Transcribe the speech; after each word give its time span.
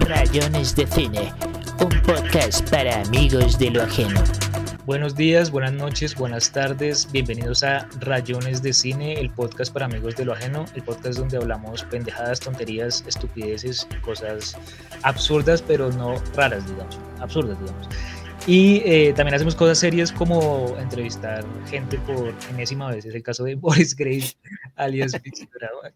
Rayones 0.00 0.74
de 0.74 0.86
Cine, 0.86 1.32
un 1.78 2.02
podcast 2.02 2.68
para 2.70 3.02
amigos 3.02 3.58
de 3.58 3.70
lo 3.70 3.82
ajeno. 3.82 4.22
Buenos 4.86 5.14
días, 5.14 5.50
buenas 5.50 5.74
noches, 5.74 6.14
buenas 6.14 6.50
tardes, 6.50 7.10
bienvenidos 7.12 7.62
a 7.64 7.86
Rayones 8.00 8.62
de 8.62 8.72
Cine, 8.72 9.20
el 9.20 9.28
podcast 9.28 9.74
para 9.74 9.84
amigos 9.84 10.16
de 10.16 10.24
lo 10.24 10.32
ajeno, 10.32 10.64
el 10.74 10.82
podcast 10.82 11.18
donde 11.18 11.36
hablamos 11.36 11.84
pendejadas, 11.84 12.40
tonterías, 12.40 13.04
estupideces, 13.06 13.86
cosas 14.00 14.56
absurdas, 15.02 15.60
pero 15.60 15.92
no 15.92 16.14
raras, 16.34 16.66
digamos, 16.66 16.98
absurdas, 17.20 17.60
digamos. 17.60 17.88
Y 18.46 18.80
eh, 18.86 19.12
también 19.14 19.34
hacemos 19.34 19.54
cosas 19.54 19.78
serias 19.78 20.10
como 20.10 20.74
entrevistar 20.78 21.44
gente 21.68 21.98
por 21.98 22.32
enésima 22.50 22.90
vez. 22.90 23.04
Es 23.04 23.14
el 23.14 23.22
caso 23.22 23.44
de 23.44 23.54
Boris 23.56 23.94
Grace, 23.94 24.34
alias 24.76 25.12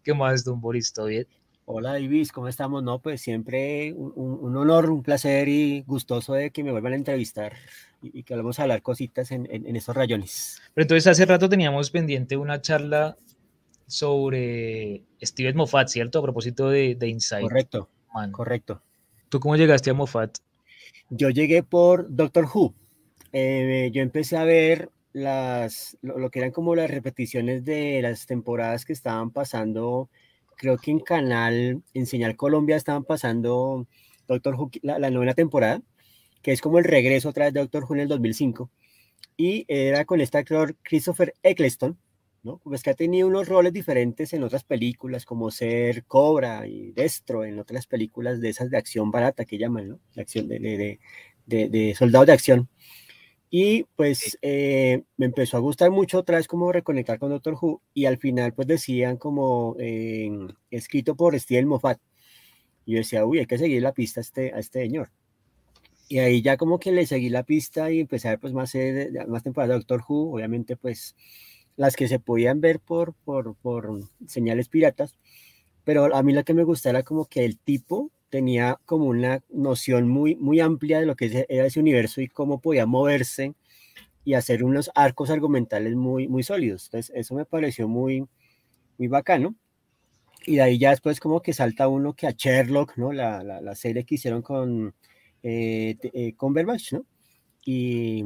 ¿Qué 0.03 0.13
más, 0.13 0.43
don 0.43 0.61
Boris? 0.61 0.93
¿Todo 0.93 1.07
bien? 1.07 1.25
Hola, 1.65 1.97
Ibis, 1.97 2.33
¿cómo 2.33 2.49
estamos? 2.49 2.83
No, 2.83 2.99
pues 2.99 3.21
siempre 3.21 3.93
un, 3.93 4.55
honor, 4.57 4.89
un 4.89 5.01
placer 5.01 5.47
y 5.47 5.81
gustoso 5.87 6.33
de 6.33 6.51
que 6.51 6.61
me 6.63 6.71
vuelvan 6.71 6.91
a 6.93 6.97
entrevistar 6.97 7.53
y, 8.01 8.23
que 8.23 8.35
vamos 8.35 8.59
a 8.59 8.63
hablar 8.63 8.81
cositas 8.81 9.31
en, 9.31 9.47
en, 9.49 9.75
estos 9.75 9.95
rayones. 9.95 10.61
Pero 10.73 10.83
entonces 10.83 11.07
hace 11.07 11.25
rato 11.25 11.47
teníamos 11.47 11.89
pendiente 11.89 12.35
una 12.35 12.61
charla 12.61 13.17
sobre 13.87 15.03
Steven 15.21 15.55
Moffat, 15.55 15.87
¿cierto? 15.87 16.19
A 16.19 16.23
propósito 16.23 16.69
de, 16.69 16.95
de 16.95 17.07
Inside. 17.07 17.41
Correcto, 17.41 17.89
correcto. 18.31 18.81
¿Tú 19.29 19.39
cómo 19.39 19.55
llegaste 19.55 19.89
a 19.89 19.93
Moffat? 19.93 20.39
Yo 21.09 21.29
llegué 21.29 21.63
por 21.63 22.13
Doctor 22.13 22.45
Who. 22.53 22.73
Eh, 23.31 23.89
yo 23.93 24.01
empecé 24.01 24.35
a 24.35 24.43
ver 24.43 24.89
las, 25.13 25.97
lo, 26.01 26.29
que 26.29 26.39
eran 26.39 26.51
como 26.51 26.75
las 26.75 26.91
repeticiones 26.91 27.63
de 27.63 28.01
las 28.01 28.25
temporadas 28.25 28.83
que 28.83 28.93
estaban 28.93 29.31
pasando, 29.31 30.09
creo 30.63 30.77
que 30.77 30.91
en 30.91 31.01
Canal, 31.01 31.83
en 31.93 32.05
Señal 32.05 32.37
Colombia 32.37 32.77
estaban 32.77 33.03
pasando 33.03 33.85
Doctor 34.29 34.55
Who, 34.55 34.71
la, 34.81 34.97
la 34.97 35.09
novena 35.09 35.33
temporada, 35.33 35.81
que 36.41 36.53
es 36.53 36.61
como 36.61 36.79
el 36.79 36.85
regreso 36.85 37.27
otra 37.27 37.45
vez 37.45 37.53
de 37.53 37.59
Doctor 37.59 37.83
Who 37.83 37.95
en 37.95 37.99
el 37.99 38.07
2005. 38.07 38.71
Y 39.35 39.65
era 39.67 40.05
con 40.05 40.21
este 40.21 40.37
actor 40.37 40.77
Christopher 40.81 41.33
Eccleston, 41.43 41.99
¿no? 42.43 42.61
Pues 42.63 42.81
que 42.81 42.91
ha 42.91 42.93
tenido 42.93 43.27
unos 43.27 43.49
roles 43.49 43.73
diferentes 43.73 44.31
en 44.31 44.41
otras 44.43 44.63
películas, 44.63 45.25
como 45.25 45.51
ser 45.51 46.05
Cobra 46.05 46.65
y 46.65 46.93
Destro, 46.93 47.43
en 47.43 47.59
otras 47.59 47.85
películas 47.85 48.39
de 48.39 48.47
esas 48.47 48.69
de 48.69 48.77
acción 48.77 49.11
barata 49.11 49.43
que 49.43 49.57
llaman, 49.57 49.89
¿no? 49.89 49.99
De 50.15 50.21
acción 50.21 50.47
de, 50.47 50.59
de, 50.59 50.77
de, 51.45 51.67
de 51.67 52.25
de 52.25 52.31
acción. 52.31 52.69
Y 53.55 53.83
pues 53.95 54.39
eh, 54.41 55.03
me 55.15 55.27
empezó 55.27 55.57
a 55.57 55.59
gustar 55.59 55.91
mucho 55.91 56.17
otra 56.17 56.37
vez 56.37 56.47
como 56.47 56.71
reconectar 56.71 57.19
con 57.19 57.29
Doctor 57.29 57.53
Who 57.61 57.83
y 57.93 58.05
al 58.05 58.17
final 58.17 58.51
pues 58.55 58.67
decían 58.67 59.17
como 59.17 59.75
eh, 59.77 60.31
escrito 60.71 61.15
por 61.15 61.39
Steven 61.39 61.67
Moffat. 61.67 61.99
Y 62.83 62.93
yo 62.93 62.97
decía, 62.97 63.23
uy, 63.27 63.37
hay 63.37 63.45
que 63.45 63.59
seguir 63.59 63.83
la 63.83 63.93
pista 63.93 64.21
a 64.21 64.23
este, 64.23 64.51
a 64.55 64.57
este 64.57 64.81
señor. 64.81 65.11
Y 66.09 66.17
ahí 66.17 66.41
ya 66.41 66.57
como 66.57 66.79
que 66.79 66.91
le 66.91 67.05
seguí 67.05 67.29
la 67.29 67.43
pista 67.43 67.91
y 67.91 67.99
empecé 67.99 68.27
a 68.27 68.31
ver 68.31 68.39
pues 68.39 68.53
más, 68.53 68.73
más 69.27 69.43
temporadas 69.43 69.69
de 69.69 69.75
Doctor 69.75 70.03
Who, 70.09 70.33
obviamente 70.33 70.75
pues 70.75 71.15
las 71.75 71.95
que 71.95 72.07
se 72.07 72.17
podían 72.17 72.59
ver 72.59 72.79
por, 72.79 73.13
por, 73.13 73.55
por 73.57 73.99
señales 74.25 74.67
piratas, 74.67 75.15
pero 75.83 76.15
a 76.15 76.23
mí 76.23 76.33
lo 76.33 76.43
que 76.43 76.55
me 76.55 76.63
gustaba 76.63 76.97
era 76.97 77.03
como 77.03 77.25
que 77.25 77.45
el 77.45 77.59
tipo 77.59 78.09
tenía 78.33 78.79
como 78.85 79.05
una 79.05 79.41
noción 79.49 80.07
muy, 80.09 80.35
muy 80.35 80.59
amplia 80.59 80.99
de 80.99 81.05
lo 81.05 81.15
que 81.15 81.45
era 81.49 81.67
ese 81.67 81.79
universo 81.79 82.19
y 82.19 82.27
cómo 82.27 82.59
podía 82.59 82.87
moverse 82.87 83.53
y 84.25 84.33
hacer 84.33 84.63
unos 84.63 84.89
arcos 84.95 85.29
argumentales 85.29 85.95
muy, 85.95 86.27
muy 86.27 86.41
sólidos. 86.41 86.85
Entonces, 86.87 87.15
eso 87.15 87.35
me 87.35 87.45
pareció 87.45 87.87
muy, 87.87 88.25
muy 88.97 89.07
bacano. 89.07 89.55
Y 90.47 90.55
de 90.55 90.63
ahí 90.63 90.79
ya 90.79 90.91
después 90.91 91.19
como 91.19 91.41
que 91.43 91.53
salta 91.53 91.87
uno 91.87 92.15
que 92.15 92.27
a 92.27 92.31
Sherlock, 92.31 92.97
¿no? 92.97 93.13
La, 93.13 93.43
la, 93.43 93.61
la 93.61 93.75
serie 93.75 94.05
que 94.05 94.15
hicieron 94.15 94.41
con, 94.41 94.95
eh, 95.43 95.95
eh, 96.13 96.33
con 96.35 96.53
Verbache, 96.53 96.97
¿no? 96.97 97.05
y, 97.65 98.23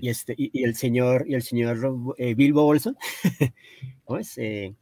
y, 0.00 0.08
este, 0.08 0.34
y, 0.38 0.64
el 0.64 0.76
señor, 0.76 1.26
y 1.28 1.34
el 1.34 1.42
señor 1.42 1.78
eh, 2.18 2.34
Bilbo 2.34 2.64
Bolson, 2.64 2.96
¿cómo 4.04 4.18
es? 4.20 4.34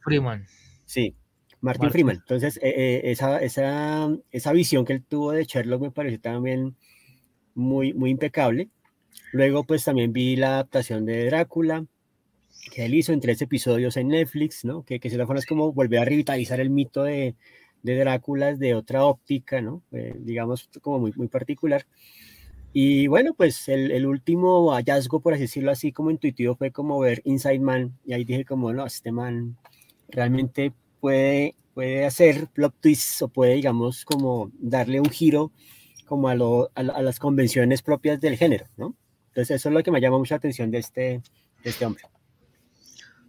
Freeman. 0.03 0.45
Sí, 0.85 1.15
Martin, 1.61 1.91
Freeman. 1.91 2.17
Entonces, 2.17 2.59
eh, 2.61 3.01
esa, 3.05 3.39
esa, 3.39 4.09
esa 4.31 4.51
visión 4.51 4.83
que 4.83 4.93
él 4.93 5.03
tuvo 5.03 5.31
de 5.31 5.45
Sherlock 5.45 5.81
me 5.81 5.91
pareció 5.91 6.19
también 6.19 6.75
muy, 7.53 7.93
muy 7.93 8.09
impecable. 8.09 8.69
Luego, 9.31 9.63
pues 9.63 9.83
también 9.83 10.11
vi 10.11 10.35
la 10.35 10.55
adaptación 10.55 11.05
de 11.05 11.25
Drácula, 11.25 11.85
que 12.73 12.85
él 12.85 12.95
hizo 12.95 13.13
en 13.13 13.21
tres 13.21 13.41
episodios 13.41 13.95
en 13.97 14.09
Netflix, 14.09 14.65
¿no? 14.65 14.83
Que, 14.83 14.99
que 14.99 15.09
de 15.09 15.25
forma 15.25 15.39
es 15.39 15.45
como 15.45 15.71
volver 15.71 15.99
a 15.99 16.05
revitalizar 16.05 16.59
el 16.59 16.69
mito 16.69 17.03
de, 17.03 17.35
de 17.83 17.95
Drácula 17.97 18.55
de 18.55 18.75
otra 18.75 19.05
óptica, 19.05 19.61
¿no? 19.61 19.83
digamos, 19.91 20.69
como 20.81 20.99
muy, 20.99 21.13
muy 21.15 21.27
particular. 21.27 21.85
Y 22.73 23.07
bueno, 23.07 23.33
pues 23.33 23.67
el, 23.67 23.91
el, 23.91 24.05
último 24.05 24.71
hallazgo, 24.71 25.19
por 25.19 25.33
así 25.33 25.41
decirlo 25.43 25.71
así, 25.71 25.91
como 25.91 26.09
intuitivo, 26.09 26.55
fue 26.55 26.71
como 26.71 26.99
ver 26.99 27.21
Inside 27.25 27.59
Man. 27.59 27.97
Y 28.05 28.13
ahí 28.13 28.23
dije 28.23 28.45
como, 28.45 28.71
no, 28.71 28.85
este 28.85 29.11
man 29.11 29.57
realmente 30.07 30.71
puede, 31.01 31.55
puede 31.73 32.05
hacer 32.05 32.47
plot 32.47 32.75
twists 32.79 33.21
o 33.23 33.27
puede, 33.27 33.55
digamos, 33.55 34.05
como 34.05 34.51
darle 34.59 35.01
un 35.01 35.09
giro 35.09 35.51
como 36.05 36.29
a, 36.29 36.35
lo, 36.35 36.71
a, 36.75 36.83
las 36.83 37.19
convenciones 37.19 37.81
propias 37.81 38.21
del 38.21 38.37
género, 38.37 38.67
¿no? 38.77 38.95
Entonces 39.29 39.57
eso 39.57 39.69
es 39.69 39.75
lo 39.75 39.83
que 39.83 39.91
me 39.91 40.01
llama 40.01 40.17
mucha 40.17 40.35
atención 40.35 40.69
de 40.71 40.79
este, 40.79 41.21
de 41.63 41.69
este 41.69 41.85
hombre. 41.85 42.03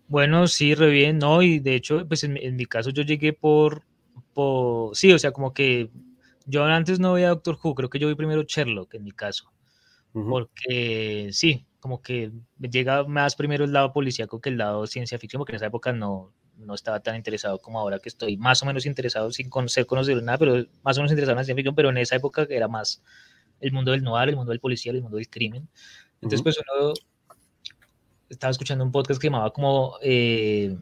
Bueno, 0.08 0.46
sí, 0.48 0.74
re 0.74 0.90
bien, 0.90 1.18
¿no? 1.18 1.42
Y 1.42 1.60
de 1.60 1.76
hecho, 1.76 2.06
pues 2.06 2.24
en, 2.24 2.36
en 2.36 2.56
mi 2.56 2.66
caso 2.66 2.90
yo 2.90 3.02
llegué 3.02 3.32
por, 3.32 3.82
por, 4.34 4.96
sí, 4.96 5.12
o 5.12 5.18
sea, 5.18 5.32
como 5.32 5.54
que 5.54 5.90
yo 6.46 6.64
antes 6.64 6.98
no 6.98 7.12
veía 7.12 7.28
Doctor 7.28 7.58
Who, 7.62 7.74
creo 7.74 7.88
que 7.88 7.98
yo 7.98 8.08
vi 8.08 8.14
primero 8.14 8.42
Sherlock 8.42 8.94
en 8.94 9.04
mi 9.04 9.12
caso, 9.12 9.52
porque 10.12 11.30
sí, 11.32 11.64
como 11.80 12.02
que 12.02 12.32
llega 12.58 13.04
más 13.04 13.34
primero 13.34 13.64
el 13.64 13.72
lado 13.72 13.92
policíaco 13.92 14.40
que 14.40 14.50
el 14.50 14.58
lado 14.58 14.86
ciencia 14.86 15.18
ficción, 15.18 15.40
porque 15.40 15.52
en 15.52 15.56
esa 15.56 15.66
época 15.66 15.92
no, 15.92 16.32
no 16.64 16.74
estaba 16.74 17.00
tan 17.00 17.16
interesado 17.16 17.58
como 17.58 17.78
ahora 17.78 17.98
que 17.98 18.08
estoy 18.08 18.36
más 18.36 18.62
o 18.62 18.66
menos 18.66 18.86
interesado 18.86 19.30
sin 19.32 19.48
conocer, 19.48 19.86
conocer 19.86 20.22
nada, 20.22 20.38
pero 20.38 20.66
más 20.82 20.96
o 20.96 21.00
menos 21.00 21.12
interesado 21.12 21.32
en 21.32 21.38
la 21.38 21.44
ciencia 21.44 21.56
ficción, 21.56 21.74
pero 21.74 21.90
en 21.90 21.98
esa 21.98 22.16
época 22.16 22.46
era 22.48 22.68
más 22.68 23.02
el 23.60 23.72
mundo 23.72 23.92
del 23.92 24.02
noir, 24.02 24.28
el 24.28 24.36
mundo 24.36 24.50
del 24.50 24.60
policía, 24.60 24.92
el 24.92 25.02
mundo 25.02 25.16
del 25.16 25.28
crimen. 25.28 25.68
Entonces, 26.16 26.42
pues 26.42 26.58
uno 26.58 26.92
estaba 28.28 28.50
escuchando 28.50 28.84
un 28.84 28.92
podcast 28.92 29.20
que 29.20 29.28
llamaba 29.28 29.52
como... 29.52 29.96
Eh, 30.02 30.76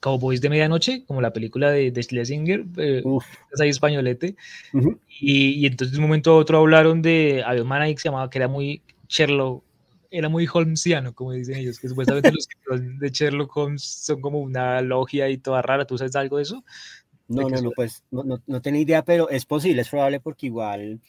Cowboys 0.00 0.40
de 0.40 0.48
Medianoche, 0.48 1.04
como 1.06 1.20
la 1.20 1.32
película 1.32 1.70
de, 1.70 1.90
de 1.90 2.02
Schlesinger, 2.02 2.64
eh, 2.76 3.02
es 3.52 3.60
ahí 3.60 3.68
españolete. 3.68 4.36
y, 5.20 5.54
y, 5.54 5.66
entonces 5.66 5.92
de 5.92 5.98
un 5.98 6.04
momento 6.04 6.32
a 6.32 6.36
otro 6.36 6.58
hablaron 6.58 7.02
de, 7.02 7.42
había 7.44 7.62
un 7.62 7.68
man 7.68 7.82
ahí 7.82 7.94
que 7.94 8.00
se 8.00 8.08
llamaba, 8.08 8.30
que 8.30 8.38
era 8.38 8.48
muy 8.48 8.82
Sherlock, 9.08 9.64
era 10.10 10.28
muy 10.28 10.48
Holmesiano, 10.52 11.14
como 11.14 11.32
dicen 11.32 11.56
ellos, 11.56 11.78
que 11.78 11.88
supuestamente 11.88 12.32
los 12.32 12.48
de 12.98 13.10
Sherlock 13.10 13.56
Holmes 13.56 13.82
son 13.82 14.20
como 14.20 14.40
una 14.40 14.80
logia 14.80 15.28
y 15.28 15.38
toda 15.38 15.62
rara. 15.62 15.86
¿Tú 15.86 15.98
sabes 15.98 16.16
algo 16.16 16.38
de 16.38 16.44
eso? 16.44 16.64
No, 17.28 17.48
no, 17.48 17.60
no, 17.60 17.70
pues 17.72 18.04
no, 18.10 18.22
no, 18.24 18.42
no 18.46 18.62
tenía 18.62 18.80
idea, 18.80 19.04
pero 19.04 19.28
es 19.28 19.44
posible, 19.44 19.82
es 19.82 19.88
probable 19.88 20.18
porque 20.18 20.46
igual 20.46 21.00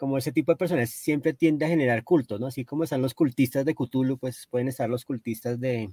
como 0.00 0.16
ese 0.16 0.32
tipo 0.32 0.50
de 0.50 0.56
personas 0.56 0.88
siempre 0.88 1.34
tiende 1.34 1.66
a 1.66 1.68
generar 1.68 2.02
cultos, 2.04 2.40
¿no? 2.40 2.46
Así 2.46 2.64
como 2.64 2.84
están 2.84 3.02
los 3.02 3.12
cultistas 3.12 3.66
de 3.66 3.74
Cthulhu, 3.74 4.16
pues 4.16 4.48
pueden 4.50 4.68
estar 4.68 4.88
los 4.88 5.04
cultistas 5.04 5.60
de, 5.60 5.90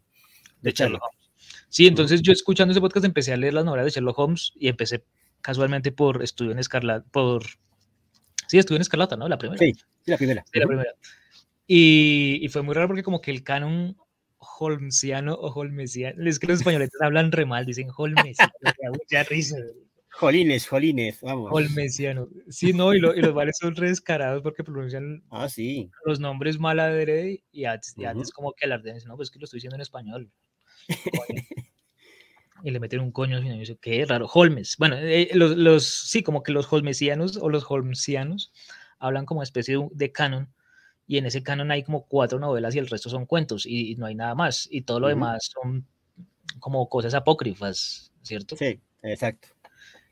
de, 0.61 0.71
Sherlock 0.71 1.03
Holmes. 1.03 1.29
Sí, 1.67 1.87
entonces 1.87 2.21
yo 2.21 2.31
escuchando 2.31 2.71
ese 2.71 2.79
podcast 2.79 3.05
empecé 3.05 3.33
a 3.33 3.37
leer 3.37 3.53
las 3.53 3.65
novelas 3.65 3.85
de 3.85 3.91
Sherlock 3.91 4.17
Holmes 4.17 4.53
y 4.55 4.69
empecé 4.69 5.03
casualmente 5.41 5.91
por 5.91 6.23
Estudio 6.23 6.53
en 6.53 6.59
Escarlata, 6.59 7.05
por... 7.11 7.43
Sí, 8.47 8.57
Estudio 8.57 8.77
en 8.77 8.83
Escarlata, 8.83 9.17
¿no? 9.17 9.27
La 9.27 9.37
primera. 9.37 9.59
Sí, 9.59 9.73
la 10.05 10.17
primera. 10.17 10.45
Sí, 10.53 10.57
la 10.57 10.67
primera. 10.67 10.91
Y, 11.67 12.39
y, 12.41 12.47
fue 12.47 12.61
muy 12.61 12.73
raro 12.73 12.87
porque 12.87 13.03
como 13.03 13.19
que 13.19 13.31
el 13.31 13.43
canon 13.43 13.97
holmesiano 14.37 15.33
o 15.33 15.51
holmesiano, 15.51 16.27
es 16.27 16.39
que 16.39 16.47
los 16.47 16.59
españoles 16.59 16.89
hablan 17.01 17.31
re 17.31 17.45
mal, 17.45 17.65
dicen 17.65 17.89
holmesiano, 17.95 18.53
ya 19.09 19.23
risa. 19.23 19.57
Jolines, 20.09 20.67
Jolines, 20.67 21.21
vamos. 21.21 21.51
Holmesiano. 21.53 22.27
Sí, 22.49 22.73
no, 22.73 22.93
y, 22.93 22.99
lo, 22.99 23.13
y 23.15 23.21
los 23.21 23.35
vales 23.35 23.57
son 23.59 23.75
re 23.75 23.89
descarados 23.89 24.41
porque 24.41 24.63
pronuncian 24.63 25.23
ah, 25.29 25.47
sí. 25.47 25.91
los 26.05 26.19
nombres 26.19 26.57
mal 26.57 26.79
adrede 26.79 27.43
y 27.51 27.65
antes, 27.65 27.93
uh 27.97 28.01
-huh. 28.01 28.31
como 28.33 28.53
que 28.53 28.65
alardean, 28.65 28.97
no, 29.05 29.15
pues 29.15 29.29
que 29.29 29.37
lo 29.37 29.45
estoy 29.45 29.57
diciendo 29.57 29.75
en 29.75 29.81
español. 29.81 30.31
y 32.63 32.71
le 32.71 32.79
meten 32.79 33.01
un 33.01 33.11
coño 33.11 33.37
y 33.37 33.59
dice, 33.59 33.77
qué 33.79 34.05
raro, 34.05 34.27
Holmes. 34.33 34.75
Bueno, 34.79 34.97
eh, 34.97 35.29
los, 35.33 35.55
los, 35.55 35.85
sí, 35.85 36.23
como 36.23 36.41
que 36.41 36.51
los 36.51 36.71
holmesianos 36.71 37.37
o 37.37 37.49
los 37.49 37.69
holmesianos 37.69 38.51
hablan 38.97 39.27
como 39.27 39.43
especie 39.43 39.77
de, 39.77 39.87
de, 39.91 40.11
canon 40.11 40.51
y 41.07 41.17
en 41.17 41.25
ese 41.25 41.41
canon 41.41 41.71
hay 41.71 41.83
como 41.83 42.05
cuatro 42.05 42.37
novelas 42.37 42.75
y 42.75 42.79
el 42.79 42.87
resto 42.87 43.09
son 43.09 43.25
cuentos 43.25 43.65
y, 43.65 43.91
y 43.91 43.95
no 43.95 44.05
hay 44.05 44.15
nada 44.15 44.35
más 44.35 44.67
y 44.69 44.81
todo 44.81 44.99
lo 44.99 45.07
uh 45.07 45.09
-huh. 45.09 45.13
demás 45.13 45.49
son 45.53 45.87
como 46.59 46.89
cosas 46.89 47.13
apócrifas, 47.13 48.11
¿cierto? 48.21 48.55
Sí, 48.55 48.79
exacto. 49.01 49.49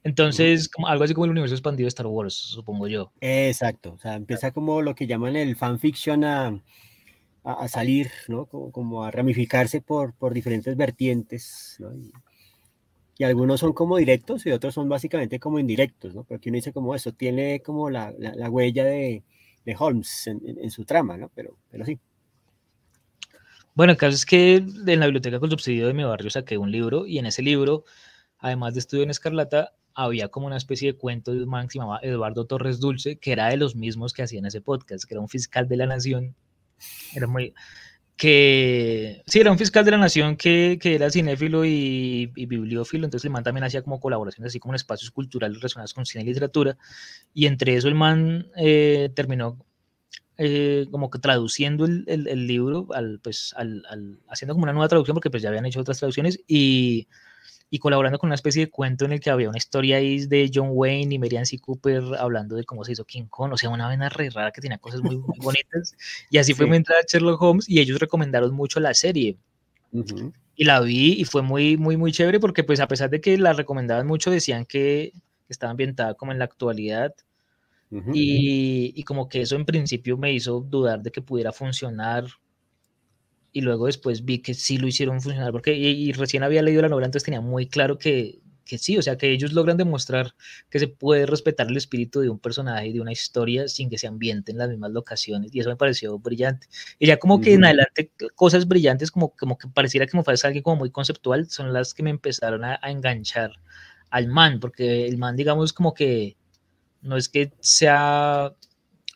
Entonces, 0.03 0.69
como, 0.69 0.87
algo 0.87 1.03
así 1.03 1.13
como 1.13 1.25
el 1.25 1.31
universo 1.31 1.55
expandido 1.55 1.85
de 1.85 1.89
Star 1.89 2.05
Wars, 2.05 2.35
supongo 2.35 2.87
yo. 2.87 3.11
Exacto, 3.21 3.93
o 3.93 3.97
sea, 3.97 4.13
empieza 4.15 4.51
como 4.51 4.81
lo 4.81 4.93
que 4.93 5.07
llaman 5.07 5.35
el 5.35 5.55
fanfiction 5.55 6.23
a, 6.23 6.61
a, 7.43 7.53
a 7.53 7.67
salir, 7.67 8.11
¿no? 8.27 8.45
Como, 8.45 8.71
como, 8.71 9.03
a 9.03 9.11
ramificarse 9.11 9.81
por, 9.81 10.13
por 10.13 10.33
diferentes 10.33 10.77
vertientes, 10.77 11.77
¿no? 11.79 11.93
Y, 11.95 12.11
y 13.17 13.23
algunos 13.23 13.61
son 13.61 13.73
como 13.73 13.97
directos 13.97 14.45
y 14.45 14.51
otros 14.51 14.73
son 14.73 14.89
básicamente 14.89 15.39
como 15.39 15.57
indirectos, 15.57 16.13
¿no? 16.13 16.23
Porque 16.23 16.49
uno 16.49 16.57
dice 16.57 16.73
como 16.73 16.93
eso, 16.93 17.13
tiene 17.13 17.61
como 17.61 17.89
la, 17.89 18.13
la, 18.17 18.49
huella 18.49 18.83
de, 18.83 19.23
de 19.65 19.75
Holmes 19.77 20.27
en, 20.27 20.41
en, 20.45 20.71
su 20.71 20.85
trama, 20.85 21.17
¿no? 21.17 21.31
Pero, 21.33 21.57
pero 21.69 21.85
sí. 21.85 21.99
Bueno, 23.73 23.91
el 23.91 23.97
caso 23.97 24.15
es 24.15 24.25
que 24.25 24.55
en 24.55 24.99
la 24.99 25.07
biblioteca 25.07 25.39
con 25.39 25.49
subsidio 25.49 25.87
de 25.87 25.93
mi 25.93 26.03
barrio 26.03 26.29
saqué 26.29 26.57
un 26.57 26.71
libro 26.71 27.05
y 27.05 27.17
en 27.17 27.25
ese 27.25 27.41
libro, 27.41 27.83
además 28.39 28.73
de 28.73 28.79
Estudio 28.79 29.03
en 29.03 29.09
Escarlata, 29.09 29.73
había 29.93 30.27
como 30.27 30.47
una 30.47 30.57
especie 30.57 30.93
de 30.93 30.97
cuento 30.97 31.33
de 31.33 31.43
un 31.43 31.49
man 31.49 31.67
que 31.67 31.73
se 31.73 31.79
llamaba 31.79 31.99
Eduardo 32.01 32.45
Torres 32.45 32.79
Dulce, 32.79 33.17
que 33.17 33.31
era 33.31 33.47
de 33.47 33.57
los 33.57 33.75
mismos 33.75 34.13
que 34.13 34.23
hacían 34.23 34.45
ese 34.45 34.61
podcast, 34.61 35.05
que 35.05 35.13
era 35.13 35.21
un 35.21 35.29
fiscal 35.29 35.67
de 35.67 35.77
la 35.77 35.87
nación. 35.87 36.35
Era 37.13 37.27
muy, 37.27 37.53
que 38.17 39.23
sí, 39.27 39.39
era 39.39 39.51
un 39.51 39.57
fiscal 39.57 39.83
de 39.83 39.91
la 39.91 39.97
nación 39.97 40.37
que, 40.37 40.77
que 40.81 40.95
era 40.95 41.09
cinéfilo 41.09 41.65
y, 41.65 42.27
bibliófilo, 42.27 43.05
entonces 43.05 43.25
el 43.25 43.31
man 43.31 43.43
también 43.43 43.65
hacía 43.65 43.81
como 43.81 43.99
colaboraciones 43.99 44.51
así 44.51 44.59
como 44.59 44.73
en 44.73 44.77
espacios 44.77 45.11
culturales 45.11 45.57
relacionados 45.57 45.93
con 45.93 46.05
cine 46.05 46.23
y 46.23 46.27
literatura, 46.27 46.77
y 47.33 47.47
entre 47.47 47.75
eso 47.75 47.87
el 47.87 47.95
man 47.95 48.47
eh, 48.55 49.09
terminó 49.15 49.57
eh, 50.37 50.87
como 50.91 51.09
que 51.09 51.19
traduciendo 51.19 51.85
el, 51.85 52.05
el, 52.07 52.47
libro, 52.47 52.87
al, 52.93 53.19
pues, 53.21 53.53
al, 53.57 53.83
al, 53.89 54.19
haciendo 54.29 54.53
como 54.53 54.63
una 54.63 54.73
nueva 54.73 54.87
traducción, 54.89 55.15
porque 55.15 55.29
pues 55.29 55.43
ya 55.43 55.49
habían 55.49 55.65
hecho 55.65 55.81
otras 55.81 55.99
traducciones, 55.99 56.39
y 56.47 57.07
y 57.75 57.79
colaborando 57.79 58.17
con 58.19 58.29
una 58.29 58.35
especie 58.35 58.67
de 58.67 58.71
cuento 58.71 59.03
en 59.03 59.11
el 59.11 59.19
que 59.19 59.29
había 59.29 59.49
una 59.49 59.57
historia 59.57 59.97
ahí 59.97 60.25
de 60.27 60.49
John 60.53 60.69
Wayne 60.71 61.13
y 61.13 61.19
Merian 61.19 61.45
C. 61.45 61.59
Cooper 61.59 62.03
hablando 62.17 62.55
de 62.55 62.63
cómo 62.63 62.85
se 62.85 62.93
hizo 62.93 63.03
King 63.03 63.25
Kong, 63.29 63.51
o 63.51 63.57
sea, 63.57 63.69
una 63.69 63.89
vena 63.89 64.07
re 64.07 64.29
rara 64.29 64.51
que 64.51 64.61
tenía 64.61 64.77
cosas 64.77 65.01
muy, 65.01 65.17
bonitas. 65.43 65.93
Y 66.29 66.37
así 66.37 66.53
fue 66.53 66.67
mi 66.67 66.77
entrada 66.77 67.01
a 67.01 67.05
Sherlock 67.05 67.41
Holmes 67.41 67.69
y 67.69 67.81
ellos 67.81 67.99
recomendaron 67.99 68.53
mucho 68.53 68.79
la 68.79 68.93
serie. 68.93 69.37
Y 70.55 70.63
la 70.63 70.79
vi 70.79 71.19
y 71.19 71.25
fue 71.25 71.41
muy, 71.41 71.75
muy, 71.75 71.97
muy 71.97 72.13
chévere 72.13 72.39
porque 72.39 72.63
pues 72.63 72.79
a 72.79 72.87
pesar 72.87 73.09
de 73.09 73.19
que 73.19 73.37
la 73.37 73.51
recomendaban 73.51 74.07
mucho, 74.07 74.31
decían 74.31 74.65
que 74.65 75.11
estaba 75.49 75.71
ambientada 75.71 76.13
como 76.13 76.31
en 76.31 76.39
la 76.39 76.45
actualidad. 76.45 77.13
y, 77.91 78.93
y 78.95 79.03
como 79.03 79.27
que 79.27 79.41
eso 79.41 79.57
en 79.57 79.65
principio 79.65 80.17
me 80.17 80.31
hizo 80.31 80.61
dudar 80.61 81.01
de 81.01 81.11
que 81.11 81.21
pudiera 81.21 81.51
funcionar 81.51 82.23
y 83.55 83.61
luego 83.61 83.85
después 83.85 84.25
vi 84.25 84.39
que 84.39 84.53
sí 84.53 84.77
lo 84.77 84.85
hicieron 84.85 85.21
funcionar, 85.21 85.53
porque 85.53 85.73
y, 85.73 86.11
recién 86.11 86.43
había 86.43 86.61
leído 86.61 86.81
la 86.81 86.89
novela, 86.89 87.05
entonces 87.05 87.23
tenía 87.23 87.39
muy 87.39 87.67
claro 87.67 87.97
que, 87.97 88.41
que, 88.65 88.77
sí, 88.77 88.97
o 88.97 89.01
sea, 89.01 89.17
que 89.17 89.31
ellos 89.31 89.53
logran 89.53 89.77
demostrar 89.77 90.35
que 90.69 90.77
se 90.77 90.89
puede 90.89 91.25
respetar 91.25 91.67
el 91.69 91.77
espíritu 91.77 92.19
de 92.19 92.29
un 92.29 92.37
personaje 92.37 92.87
y 92.87 92.91
de 92.91 92.99
una 92.99 93.13
historia 93.13 93.69
sin 93.69 93.89
que 93.89 93.97
se 93.97 94.07
ambiente 94.07 94.51
en 94.51 94.57
las 94.57 94.67
mismas 94.67 94.91
locaciones, 94.91 95.55
y 95.55 95.61
eso 95.61 95.69
me 95.69 95.77
pareció 95.77 96.19
brillante. 96.19 96.67
Y 96.99 97.07
ya 97.07 97.15
como 97.17 97.39
que 97.39 97.53
en 97.53 97.63
adelante 97.63 98.11
cosas 98.35 98.67
brillantes, 98.67 99.09
como, 99.09 99.29
como 99.29 99.57
que 99.57 99.69
pareciera 99.69 100.05
que 100.05 100.17
me 100.17 100.23
parece 100.23 100.47
alguien 100.47 100.61
como 100.61 100.75
muy 100.75 100.91
conceptual, 100.91 101.49
son 101.49 101.71
las 101.71 101.93
que 101.93 102.03
me 102.03 102.09
empezaron 102.09 102.65
a, 102.65 102.77
a 102.81 102.91
enganchar 102.91 103.51
al 104.09 104.27
man, 104.27 104.59
porque 104.59 105.07
el 105.07 105.17
man, 105.17 105.37
digamos, 105.37 105.71
como 105.71 105.93
que 105.93 106.35
no 107.01 107.15
es 107.15 107.29
que 107.29 107.53
sea 107.61 108.53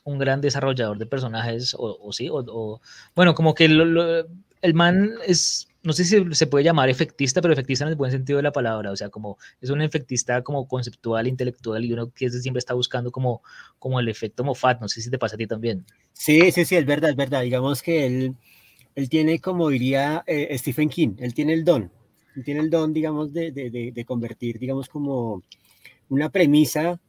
un 0.03 0.17
gran 0.17 0.41
desarrollador 0.41 0.97
de 0.97 1.05
personajes, 1.05 1.75
o, 1.77 2.11
sí, 2.11 2.29
o, 2.31 2.81
bueno, 3.15 3.35
como 3.35 3.53
que 3.53 3.65
el 3.65 4.73
man 4.73 5.11
es, 5.25 5.67
no 5.83 5.93
sé 5.93 6.03
si 6.03 6.23
se 6.33 6.47
puede 6.47 6.65
llamar 6.65 6.89
efectista, 6.89 7.41
pero 7.41 7.53
efectista 7.53 7.85
en 7.85 7.91
el 7.91 7.95
buen 7.95 8.11
sentido 8.11 8.37
de 8.37 8.43
la 8.43 8.51
palabra, 8.51 8.91
o 8.91 8.95
sea, 8.95 9.09
como 9.09 9.37
es 9.61 9.69
un 9.69 9.81
efectista 9.81 10.41
como 10.41 10.67
conceptual, 10.67 11.27
intelectual, 11.27 11.85
y 11.85 11.93
uno 11.93 12.11
que 12.11 12.29
siempre 12.29 12.59
está 12.59 12.73
buscando 12.73 13.11
como, 13.11 13.41
como 13.77 13.99
el 13.99 14.09
efecto 14.09 14.43
Moffat, 14.43 14.81
no 14.81 14.87
sé 14.87 15.01
si 15.01 15.09
te 15.09 15.17
pasa 15.17 15.35
a 15.35 15.37
ti 15.37 15.47
también. 15.47 15.85
Sí, 16.13 16.51
sí, 16.51 16.65
sí, 16.65 16.75
es 16.75 16.85
verdad, 16.85 17.11
es 17.11 17.15
verdad, 17.15 17.41
digamos 17.43 17.81
que 17.81 18.05
él, 18.05 18.35
él 18.95 19.09
tiene, 19.09 19.39
como 19.39 19.69
diría 19.69 20.23
eh, 20.27 20.57
Stephen 20.57 20.89
King, 20.89 21.15
él 21.19 21.33
tiene 21.33 21.53
el 21.53 21.63
don, 21.63 21.91
él 22.35 22.43
tiene 22.43 22.59
el 22.59 22.69
don, 22.69 22.93
digamos, 22.93 23.31
de, 23.31 23.51
de 23.51 24.05
convertir, 24.05 24.59
digamos, 24.59 24.89
como 24.89 25.43
una 26.09 26.29
premisa 26.29 26.99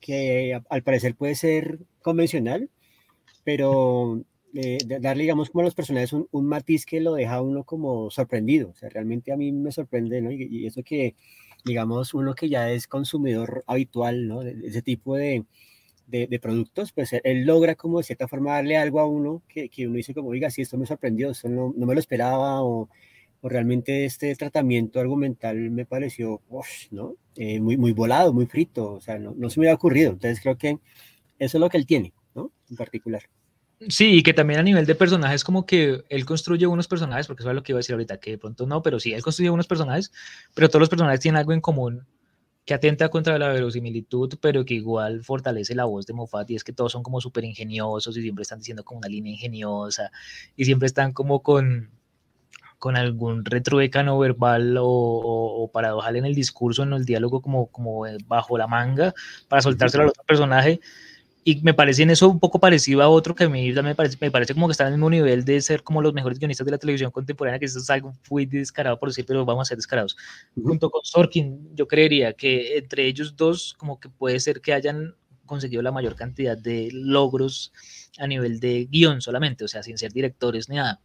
que 0.00 0.58
al 0.68 0.82
parecer 0.82 1.14
puede 1.14 1.34
ser 1.34 1.78
convencional, 2.02 2.70
pero 3.44 4.24
eh, 4.54 4.78
darle, 5.00 5.22
digamos, 5.22 5.50
como 5.50 5.62
a 5.62 5.64
los 5.64 5.74
personajes 5.74 6.12
un, 6.12 6.46
matiz 6.46 6.86
que 6.86 7.00
lo 7.00 7.14
deja 7.14 7.40
uno 7.42 7.64
como 7.64 8.10
sorprendido. 8.10 8.70
O 8.70 8.74
sea, 8.74 8.88
realmente 8.88 9.32
a 9.32 9.36
mí 9.36 9.52
me 9.52 9.72
sorprende, 9.72 10.20
¿no? 10.20 10.32
Y, 10.32 10.66
eso 10.66 10.82
que, 10.82 11.14
digamos, 11.64 12.14
uno 12.14 12.34
que 12.34 12.48
ya 12.48 12.70
es 12.70 12.86
consumidor 12.88 13.64
habitual, 13.66 14.26
¿no? 14.26 14.40
De, 14.40 14.56
ese 14.66 14.82
tipo 14.82 15.16
de, 15.16 15.44
de, 16.06 16.40
productos, 16.40 16.92
pues 16.92 17.12
él 17.22 17.44
logra 17.44 17.76
como 17.76 17.98
de 17.98 18.04
cierta 18.04 18.26
forma 18.28 18.54
darle 18.54 18.76
algo 18.76 19.00
a 19.00 19.06
uno 19.06 19.42
que, 19.48 19.68
que 19.68 19.86
uno 19.86 19.96
dice 19.96 20.14
como, 20.14 20.30
oiga, 20.30 20.50
sí, 20.50 20.62
esto 20.62 20.76
me 20.76 20.86
sorprendió, 20.86 21.30
esto 21.30 21.48
no, 21.48 21.72
no 21.76 21.86
me 21.86 21.94
lo 21.94 22.00
esperaba, 22.00 22.62
o, 22.62 22.88
o, 23.40 23.48
realmente 23.48 24.04
este 24.04 24.34
tratamiento 24.36 25.00
argumental 25.00 25.70
me 25.70 25.86
pareció, 25.86 26.40
¿no? 26.90 27.14
Eh, 27.36 27.60
muy, 27.60 27.76
muy 27.76 27.92
volado, 27.92 28.32
muy 28.32 28.46
frito, 28.46 28.92
o 28.92 29.00
sea, 29.00 29.18
no, 29.18 29.34
no 29.36 29.50
se 29.50 29.60
me 29.60 29.66
había 29.66 29.74
ocurrido. 29.74 30.12
Entonces 30.12 30.40
creo 30.40 30.58
que 30.58 30.78
eso 31.38 31.56
es 31.56 31.60
lo 31.60 31.68
que 31.68 31.78
él 31.78 31.86
tiene, 31.86 32.12
¿no? 32.34 32.52
En 32.68 32.76
particular. 32.76 33.22
Sí, 33.88 34.18
y 34.18 34.22
que 34.22 34.34
también 34.34 34.60
a 34.60 34.62
nivel 34.62 34.84
de 34.84 34.94
personajes, 34.94 35.42
como 35.42 35.64
que 35.64 36.02
él 36.10 36.26
construye 36.26 36.66
unos 36.66 36.86
personajes, 36.86 37.26
porque 37.26 37.42
eso 37.42 37.48
es 37.48 37.56
lo 37.56 37.62
que 37.62 37.72
iba 37.72 37.78
a 37.78 37.80
decir 37.80 37.94
ahorita, 37.94 38.20
que 38.20 38.32
de 38.32 38.38
pronto 38.38 38.66
no, 38.66 38.82
pero 38.82 39.00
sí, 39.00 39.14
él 39.14 39.22
construye 39.22 39.48
unos 39.48 39.66
personajes, 39.66 40.12
pero 40.54 40.68
todos 40.68 40.80
los 40.80 40.90
personajes 40.90 41.20
tienen 41.20 41.38
algo 41.38 41.54
en 41.54 41.62
común 41.62 42.06
que 42.66 42.74
atenta 42.74 43.08
contra 43.08 43.38
la 43.38 43.48
verosimilitud, 43.48 44.38
pero 44.40 44.66
que 44.66 44.74
igual 44.74 45.24
fortalece 45.24 45.74
la 45.74 45.86
voz 45.86 46.04
de 46.04 46.12
Moffat, 46.12 46.50
y 46.50 46.56
es 46.56 46.62
que 46.62 46.74
todos 46.74 46.92
son 46.92 47.02
como 47.02 47.22
súper 47.22 47.44
ingeniosos 47.44 48.14
y 48.18 48.20
siempre 48.20 48.42
están 48.42 48.58
diciendo 48.58 48.84
como 48.84 48.98
una 48.98 49.08
línea 49.08 49.32
ingeniosa, 49.32 50.10
y 50.56 50.66
siempre 50.66 50.86
están 50.86 51.12
como 51.12 51.42
con, 51.42 51.90
con 52.80 52.96
algún 52.96 53.44
retruécano 53.44 54.18
verbal 54.18 54.76
o, 54.78 54.84
o, 54.84 55.70
paradojal 55.70 56.16
en 56.16 56.24
el 56.24 56.34
discurso, 56.34 56.82
en 56.82 56.92
el 56.94 57.04
diálogo, 57.04 57.40
como, 57.40 57.66
como 57.68 58.04
bajo 58.26 58.58
la 58.58 58.66
manga, 58.66 59.14
para 59.46 59.62
soltárselo 59.62 60.02
al 60.02 60.08
otro 60.08 60.24
personaje 60.24 60.80
y 61.42 61.60
me 61.62 61.72
parece 61.72 62.02
en 62.02 62.10
eso 62.10 62.28
un 62.28 62.38
poco 62.38 62.58
parecido 62.58 63.02
a 63.02 63.08
otro 63.08 63.34
que 63.34 63.44
a 63.44 63.48
mí 63.48 63.72
me 63.72 63.94
parece, 63.94 64.16
me 64.20 64.30
parece 64.30 64.52
como 64.52 64.68
que 64.68 64.72
está 64.72 64.84
en 64.84 64.88
el 64.88 64.98
mismo 64.98 65.10
nivel 65.10 65.44
de 65.44 65.60
ser 65.62 65.82
como 65.82 66.02
los 66.02 66.12
mejores 66.12 66.38
guionistas 66.38 66.66
de 66.66 66.72
la 66.72 66.78
televisión 66.78 67.10
contemporánea, 67.10 67.58
que 67.58 67.64
eso 67.64 67.78
es 67.78 67.88
algo 67.88 68.12
muy 68.30 68.44
descarado 68.46 68.98
por 68.98 69.08
decir, 69.08 69.24
pero 69.26 69.44
vamos 69.44 69.66
a 69.66 69.68
ser 69.68 69.78
descarados. 69.78 70.16
Junto 70.54 70.90
con 70.90 71.02
Sorkin, 71.04 71.74
yo 71.74 71.88
creería 71.88 72.34
que 72.34 72.76
entre 72.76 73.06
ellos 73.06 73.36
dos, 73.36 73.74
como 73.78 73.98
que 73.98 74.08
puede 74.08 74.38
ser 74.40 74.60
que 74.60 74.74
hayan 74.74 75.14
conseguido 75.46 75.82
la 75.82 75.92
mayor 75.92 76.14
cantidad 76.14 76.56
de 76.56 76.90
logros 76.92 77.72
a 78.18 78.26
nivel 78.26 78.60
de 78.60 78.86
guion 78.90 79.20
solamente, 79.20 79.64
o 79.64 79.68
sea, 79.68 79.82
sin 79.82 79.96
ser 79.96 80.12
directores 80.12 80.68
ni 80.68 80.76
nada. 80.76 81.00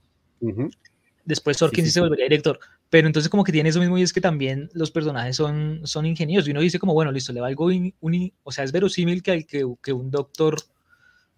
Después 1.26 1.58
Sorkin 1.58 1.86
sí, 1.86 1.92
se 1.92 2.02
volvería 2.02 2.26
director, 2.26 2.60
pero 2.90 3.08
entonces 3.08 3.30
como 3.30 3.44
que 3.44 3.52
tiene 3.52 3.70
eso 3.70 3.80
mismo 3.80 3.98
y 3.98 4.04
es 4.04 4.14
que 4.14 4.22
también 4.22 4.70
los 4.74 4.92
personajes 4.92 5.36
son, 5.36 5.82
son 5.84 6.06
ingeniosos 6.06 6.48
y 6.48 6.52
uno 6.52 6.62
dice 6.62 6.78
como, 6.78 6.94
bueno, 6.94 7.12
listo, 7.12 7.34
le 7.34 7.42
va 7.42 7.48
algo, 7.48 7.66
un, 7.66 8.34
o 8.44 8.52
sea, 8.52 8.64
es 8.64 8.72
verosímil 8.72 9.24
que, 9.24 9.44
que, 9.46 9.66
que 9.82 9.92
un 9.92 10.12
doctor, 10.12 10.58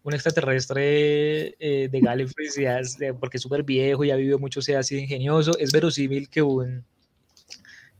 un 0.03 0.13
extraterrestre 0.13 1.55
eh, 1.59 1.87
de 1.89 1.99
Gallifrey, 2.01 2.49
porque 3.19 3.37
es 3.37 3.43
súper 3.43 3.63
viejo 3.63 4.03
y 4.03 4.11
ha 4.11 4.17
vivido 4.17 4.39
mucho, 4.39 4.61
sea 4.61 4.79
así 4.79 4.97
ingenioso, 4.97 5.57
es 5.57 5.71
verosímil 5.71 6.29
que 6.29 6.41
un, 6.41 6.83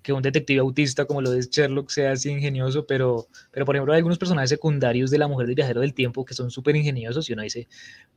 que 0.08 0.14
un 0.14 0.22
detective 0.22 0.62
autista 0.62 1.04
como 1.04 1.22
lo 1.22 1.34
es 1.34 1.50
Sherlock 1.50 1.90
sea 1.90 2.14
así 2.14 2.30
ingenioso, 2.30 2.88
pero, 2.88 3.28
pero 3.52 3.66
por 3.66 3.76
ejemplo 3.76 3.92
hay 3.92 3.98
algunos 3.98 4.18
personajes 4.18 4.50
secundarios 4.50 5.12
de 5.12 5.18
la 5.18 5.28
mujer 5.28 5.48
del 5.48 5.56
viajero 5.56 5.82
del 5.82 5.94
tiempo 5.94 6.24
que 6.24 6.34
son 6.34 6.50
súper 6.50 6.78
ingeniosos 6.78 7.30
y 7.30 7.34
uno 7.34 7.42
dice, 7.42 7.68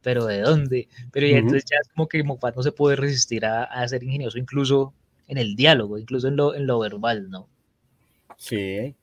pero 0.00 0.24
¿de 0.24 0.40
dónde? 0.40 0.86
Pero 1.10 1.26
ya 1.26 1.38
entonces 1.38 1.64
ya 1.68 1.78
es 1.82 1.88
como 1.88 2.06
que 2.06 2.22
Moffat 2.22 2.54
no 2.54 2.62
se 2.62 2.70
puede 2.70 2.94
resistir 2.94 3.44
a, 3.44 3.64
a 3.64 3.88
ser 3.88 4.04
ingenioso 4.04 4.38
incluso 4.38 4.94
en 5.26 5.38
el 5.38 5.56
diálogo, 5.56 5.98
incluso 5.98 6.28
en 6.28 6.36
lo, 6.36 6.54
en 6.54 6.68
lo 6.68 6.78
verbal, 6.78 7.28
¿no? 7.28 7.48
Sí. 8.36 8.94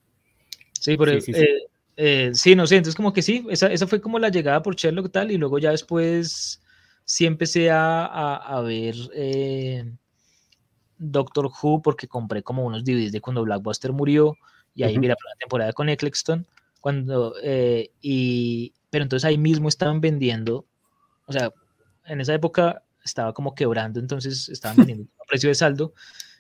Sí, 0.80 0.96
pero, 0.96 1.20
sí, 1.20 1.34
eh, 1.36 1.68
eh, 1.98 2.32
sí, 2.34 2.56
no 2.56 2.68
sé, 2.68 2.78
entonces 2.78 2.96
como 2.96 3.12
que 3.12 3.22
sí, 3.22 3.46
esa, 3.50 3.68
esa, 3.68 3.86
fue 3.86 4.00
como 4.00 4.18
la 4.18 4.30
llegada 4.30 4.64
por 4.64 4.78
Sherlock 4.78 5.12
tal, 5.12 5.30
y 5.30 5.38
luego 5.38 5.60
ya 5.60 5.72
después 5.72 6.62
sí 7.04 7.26
empecé 7.26 7.70
a, 7.70 8.06
a, 8.06 8.62
ver 8.62 8.96
eh, 9.14 9.92
Doctor 10.98 11.50
Who 11.62 11.82
porque 11.82 12.08
compré 12.08 12.44
como 12.44 12.66
unos 12.66 12.84
DVDs 12.84 13.12
de 13.12 13.22
cuando 13.22 13.44
Blackbuster 13.44 13.92
murió, 13.94 14.38
y 14.74 14.84
ahí 14.84 14.98
vi 14.98 15.08
la 15.08 15.16
temporada 15.40 15.74
con 15.74 15.90
Eccleston, 15.90 16.46
cuando, 16.82 17.34
y, 18.02 18.74
pero 18.90 19.04
entonces 19.04 19.26
ahí 19.26 19.38
mismo 19.38 19.70
estaban 19.70 20.02
vendiendo, 20.02 20.66
o 21.26 21.34
sea, 21.34 21.52
en 22.06 22.22
esa 22.22 22.34
época 22.34 22.84
estaba 23.04 23.34
como 23.34 23.56
quebrando, 23.56 24.00
entonces 24.00 24.50
estaban 24.50 24.78
vendiendo 24.86 25.12
a 25.20 25.26
precio 25.26 25.50
de 25.50 25.56
saldo 25.56 25.94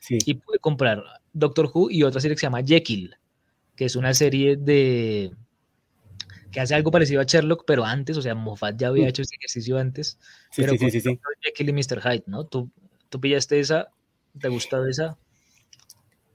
y 0.09 0.35
pude 0.35 0.59
comprar 0.59 1.03
Doctor 1.33 1.69
Who 1.73 1.89
y 1.91 2.03
otra 2.03 2.21
serie 2.21 2.35
que 2.35 2.39
se 2.39 2.45
llama 2.45 2.63
Jekyll, 2.63 3.15
que 3.75 3.85
es 3.85 3.95
una 3.95 4.13
serie 4.13 4.55
de 4.55 5.31
que 6.51 6.61
hace 6.61 6.75
algo 6.75 6.91
parecido 6.91 7.19
a 7.19 7.25
Sherlock, 7.25 7.65
pero 7.65 7.83
antes, 7.83 8.15
o 8.17 8.21
sea, 8.21 8.33
Moffat 8.33 8.77
ya 8.77 8.87
había 8.87 9.07
hecho 9.07 9.21
ese 9.21 9.35
ejercicio 9.35 9.77
antes, 9.77 10.17
sí, 10.51 10.61
pero 10.61 10.73
sí, 10.77 10.89
sí, 10.89 11.01
sí, 11.01 11.19
Jekyll 11.41 11.69
y 11.69 11.73
Mr. 11.73 12.01
Hyde, 12.01 12.23
¿no? 12.25 12.45
¿Tú, 12.45 12.69
¿Tú 13.09 13.19
pillaste 13.19 13.59
esa? 13.59 13.89
¿Te 14.39 14.49
gustó 14.49 14.85
esa? 14.85 15.17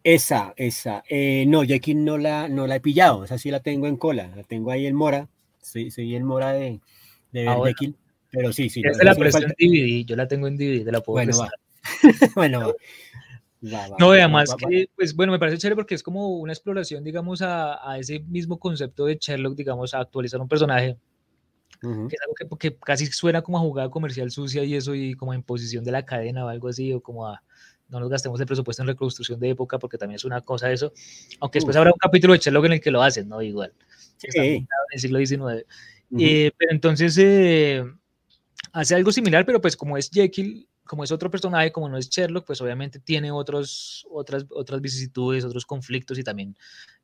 Esa, 0.04 0.52
esa. 0.56 1.04
Eh, 1.08 1.44
no, 1.46 1.62
Jekyll 1.62 2.04
no 2.04 2.18
la, 2.18 2.48
no 2.48 2.66
la 2.66 2.76
he 2.76 2.80
pillado, 2.80 3.24
esa 3.24 3.38
sí 3.38 3.50
la 3.50 3.60
tengo 3.60 3.86
en 3.86 3.96
cola, 3.96 4.30
la 4.34 4.42
tengo 4.42 4.70
ahí 4.70 4.86
en 4.86 4.96
mora, 4.96 5.28
soy, 5.60 5.90
soy 5.90 6.16
en 6.16 6.24
mora 6.24 6.52
de, 6.52 6.80
de 7.30 7.44
ver 7.44 7.58
Jekyll. 7.66 7.96
Pero 8.30 8.52
sí, 8.52 8.68
sí. 8.70 8.82
Esa 8.84 9.04
la 9.04 9.14
presté 9.14 9.44
en 9.44 9.50
DVD, 9.50 10.04
yo 10.04 10.16
la 10.16 10.26
tengo 10.26 10.48
en 10.48 10.56
DVD, 10.56 10.84
te 10.84 10.92
la 10.92 11.00
puedo 11.00 11.14
Bueno, 11.14 11.38
va. 11.38 11.50
bueno, 12.34 12.74
no, 13.98 14.10
además 14.10 14.54
que, 14.56 14.88
pues 14.96 15.14
bueno, 15.14 15.32
me 15.32 15.38
parece 15.38 15.58
chévere 15.58 15.76
porque 15.76 15.94
es 15.94 16.02
como 16.02 16.30
una 16.38 16.52
exploración, 16.52 17.04
digamos, 17.04 17.42
a, 17.42 17.88
a, 17.88 17.98
ese 17.98 18.18
mismo 18.20 18.58
concepto 18.58 19.06
de 19.06 19.18
Sherlock, 19.20 19.54
digamos, 19.54 19.94
a 19.94 20.00
actualizar 20.00 20.40
un 20.40 20.48
personaje. 20.48 20.98
Que 21.80 22.14
es 22.14 22.22
algo 22.22 22.58
que, 22.58 22.70
que, 22.70 22.76
casi 22.76 23.06
suena 23.06 23.42
como 23.42 23.58
a 23.58 23.60
jugada 23.60 23.90
comercial 23.90 24.30
sucia 24.30 24.62
y 24.62 24.76
eso, 24.76 24.94
y 24.94 25.14
como 25.14 25.32
a 25.32 25.34
imposición 25.34 25.82
de 25.82 25.90
la 25.90 26.04
cadena 26.04 26.44
o 26.44 26.48
algo 26.48 26.68
así, 26.68 26.92
o 26.92 27.00
como 27.00 27.26
a 27.26 27.42
no 27.92 28.00
nos 28.00 28.08
gastemos 28.08 28.40
el 28.40 28.46
presupuesto 28.46 28.82
en 28.82 28.88
reconstrucción 28.88 29.38
de 29.38 29.50
época, 29.50 29.78
porque 29.78 29.98
también 29.98 30.16
es 30.16 30.24
una 30.24 30.40
cosa 30.40 30.72
eso. 30.72 30.92
Aunque 31.40 31.58
después 31.58 31.76
habrá 31.76 31.90
un 31.90 31.98
capítulo 31.98 32.32
de 32.32 32.38
Sherlock 32.38 32.64
en 32.64 32.72
el 32.72 32.80
que 32.80 32.90
lo 32.90 33.02
hacen, 33.02 33.28
¿no? 33.28 33.42
Igual. 33.42 33.72
Sí. 34.16 34.28
En 34.34 34.66
el 34.92 35.00
siglo 35.00 35.18
XIX. 35.18 35.66
Eh, 36.18 36.50
pero 36.56 36.72
entonces 36.72 37.16
eh, 37.18 37.84
hace 38.72 38.94
algo 38.94 39.12
similar, 39.12 39.44
pero 39.44 39.60
pues 39.60 39.76
como 39.76 39.98
es 39.98 40.10
Jekyll, 40.10 40.66
como 40.84 41.04
es 41.04 41.12
otro 41.12 41.30
personaje, 41.30 41.70
como 41.70 41.88
no 41.90 41.98
es 41.98 42.08
Sherlock, 42.08 42.46
pues 42.46 42.62
obviamente 42.62 42.98
tiene 42.98 43.30
otros, 43.30 44.06
otras, 44.10 44.46
otras 44.50 44.80
vicisitudes, 44.80 45.44
otros 45.44 45.66
conflictos 45.66 46.18
y 46.18 46.24
también 46.24 46.56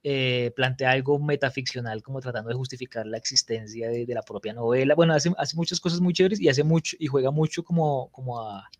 eh, 0.03 0.53
plantea 0.57 0.93
algo 0.93 1.19
metaficcional, 1.19 2.03
como 2.03 2.21
tratando 2.21 2.49
de 2.49 2.55
justificar 2.55 3.07
la 3.07 3.19
existencia 3.19 3.91
de, 3.91 4.07
la 4.09 4.23
propia 4.23 4.55
novela. 4.55 4.95
Bueno, 4.95 5.13
hace, 5.13 5.33
hace, 5.37 5.55
muchas 5.55 5.81
cosas 5.81 6.01
muy 6.01 6.15
chéveres 6.15 6.41
y 6.41 6.49
hace 6.49 6.65
mucho 6.65 6.97
y 6.99 7.09
juega 7.09 7.31
mucho 7.31 7.63
como, 7.63 8.11
como 8.11 8.41
a 8.41 8.71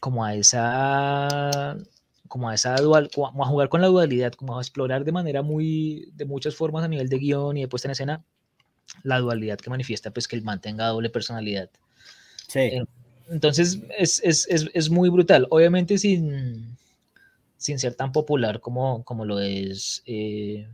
como 0.00 0.24
a 0.24 0.34
esa 0.34 1.76
como 2.30 2.48
a 2.48 2.54
esa 2.54 2.76
dual, 2.76 3.10
como 3.12 3.44
a 3.44 3.48
jugar 3.48 3.68
con 3.68 3.80
la 3.80 3.88
dualidad, 3.88 4.32
como 4.34 4.56
a 4.56 4.62
explorar 4.62 5.04
de 5.04 5.10
manera 5.10 5.42
muy, 5.42 6.12
de 6.14 6.24
muchas 6.24 6.54
formas 6.54 6.84
a 6.84 6.88
nivel 6.88 7.08
de 7.08 7.18
guion 7.18 7.56
y 7.56 7.62
de 7.62 7.68
puesta 7.68 7.88
en 7.88 7.92
escena, 7.92 8.24
la 9.02 9.18
dualidad 9.18 9.58
que 9.58 9.68
manifiesta 9.68 10.12
pues 10.12 10.28
que 10.28 10.36
el 10.36 10.42
mantenga 10.42 10.86
doble 10.86 11.10
personalidad. 11.10 11.70
Sí. 12.46 12.60
Eh, 12.60 12.84
entonces 13.30 13.80
es, 13.98 14.20
es, 14.22 14.46
es, 14.48 14.70
es, 14.72 14.90
muy 14.90 15.08
brutal, 15.08 15.48
obviamente 15.50 15.98
sin, 15.98 16.76
sin 17.56 17.80
ser 17.80 17.94
tan 17.94 18.12
popular 18.12 18.60
como, 18.60 19.02
como 19.02 19.24
lo 19.24 19.40
es 19.40 20.02
eh, 20.06 20.68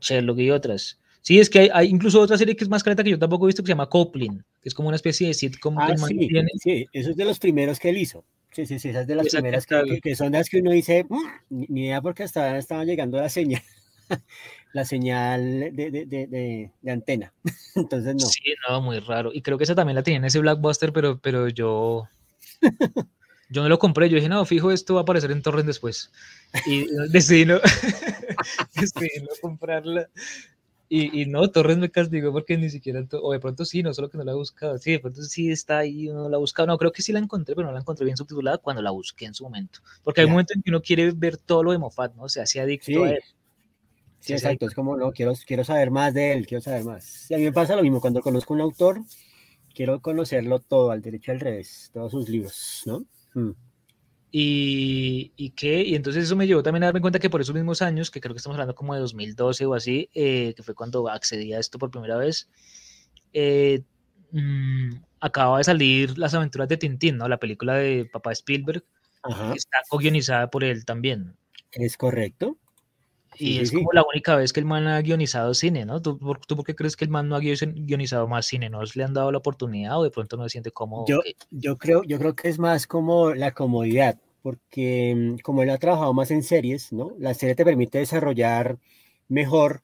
Sherlock 0.00 0.38
y 0.38 0.50
otras. 0.52 1.00
Sí, 1.20 1.40
es 1.40 1.50
que 1.50 1.58
hay, 1.58 1.70
hay, 1.72 1.88
incluso 1.88 2.20
otra 2.20 2.38
serie 2.38 2.54
que 2.54 2.62
es 2.62 2.70
más 2.70 2.84
careta 2.84 3.02
que 3.02 3.10
yo 3.10 3.18
tampoco 3.18 3.46
he 3.46 3.48
visto 3.48 3.62
que 3.62 3.66
se 3.66 3.72
llama 3.72 3.88
Coplin, 3.88 4.44
que 4.62 4.68
es 4.68 4.74
como 4.74 4.86
una 4.86 4.96
especie 4.96 5.26
de 5.26 5.34
sitcom 5.34 5.76
ah, 5.80 5.88
que 5.88 5.98
sí. 5.98 6.28
Sí, 6.58 6.86
eso 6.92 7.10
es 7.10 7.16
de 7.16 7.24
los 7.24 7.40
primeros 7.40 7.80
que 7.80 7.90
él 7.90 7.98
hizo. 7.98 8.24
Sí, 8.56 8.64
sí, 8.64 8.78
sí, 8.78 8.88
esas 8.88 9.06
de 9.06 9.14
las 9.14 9.28
primeras 9.28 9.66
que, 9.66 10.00
que, 10.02 10.16
son 10.16 10.32
las 10.32 10.48
que 10.48 10.60
uno 10.60 10.70
dice, 10.70 11.04
mmm, 11.10 11.66
ni, 11.68 11.82
idea 11.82 12.00
porque 12.00 12.22
hasta 12.22 12.56
estaba 12.56 12.86
llegando 12.86 13.20
la 13.20 13.28
señal, 13.28 13.60
la 14.72 14.86
señal 14.86 15.76
de, 15.76 15.90
de, 15.90 16.06
de, 16.06 16.70
de, 16.80 16.90
antena. 16.90 17.34
Entonces, 17.74 18.14
no. 18.14 18.20
Sí, 18.20 18.54
no, 18.66 18.80
muy 18.80 18.98
raro. 19.00 19.30
Y 19.34 19.42
creo 19.42 19.58
que 19.58 19.64
esa 19.64 19.74
también 19.74 19.94
la 19.94 20.02
tenía 20.02 20.16
en 20.16 20.24
ese 20.24 20.38
Blackbuster, 20.38 20.90
pero, 20.94 21.20
pero 21.20 21.50
yo, 21.50 22.08
yo 23.50 23.62
no 23.62 23.68
lo 23.68 23.78
compré. 23.78 24.08
Yo 24.08 24.16
dije, 24.16 24.30
no, 24.30 24.42
fijo, 24.46 24.70
esto 24.70 24.94
va 24.94 25.00
a 25.00 25.02
aparecer 25.02 25.32
en 25.32 25.42
Torrent 25.42 25.66
después. 25.66 26.10
Y 26.64 26.86
decidí 27.12 27.44
no, 27.44 27.60
decidí 28.74 29.20
no 29.20 29.28
comprarla. 29.42 30.08
Y, 30.88 31.22
y, 31.22 31.26
no, 31.26 31.50
Torres 31.50 31.78
me 31.78 31.90
castigó 31.90 32.32
porque 32.32 32.56
ni 32.56 32.70
siquiera, 32.70 33.04
o 33.20 33.32
de 33.32 33.40
pronto 33.40 33.64
sí, 33.64 33.82
no 33.82 33.92
solo 33.92 34.08
que 34.08 34.18
no 34.18 34.24
la 34.24 34.32
he 34.32 34.36
buscado, 34.36 34.78
sí, 34.78 34.92
de 34.92 35.00
pronto 35.00 35.20
sí 35.22 35.50
está 35.50 35.78
ahí, 35.78 36.08
uno 36.08 36.28
la 36.28 36.36
ha 36.36 36.38
buscado, 36.38 36.68
no, 36.68 36.78
creo 36.78 36.92
que 36.92 37.02
sí 37.02 37.12
la 37.12 37.18
encontré, 37.18 37.56
pero 37.56 37.66
no 37.66 37.72
la 37.72 37.80
encontré 37.80 38.04
bien 38.04 38.16
subtitulada 38.16 38.58
cuando 38.58 38.82
la 38.82 38.92
busqué 38.92 39.24
en 39.24 39.34
su 39.34 39.42
momento, 39.42 39.80
porque 40.04 40.20
hay 40.20 40.26
un 40.26 40.32
momento 40.32 40.54
en 40.54 40.62
que 40.62 40.70
uno 40.70 40.80
quiere 40.80 41.10
ver 41.10 41.38
todo 41.38 41.64
lo 41.64 41.72
de 41.72 41.78
Moffat, 41.78 42.14
¿no? 42.14 42.24
O 42.24 42.28
sea, 42.28 42.46
se 42.46 42.60
adicto 42.60 42.86
sí. 42.86 42.96
a 42.96 43.10
él. 43.10 43.22
Sí, 44.20 44.32
exacto, 44.32 44.66
es 44.66 44.74
como, 44.74 44.96
no, 44.96 45.10
quiero, 45.12 45.32
quiero 45.44 45.64
saber 45.64 45.90
más 45.90 46.14
de 46.14 46.32
él, 46.32 46.46
quiero 46.46 46.62
saber 46.62 46.84
más. 46.84 47.30
Y 47.30 47.34
a 47.34 47.38
mí 47.38 47.44
me 47.44 47.52
pasa 47.52 47.74
lo 47.74 47.82
mismo, 47.82 48.00
cuando 48.00 48.20
conozco 48.20 48.54
un 48.54 48.60
autor, 48.60 49.00
quiero 49.74 50.00
conocerlo 50.00 50.60
todo, 50.60 50.92
al 50.92 51.02
derecho 51.02 51.32
al 51.32 51.40
revés, 51.40 51.90
todos 51.92 52.12
sus 52.12 52.28
libros, 52.28 52.82
¿no? 52.86 53.04
Mm. 53.34 53.50
Y, 54.32 55.32
y 55.36 55.50
qué, 55.50 55.82
y 55.82 55.94
entonces 55.94 56.24
eso 56.24 56.36
me 56.36 56.46
llevó 56.46 56.62
también 56.62 56.82
a 56.82 56.86
darme 56.86 57.00
cuenta 57.00 57.18
que 57.18 57.30
por 57.30 57.40
esos 57.40 57.54
mismos 57.54 57.80
años, 57.80 58.10
que 58.10 58.20
creo 58.20 58.34
que 58.34 58.38
estamos 58.38 58.56
hablando 58.56 58.74
como 58.74 58.94
de 58.94 59.00
2012 59.00 59.66
o 59.66 59.74
así, 59.74 60.10
eh, 60.14 60.52
que 60.54 60.62
fue 60.62 60.74
cuando 60.74 61.08
accedí 61.08 61.52
a 61.52 61.58
esto 61.58 61.78
por 61.78 61.90
primera 61.90 62.16
vez, 62.16 62.48
eh, 63.32 63.82
mmm, 64.32 64.94
acababa 65.20 65.58
de 65.58 65.64
salir 65.64 66.18
Las 66.18 66.34
aventuras 66.34 66.68
de 66.68 66.76
Tintín, 66.76 67.16
¿no? 67.16 67.28
La 67.28 67.38
película 67.38 67.74
de 67.74 68.04
Papá 68.06 68.32
Spielberg, 68.32 68.84
Ajá. 69.22 69.52
que 69.52 69.58
está 69.58 69.78
co-guionizada 69.88 70.50
por 70.50 70.64
él 70.64 70.84
también. 70.84 71.36
Es 71.72 71.96
correcto. 71.96 72.58
Y 73.38 73.54
Sí, 73.54 73.58
es 73.58 73.68
sí, 73.70 73.76
como 73.76 73.92
la 73.92 74.02
única 74.02 74.36
vez 74.36 74.52
que 74.52 74.60
el 74.60 74.66
man 74.66 74.86
ha 74.86 75.00
guionizado 75.02 75.52
cine, 75.54 75.84
¿no? 75.84 76.00
¿Tú, 76.00 76.18
por, 76.18 76.38
¿Tú 76.40 76.56
por 76.56 76.64
qué 76.64 76.74
crees 76.74 76.96
que 76.96 77.04
el 77.04 77.10
man 77.10 77.28
no 77.28 77.36
ha 77.36 77.40
guionizado 77.40 78.26
más 78.28 78.46
cine? 78.46 78.70
¿No 78.70 78.80
le 78.82 79.04
han 79.04 79.14
dado 79.14 79.30
la 79.30 79.38
oportunidad 79.38 79.98
o 79.98 80.04
de 80.04 80.10
pronto 80.10 80.36
no 80.36 80.44
se 80.44 80.50
siente 80.50 80.70
cómodo? 80.70 81.04
Yo, 81.06 81.20
yo, 81.50 81.76
creo, 81.76 82.02
yo 82.04 82.18
creo 82.18 82.34
que 82.34 82.48
es 82.48 82.58
más 82.58 82.86
como 82.86 83.34
la 83.34 83.52
comodidad, 83.52 84.18
porque 84.42 85.14
mm, 85.16 85.38
como 85.42 85.62
él 85.62 85.70
ha 85.70 85.78
trabajado 85.78 86.14
más 86.14 86.30
en 86.30 86.42
series, 86.42 86.92
¿no? 86.92 87.12
La 87.18 87.34
serie 87.34 87.54
te 87.54 87.64
permite 87.64 87.98
desarrollar 87.98 88.78
mejor, 89.28 89.82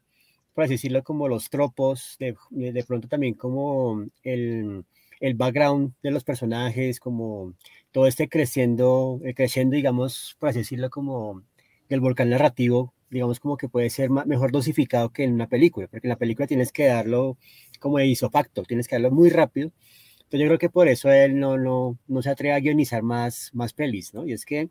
por 0.55 0.65
así 0.65 0.75
decirlo, 0.75 1.03
como 1.03 1.29
los 1.29 1.51
tropos, 1.51 2.17
de, 2.19 2.37
de 2.51 2.85
pronto 2.85 3.09
también 3.09 3.35
como 3.35 4.05
el, 4.23 4.85
el 5.21 5.35
background 5.35 5.93
de 6.03 6.11
los 6.11 6.25
personajes, 6.25 6.99
como 6.99 7.55
todo 7.93 8.07
este 8.07 8.29
creciendo, 8.29 9.21
creciendo, 9.37 9.77
digamos, 9.77 10.37
por 10.39 10.49
así 10.49 10.61
decirlo, 10.61 10.91
como 10.91 11.43
el 11.89 12.01
volcán 12.01 12.31
narrativo, 12.31 12.93
digamos, 13.13 13.39
como 13.41 13.57
que 13.57 13.69
puede 13.69 13.91
ser 13.91 14.11
ma- 14.11 14.25
mejor 14.25 14.51
dosificado 14.53 15.11
que 15.11 15.25
en 15.25 15.35
una 15.35 15.49
película, 15.49 15.87
porque 15.89 16.09
en 16.09 16.11
la 16.11 16.17
película 16.19 16.47
tienes 16.49 16.73
que 16.73 16.87
darlo 16.87 17.39
como 17.79 17.99
de 17.99 18.07
isofacto, 18.07 18.65
tienes 18.65 18.89
que 18.89 18.97
darlo 18.97 19.11
muy 19.13 19.31
rápido. 19.31 19.73
Entonces 20.25 20.41
yo 20.41 20.47
creo 20.47 20.59
que 20.59 20.71
por 20.71 20.89
eso 20.89 21.11
él 21.13 21.39
no, 21.39 21.59
no, 21.59 21.99
no 22.09 22.23
se 22.23 22.31
atreve 22.31 22.55
a 22.55 22.61
guionizar 22.61 23.03
más, 23.03 23.51
más 23.53 23.73
pelis, 23.75 24.15
¿no? 24.15 24.27
Y 24.27 24.33
es 24.33 24.45
que, 24.47 24.71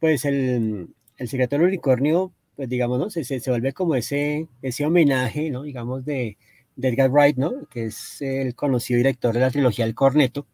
pues, 0.00 0.24
el, 0.26 0.88
el 1.16 1.28
secreto 1.28 1.56
del 1.56 1.66
unicornio, 1.66 2.32
pues, 2.56 2.68
digamos, 2.68 2.98
¿no? 2.98 3.10
Se, 3.10 3.24
se, 3.24 3.40
se 3.40 3.50
vuelve 3.50 3.72
como 3.72 3.94
ese, 3.94 4.48
ese 4.62 4.84
homenaje, 4.86 5.50
¿no? 5.50 5.62
Digamos, 5.62 6.04
de, 6.04 6.36
de 6.76 6.88
Edgar 6.88 7.10
Wright, 7.10 7.36
¿no? 7.38 7.66
Que 7.70 7.86
es 7.86 8.20
el 8.22 8.54
conocido 8.54 8.98
director 8.98 9.32
de 9.34 9.40
la 9.40 9.50
trilogía 9.50 9.86
El 9.86 9.94
Corneto, 9.94 10.46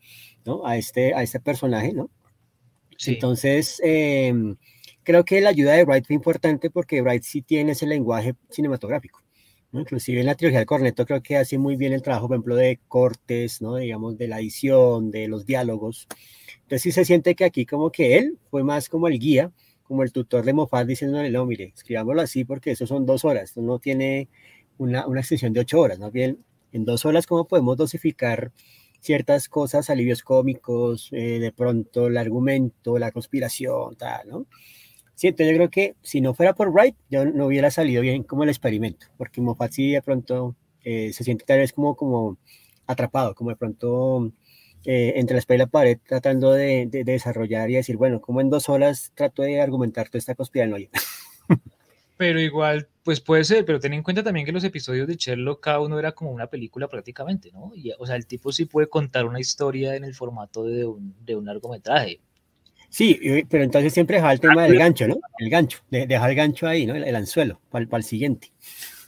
¿no? 0.45 0.64
A 0.67 0.76
este, 0.76 1.14
a 1.14 1.23
este 1.23 1.40
personaje, 1.40 1.93
¿no? 1.93 2.09
Sí. 2.97 3.12
Entonces, 3.14 3.81
eh, 3.85 4.33
creo 5.11 5.25
que 5.25 5.40
la 5.40 5.50
ayuda 5.50 5.73
de 5.73 5.85
Wright 5.85 6.07
fue 6.07 6.14
importante 6.14 6.71
porque 6.71 7.02
Wright 7.02 7.25
sí 7.25 7.43
tiene 7.43 7.73
ese 7.73 7.85
lenguaje 7.85 8.37
cinematográfico. 8.49 9.21
¿no? 9.73 9.81
Inclusive 9.81 10.21
en 10.21 10.26
la 10.26 10.37
trilogía 10.37 10.61
del 10.61 10.67
Corneto 10.67 11.05
creo 11.05 11.21
que 11.21 11.37
hace 11.37 11.59
muy 11.59 11.75
bien 11.75 11.93
el 11.93 12.02
trabajo, 12.02 12.29
por 12.29 12.37
ejemplo, 12.37 12.55
de 12.55 12.79
cortes, 12.87 13.61
¿no? 13.61 13.75
digamos, 13.75 14.17
de 14.19 14.29
la 14.29 14.38
edición, 14.38 15.11
de 15.11 15.26
los 15.26 15.47
diálogos. 15.47 16.07
Entonces 16.62 16.83
sí 16.83 16.93
se 16.93 17.05
siente 17.05 17.35
que 17.35 17.45
aquí 17.45 17.67
como 17.67 17.90
que 17.90 18.19
él 18.19 18.38
fue 18.50 18.62
más 18.62 18.88
como 18.88 19.09
el 19.09 19.19
guía, 19.19 19.50
como 19.83 20.05
el 20.05 20.12
tutor 20.12 20.45
de 20.45 20.52
Moffat 20.52 20.87
diciéndole, 20.87 21.29
no, 21.31 21.45
mire, 21.45 21.73
escribámoslo 21.75 22.23
así 22.23 22.45
porque 22.45 22.71
eso 22.71 22.87
son 22.87 23.05
dos 23.05 23.25
horas, 23.25 23.45
esto 23.45 23.62
no 23.62 23.81
tiene 23.81 24.29
una, 24.79 25.09
una 25.09 25.21
extensión 25.21 25.52
de 25.52 25.61
ocho 25.61 25.81
horas, 25.81 25.99
más 25.99 26.12
bien 26.12 26.38
en 26.71 26.85
dos 26.85 27.05
horas 27.05 27.26
cómo 27.26 27.49
podemos 27.49 27.76
dosificar 27.76 28.52
ciertas 29.00 29.49
cosas, 29.49 29.90
alivios 29.90 30.23
cómicos, 30.23 31.09
eh, 31.11 31.40
de 31.40 31.50
pronto 31.50 32.07
el 32.07 32.17
argumento, 32.17 32.97
la 32.99 33.11
conspiración, 33.11 33.97
tal, 33.97 34.29
¿no? 34.29 34.47
Sí, 35.21 35.29
yo 35.29 35.35
creo 35.37 35.69
que 35.69 35.97
si 36.00 36.23
no 36.23 36.33
fuera 36.33 36.55
por 36.55 36.71
Wright, 36.71 36.97
yo 37.11 37.27
no 37.27 37.45
hubiera 37.45 37.71
salido 37.71 38.00
bien 38.00 38.23
como 38.23 38.43
el 38.43 38.49
experimento, 38.49 39.09
porque 39.19 39.43
Moffat 39.43 39.71
sí 39.71 39.91
de 39.93 40.00
pronto 40.00 40.57
eh, 40.83 41.12
se 41.12 41.25
siente 41.25 41.45
tal 41.45 41.59
vez 41.59 41.75
como, 41.75 41.95
como 41.95 42.39
atrapado, 42.87 43.35
como 43.35 43.50
de 43.50 43.57
pronto 43.57 44.33
eh, 44.87 45.12
entre 45.17 45.35
la 45.35 45.41
espalda 45.41 45.65
y 45.65 45.67
la 45.67 45.71
pared, 45.71 45.99
tratando 46.09 46.53
de, 46.53 46.87
de, 46.87 47.05
de, 47.05 47.12
desarrollar 47.12 47.69
y 47.69 47.75
decir, 47.75 47.99
bueno, 47.99 48.23
como 48.23 48.41
en 48.41 48.49
dos 48.49 48.71
horas 48.71 49.12
trato 49.15 49.43
de 49.43 49.61
argumentar 49.61 50.09
toda 50.09 50.21
esta 50.21 50.35
conspiranoia. 50.35 50.89
Pero 52.17 52.41
igual, 52.41 52.89
pues 53.03 53.21
puede 53.21 53.45
ser, 53.45 53.67
pero 53.67 53.81
ten 53.81 53.95
en 53.95 54.03
cuenta 54.03 54.23
también 54.23 54.45
que 54.45 54.53
los 54.53 54.65
episodios 54.65 55.07
de 55.07 55.17
Sherlock 55.17 55.62
cada 55.62 55.81
uno 55.81 55.99
era 55.99 56.12
como 56.12 56.31
una 56.31 56.47
película 56.49 56.87
prácticamente, 56.87 57.50
¿no? 57.50 57.73
O 57.99 58.07
sea, 58.07 58.17
el 58.17 58.27
tipo 58.27 58.53
sí 58.53 58.67
puede 58.67 58.89
contar 58.89 59.25
una 59.25 59.41
historia 59.41 59.97
en 59.97 60.05
el 60.05 60.15
formato 60.15 60.65
de 60.65 60.85
un 60.85 61.45
largometraje. 61.47 62.21
Sí, 62.90 63.44
pero 63.49 63.62
entonces 63.62 63.94
siempre 63.94 64.16
deja 64.16 64.32
el 64.32 64.40
tema 64.40 64.64
del 64.64 64.76
gancho, 64.76 65.06
¿no? 65.06 65.20
El 65.38 65.49
gancho, 65.49 65.78
de, 65.90 66.06
deja 66.06 66.28
el 66.28 66.35
gancho 66.35 66.66
ahí, 66.66 66.87
¿no? 66.87 66.97
El, 66.97 67.04
el 67.04 67.16
anzuelo, 67.16 67.61
para, 67.70 67.87
para, 67.87 67.99
el 67.99 68.04
siguiente. 68.04 68.52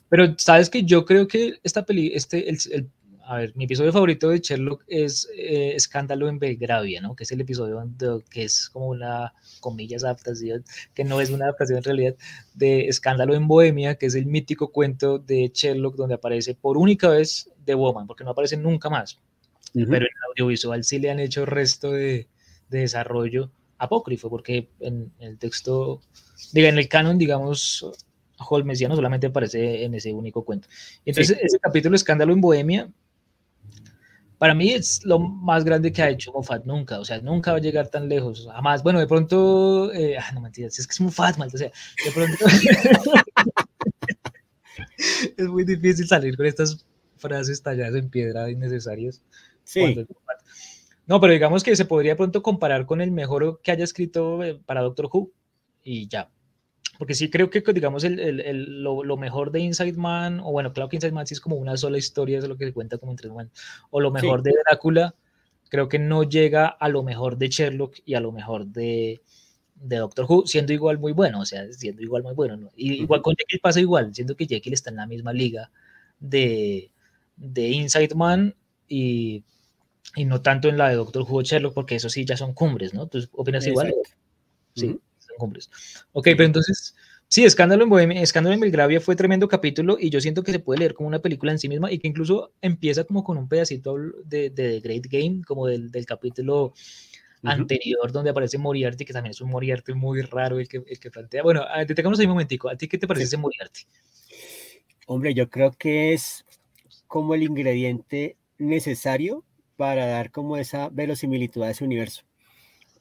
Pero 0.08 0.34
sabes 0.38 0.70
que 0.70 0.84
yo 0.84 1.04
creo 1.04 1.26
que 1.26 1.54
esta 1.64 1.84
peli, 1.84 2.12
este, 2.14 2.48
el, 2.48 2.58
el, 2.70 2.88
a 3.24 3.38
ver, 3.38 3.52
mi 3.56 3.64
episodio 3.64 3.92
favorito 3.92 4.28
de 4.28 4.38
Sherlock 4.38 4.84
es 4.86 5.28
eh, 5.36 5.72
Escándalo 5.74 6.28
en 6.28 6.38
Belgravia, 6.38 7.00
¿no? 7.00 7.16
Que 7.16 7.24
es 7.24 7.32
el 7.32 7.40
episodio 7.40 7.74
donde, 7.74 8.22
que 8.30 8.44
es 8.44 8.68
como 8.70 8.86
una, 8.86 9.34
comillas, 9.58 10.04
adaptación, 10.04 10.64
que 10.94 11.02
no 11.02 11.20
es 11.20 11.30
una 11.30 11.46
adaptación 11.46 11.78
en 11.78 11.84
realidad, 11.84 12.14
de 12.54 12.86
Escándalo 12.86 13.34
en 13.34 13.48
Bohemia, 13.48 13.96
que 13.96 14.06
es 14.06 14.14
el 14.14 14.26
mítico 14.26 14.70
cuento 14.70 15.18
de 15.18 15.50
Sherlock 15.52 15.96
donde 15.96 16.14
aparece 16.14 16.54
por 16.54 16.78
única 16.78 17.08
vez 17.08 17.50
The 17.64 17.74
Woman, 17.74 18.06
porque 18.06 18.22
no 18.22 18.30
aparece 18.30 18.56
nunca 18.56 18.90
más. 18.90 19.18
Uh 19.74 19.80
-huh. 19.80 19.86
Pero 19.90 20.04
en 20.04 20.12
el 20.12 20.28
audiovisual 20.28 20.84
sí 20.84 21.00
le 21.00 21.10
han 21.10 21.18
hecho 21.18 21.46
resto 21.46 21.90
de, 21.90 22.28
de 22.68 22.78
desarrollo 22.78 23.50
apócrifo, 23.82 24.30
porque 24.30 24.70
en, 24.80 25.12
el 25.18 25.38
texto, 25.38 26.00
diga, 26.52 26.68
en 26.68 26.78
el 26.78 26.88
canon, 26.88 27.18
digamos, 27.18 27.86
Holmesiano 28.38 28.96
solamente 28.96 29.26
aparece 29.26 29.84
en 29.84 29.94
ese 29.94 30.12
único 30.12 30.44
cuento. 30.44 30.68
Entonces, 31.04 31.36
sí. 31.36 31.44
ese 31.44 31.58
capítulo 31.58 31.96
Escándalo 31.96 32.32
en 32.32 32.40
Bohemia 32.40 32.88
para 34.42 34.54
mí 34.54 34.72
es 34.72 35.04
lo 35.04 35.20
más 35.20 35.64
grande 35.64 35.92
que 35.92 36.02
ha 36.02 36.10
hecho 36.10 36.32
Moffat 36.32 36.64
nunca, 36.64 36.98
o 36.98 37.04
sea, 37.04 37.20
nunca 37.20 37.52
va 37.52 37.58
a 37.58 37.60
llegar 37.60 37.86
tan 37.86 38.08
lejos, 38.08 38.48
jamás. 38.52 38.82
Bueno, 38.82 38.98
de 38.98 39.06
pronto, 39.06 39.92
eh, 39.92 40.18
ah, 40.18 40.32
no 40.34 40.40
mentiras, 40.40 40.76
es 40.80 40.88
que 40.88 40.94
es 40.94 41.00
Moffat, 41.00 41.36
mal, 41.36 41.48
o 41.54 41.56
sea, 41.56 41.70
de 42.04 42.10
pronto 42.12 42.44
es 45.36 45.46
muy 45.46 45.62
difícil 45.62 46.08
salir 46.08 46.36
con 46.36 46.46
estas 46.46 46.84
frases 47.18 47.62
talladas 47.62 47.94
en 47.94 48.10
piedra 48.10 48.50
innecesarias. 48.50 49.22
Sí. 49.62 50.04
No, 51.12 51.20
pero 51.20 51.34
digamos 51.34 51.62
que 51.62 51.76
se 51.76 51.84
podría 51.84 52.16
pronto 52.16 52.42
comparar 52.42 52.86
con 52.86 53.02
el 53.02 53.10
mejor 53.10 53.60
que 53.62 53.70
haya 53.70 53.84
escrito 53.84 54.42
eh, 54.42 54.58
para 54.64 54.80
Doctor 54.80 55.10
Who 55.12 55.30
y 55.84 56.08
ya. 56.08 56.30
Porque 56.96 57.12
sí 57.12 57.28
creo 57.28 57.50
que, 57.50 57.60
digamos, 57.74 58.02
el, 58.04 58.18
el, 58.18 58.82
lo, 58.82 59.04
lo, 59.04 59.18
mejor 59.18 59.52
de 59.52 59.60
Inside 59.60 59.98
Man, 59.98 60.40
o 60.40 60.52
bueno, 60.52 60.72
claro 60.72 60.88
que 60.88 60.96
Inside 60.96 61.12
Man 61.12 61.26
sí 61.26 61.34
es 61.34 61.40
como 61.42 61.56
una 61.56 61.76
sola 61.76 61.98
historia, 61.98 62.38
es 62.38 62.48
lo 62.48 62.56
que 62.56 62.64
se 62.64 62.72
cuenta 62.72 62.96
como 62.96 63.12
entre 63.12 63.28
Man, 63.28 63.50
o 63.90 64.00
lo 64.00 64.10
mejor 64.10 64.42
de 64.42 64.54
Drácula, 64.64 65.14
creo 65.68 65.86
que 65.86 65.98
no 65.98 66.22
llega 66.22 66.66
a 66.66 66.88
lo 66.88 67.02
mejor 67.02 67.36
de 67.36 67.48
Sherlock 67.48 67.98
y 68.06 68.14
a 68.14 68.20
lo 68.20 68.32
mejor 68.32 68.64
de, 68.68 69.20
de 69.74 69.96
Doctor 69.96 70.24
Who, 70.26 70.46
siendo 70.46 70.72
igual 70.72 70.98
muy 70.98 71.12
bueno, 71.12 71.40
o 71.40 71.44
sea, 71.44 71.70
siendo 71.74 72.00
igual 72.00 72.22
muy 72.22 72.32
bueno. 72.32 72.56
¿no? 72.56 72.70
Y, 72.74 73.02
igual 73.02 73.20
con 73.20 73.36
Jekyll 73.36 73.60
pasa 73.60 73.80
igual, 73.80 74.14
siendo 74.14 74.34
que 74.34 74.46
Jekyll 74.46 74.72
está 74.72 74.88
en 74.88 74.96
la 74.96 75.06
misma 75.06 75.34
liga 75.34 75.70
de, 76.18 76.90
de 77.36 77.68
Inside 77.68 78.14
Man 78.14 78.54
y, 78.88 79.44
y, 80.14 80.24
no 80.24 80.42
tanto 80.42 80.68
en 80.68 80.78
la 80.78 80.88
de 80.88 80.96
Doctor 80.96 81.22
Who 81.28 81.42
Sherlock, 81.42 81.74
porque 81.74 81.96
eso 81.96 82.08
sí 82.08 82.24
ya 82.24 82.36
son 82.36 82.54
cumbres, 82.54 82.94
¿no? 82.94 83.06
¿Tú 83.06 83.26
opinas 83.32 83.66
igual? 83.66 83.94
Sí 84.74 84.98
cumbres. 85.36 85.70
Ok, 86.12 86.24
pero 86.24 86.44
entonces, 86.44 86.94
sí, 87.28 87.44
Escándalo 87.44 87.82
en 87.84 87.90
Bohemia, 87.90 88.22
Escándalo 88.22 88.54
en 88.54 88.60
Belgravia 88.60 89.00
fue 89.00 89.16
tremendo 89.16 89.48
capítulo 89.48 89.96
y 89.98 90.10
yo 90.10 90.20
siento 90.20 90.42
que 90.42 90.52
se 90.52 90.58
puede 90.60 90.80
leer 90.80 90.94
como 90.94 91.08
una 91.08 91.20
película 91.20 91.52
en 91.52 91.58
sí 91.58 91.68
misma 91.68 91.90
y 91.90 91.98
que 91.98 92.08
incluso 92.08 92.52
empieza 92.60 93.04
como 93.04 93.24
con 93.24 93.38
un 93.38 93.48
pedacito 93.48 93.96
de, 94.24 94.50
de 94.50 94.80
Great 94.80 95.06
Game, 95.08 95.42
como 95.46 95.66
del, 95.66 95.90
del 95.90 96.06
capítulo 96.06 96.74
anterior 97.42 98.12
donde 98.12 98.30
aparece 98.30 98.56
Moriarty, 98.56 99.04
que 99.04 99.12
también 99.12 99.32
es 99.32 99.40
un 99.40 99.50
Moriarty 99.50 99.94
muy 99.94 100.22
raro 100.22 100.60
el 100.60 100.68
que, 100.68 100.82
el 100.86 101.00
que 101.00 101.10
plantea. 101.10 101.42
Bueno, 101.42 101.64
detengamos 101.86 102.18
ahí 102.20 102.26
un 102.26 102.32
momentico. 102.32 102.68
¿A 102.68 102.76
ti 102.76 102.86
qué 102.86 102.98
te 102.98 103.08
parece 103.08 103.24
ese 103.24 103.36
Moriarty? 103.36 103.82
Hombre, 105.06 105.34
yo 105.34 105.50
creo 105.50 105.72
que 105.72 106.12
es 106.12 106.44
como 107.08 107.34
el 107.34 107.42
ingrediente 107.42 108.36
necesario 108.58 109.44
para 109.76 110.06
dar 110.06 110.30
como 110.30 110.56
esa 110.56 110.88
verosimilitud 110.90 111.62
a 111.62 111.70
ese 111.70 111.84
universo. 111.84 112.22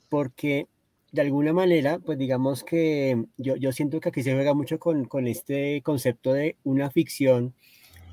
Porque 0.09 0.67
de 1.11 1.21
alguna 1.21 1.53
manera, 1.53 1.99
pues 1.99 2.17
digamos 2.17 2.63
que 2.63 3.25
yo, 3.37 3.55
yo 3.57 3.71
siento 3.71 3.99
que 3.99 4.09
aquí 4.09 4.23
se 4.23 4.33
juega 4.33 4.53
mucho 4.53 4.79
con, 4.79 5.05
con, 5.05 5.27
este 5.27 5.81
concepto 5.83 6.33
de 6.33 6.55
una 6.63 6.89
ficción 6.89 7.53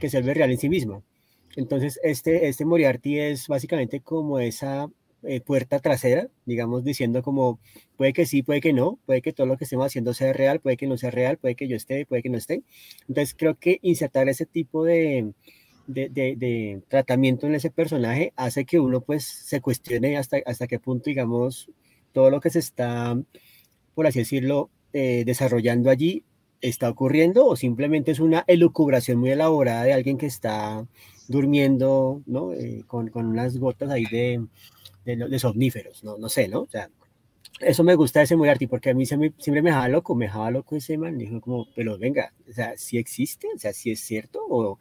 que 0.01 0.11
se 0.11 0.21
ve 0.23 0.35
real 0.35 0.51
en 0.51 0.59
sí 0.59 0.69
misma. 0.69 1.03
Entonces, 1.57 2.01
este, 2.03 2.49
este 2.49 2.65
Moriarty 2.65 3.19
es 3.19 3.49
básicamente 3.49 4.01
como 4.01 4.39
esa 4.41 4.89
eh, 5.25 5.41
puerta 5.41 5.81
trasera, 5.81 6.29
digamos, 6.47 6.85
diciendo 6.85 7.23
como, 7.23 7.59
puede 7.97 8.13
que 8.13 8.27
sí, 8.27 8.43
puede 8.43 8.61
que 8.61 8.73
no, 8.73 8.99
puede 9.07 9.23
que 9.23 9.33
todo 9.33 9.47
lo 9.47 9.57
que 9.57 9.65
estemos 9.65 9.87
haciendo 9.87 10.15
sea 10.15 10.33
real, 10.33 10.61
puede 10.61 10.77
que 10.77 10.87
no 10.87 10.97
sea 10.97 11.11
real, 11.11 11.39
puede 11.39 11.57
que 11.57 11.69
yo 11.69 11.77
esté, 11.77 12.07
puede 12.07 12.23
que 12.23 12.31
no 12.31 12.39
esté. 12.39 12.63
Entonces, 13.09 13.35
creo 13.35 13.57
que 13.57 13.79
insertar 13.83 14.29
ese 14.29 14.47
tipo 14.47 14.85
de, 14.85 15.33
de, 15.89 16.09
de, 16.11 16.37
de 16.37 16.83
tratamiento 16.87 17.47
en 17.47 17.55
ese 17.55 17.71
personaje 17.71 18.33
hace 18.37 18.65
que 18.65 18.79
uno 18.79 19.01
pues 19.01 19.25
se 19.25 19.61
cuestione 19.61 20.17
hasta, 20.19 20.37
hasta 20.47 20.69
qué 20.69 20.79
punto, 20.79 21.05
digamos, 21.07 21.71
todo 22.13 22.31
lo 22.31 22.41
que 22.41 22.51
se 22.51 22.61
está, 22.61 23.21
por 23.95 24.07
así 24.07 24.21
decirlo, 24.21 24.71
eh, 24.93 25.25
desarrollando 25.27 25.91
allí 25.91 26.25
está 26.61 26.91
ocurriendo 26.91 27.47
o 27.47 27.57
simplemente 27.57 28.11
es 28.11 28.21
una 28.21 28.45
elucubración 28.47 29.19
muy 29.19 29.31
elaborada 29.31 29.85
de 29.85 29.93
alguien 29.93 30.19
que 30.19 30.27
está 30.27 30.87
durmiendo, 31.29 32.23
¿no? 32.27 32.53
Eh, 32.53 32.85
con, 32.87 33.09
con, 33.09 33.27
unas 33.27 33.57
gotas 33.59 33.91
ahí 33.91 34.05
de, 34.07 34.45
de, 35.05 35.17
de, 35.17 35.39
somníferos, 35.39 36.03
¿no? 36.05 36.19
No 36.19 36.29
sé, 36.29 36.49
¿no? 36.49 36.63
O 36.63 36.69
sea, 36.69 36.91
eso 37.61 37.83
me 37.83 37.95
gusta 37.95 38.21
de 38.21 38.25
ese 38.25 38.37
Moriarty 38.37 38.67
porque 38.67 38.91
a 38.91 38.95
mí 38.95 39.07
se 39.07 39.17
me, 39.17 39.33
siempre 39.39 39.63
me 39.63 39.71
dejaba 39.71 39.89
loco, 39.89 40.15
me 40.15 40.27
dejaba 40.27 40.51
loco 40.51 40.77
ese 40.77 40.97
man, 40.97 41.19
dijo 41.19 41.41
como, 41.41 41.67
pero 41.75 41.99
venga, 41.99 42.33
o 42.49 42.53
sea, 42.53 42.77
si 42.77 42.99
existe, 42.99 43.49
o 43.55 43.59
sea, 43.59 43.73
si 43.73 43.91
es 43.91 44.01
cierto 44.01 44.41
o, 44.49 44.79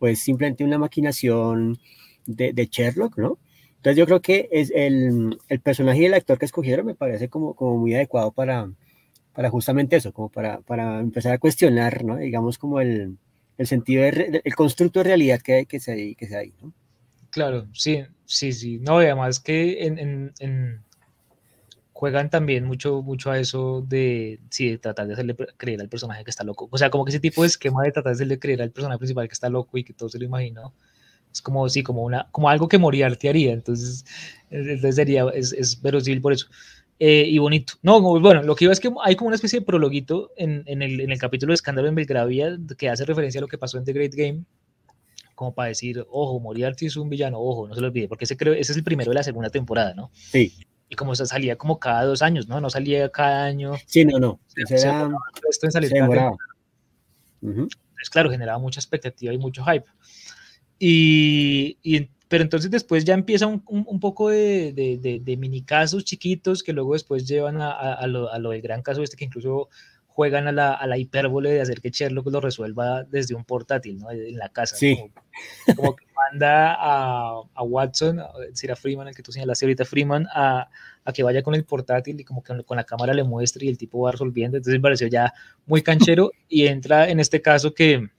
o 0.00 0.08
es 0.08 0.18
simplemente 0.18 0.64
una 0.64 0.78
maquinación 0.78 1.78
de, 2.26 2.52
de 2.52 2.66
Sherlock, 2.66 3.18
¿no? 3.18 3.38
Entonces 3.76 3.96
yo 3.96 4.06
creo 4.06 4.20
que 4.20 4.48
es 4.50 4.70
el, 4.74 5.38
el, 5.48 5.60
personaje 5.60 6.02
y 6.02 6.04
el 6.06 6.14
actor 6.14 6.38
que 6.38 6.44
escogieron 6.44 6.84
me 6.84 6.94
parece 6.94 7.28
como, 7.28 7.54
como 7.54 7.78
muy 7.78 7.94
adecuado 7.94 8.30
para, 8.32 8.70
para 9.32 9.48
justamente 9.48 9.96
eso, 9.96 10.12
como 10.12 10.28
para, 10.28 10.60
para 10.60 11.00
empezar 11.00 11.32
a 11.32 11.38
cuestionar, 11.38 12.04
¿no? 12.04 12.16
digamos, 12.16 12.58
como 12.58 12.80
el, 12.80 13.16
el 13.56 13.66
sentido, 13.66 14.02
de, 14.02 14.42
el 14.44 14.54
constructo 14.54 15.00
de 15.00 15.04
realidad 15.04 15.40
que, 15.40 15.64
que, 15.64 15.80
se, 15.80 16.14
que 16.14 16.26
se 16.26 16.36
ahí. 16.36 16.52
¿no? 16.60 16.74
Claro, 17.30 17.68
sí, 17.72 18.02
sí, 18.24 18.52
sí. 18.52 18.78
No, 18.80 19.02
y 19.02 19.06
además 19.06 19.40
que 19.40 19.86
en, 19.86 19.98
en, 19.98 20.32
en, 20.40 20.82
juegan 22.00 22.30
también 22.30 22.64
mucho, 22.64 23.02
mucho 23.02 23.30
a 23.30 23.38
eso 23.38 23.84
de, 23.86 24.40
sí, 24.48 24.70
de 24.70 24.78
tratar 24.78 25.06
de 25.06 25.12
hacerle 25.12 25.36
creer 25.58 25.82
al 25.82 25.90
personaje 25.90 26.24
que 26.24 26.30
está 26.30 26.44
loco. 26.44 26.66
O 26.70 26.78
sea, 26.78 26.88
como 26.88 27.04
que 27.04 27.10
ese 27.10 27.20
tipo 27.20 27.42
de 27.42 27.48
esquema 27.48 27.82
de 27.82 27.92
tratar 27.92 28.12
de 28.12 28.14
hacerle 28.14 28.38
creer 28.38 28.62
al 28.62 28.70
personaje 28.70 28.98
principal 28.98 29.28
que 29.28 29.34
está 29.34 29.50
loco 29.50 29.76
y 29.76 29.84
que 29.84 29.92
todo 29.92 30.08
se 30.08 30.18
lo 30.18 30.24
imaginó 30.24 30.72
es 31.30 31.42
como, 31.42 31.68
sí, 31.68 31.82
como, 31.82 32.02
una, 32.02 32.26
como 32.32 32.48
algo 32.48 32.68
que 32.68 32.78
Moriarty 32.78 33.28
haría, 33.28 33.52
entonces, 33.52 34.06
entonces 34.50 34.96
sería, 34.96 35.26
es, 35.34 35.52
es 35.52 35.80
verosímil 35.82 36.22
por 36.22 36.32
eso. 36.32 36.46
Eh, 36.98 37.26
y 37.28 37.36
bonito. 37.36 37.74
No, 37.82 38.00
bueno, 38.00 38.42
lo 38.42 38.56
que 38.56 38.64
iba 38.64 38.72
es 38.72 38.80
que 38.80 38.90
hay 39.04 39.14
como 39.14 39.28
una 39.28 39.36
especie 39.36 39.60
de 39.60 39.66
prologuito 39.66 40.32
en, 40.38 40.62
en, 40.64 40.80
el, 40.80 41.02
en 41.02 41.10
el 41.10 41.18
capítulo 41.18 41.50
de 41.50 41.56
Escándalo 41.56 41.86
en 41.86 41.94
Belgravia 41.94 42.58
que 42.78 42.88
hace 42.88 43.04
referencia 43.04 43.40
a 43.40 43.42
lo 43.42 43.48
que 43.48 43.58
pasó 43.58 43.76
en 43.76 43.84
The 43.84 43.92
Great 43.92 44.14
Game, 44.14 44.44
como 45.34 45.54
para 45.54 45.68
decir, 45.68 46.04
ojo, 46.10 46.40
Moriarty 46.40 46.86
es 46.86 46.96
un 46.96 47.10
villano, 47.10 47.38
ojo, 47.38 47.68
no 47.68 47.74
se 47.74 47.82
lo 47.82 47.88
olvide, 47.88 48.08
porque 48.08 48.24
ese, 48.24 48.38
creo, 48.38 48.54
ese 48.54 48.72
es 48.72 48.78
el 48.78 48.84
primero 48.84 49.10
de 49.10 49.16
la 49.16 49.22
segunda 49.22 49.50
temporada, 49.50 49.92
¿no? 49.94 50.10
Sí. 50.14 50.54
Y 50.90 50.96
como 50.96 51.14
se 51.14 51.24
salía 51.24 51.56
como 51.56 51.78
cada 51.78 52.04
dos 52.04 52.20
años, 52.20 52.48
¿no? 52.48 52.60
No 52.60 52.68
salía 52.68 53.08
cada 53.10 53.44
año. 53.44 53.74
Sí, 53.86 54.04
no, 54.04 54.18
no. 54.18 54.40
Se, 54.48 54.66
se, 54.66 54.86
era, 54.86 55.08
esto 55.48 55.66
en 55.66 55.72
salir 55.72 55.90
cada 55.92 56.08
uh 56.08 56.36
-huh. 57.42 57.62
Entonces, 57.62 58.10
claro, 58.10 58.28
generaba 58.28 58.58
mucha 58.58 58.80
expectativa 58.80 59.32
y 59.32 59.38
mucho 59.38 59.64
hype. 59.64 59.86
Y, 60.80 61.78
y, 61.82 62.10
pero 62.26 62.42
entonces 62.42 62.70
después 62.70 63.04
ya 63.04 63.14
empieza 63.14 63.46
un, 63.46 63.62
un, 63.68 63.84
un 63.86 64.00
poco 64.00 64.30
de, 64.30 64.72
de, 64.72 64.98
de, 64.98 65.20
de, 65.20 65.36
mini 65.36 65.62
casos 65.62 66.04
chiquitos 66.04 66.62
que 66.62 66.72
luego 66.72 66.94
después 66.94 67.26
llevan 67.26 67.60
a, 67.60 67.70
a, 67.70 67.94
a, 67.94 68.06
lo, 68.06 68.32
a, 68.32 68.38
lo, 68.38 68.50
del 68.50 68.62
gran 68.62 68.82
caso 68.82 69.02
este 69.02 69.16
que 69.16 69.26
incluso 69.26 69.68
juegan 70.20 70.48
a 70.48 70.52
la, 70.52 70.74
a 70.74 70.86
la 70.86 70.98
hipérbole 70.98 71.50
de 71.50 71.62
hacer 71.62 71.80
que 71.80 71.88
Sherlock 71.88 72.26
lo 72.26 72.42
resuelva 72.42 73.04
desde 73.04 73.34
un 73.34 73.42
portátil, 73.42 74.00
¿no? 74.00 74.10
En 74.10 74.36
la 74.36 74.50
casa. 74.50 74.76
Sí. 74.76 74.94
Como, 75.64 75.76
como, 75.76 75.96
que 75.96 76.04
manda 76.14 76.74
a, 76.74 77.40
a 77.54 77.62
Watson, 77.62 78.20
a 78.20 78.76
Freeman, 78.76 79.08
el 79.08 79.14
que 79.14 79.22
tú 79.22 79.32
señalaste 79.32 79.64
ahorita, 79.64 79.86
Freeman, 79.86 80.26
a, 80.34 80.68
a 81.06 81.12
que 81.14 81.22
vaya 81.22 81.42
con 81.42 81.54
el 81.54 81.64
portátil 81.64 82.20
y 82.20 82.24
como 82.24 82.42
que 82.42 82.62
con 82.64 82.76
la 82.76 82.84
cámara 82.84 83.14
le 83.14 83.24
muestre 83.24 83.64
y 83.64 83.70
el 83.70 83.78
tipo 83.78 84.02
va 84.02 84.12
resolviendo. 84.12 84.58
Entonces 84.58 84.78
me 84.78 84.82
pareció 84.82 85.06
ya 85.06 85.32
muy 85.64 85.80
canchero 85.80 86.32
y 86.50 86.66
entra 86.66 87.08
en 87.08 87.18
este 87.18 87.40
caso 87.40 87.72
que 87.72 88.10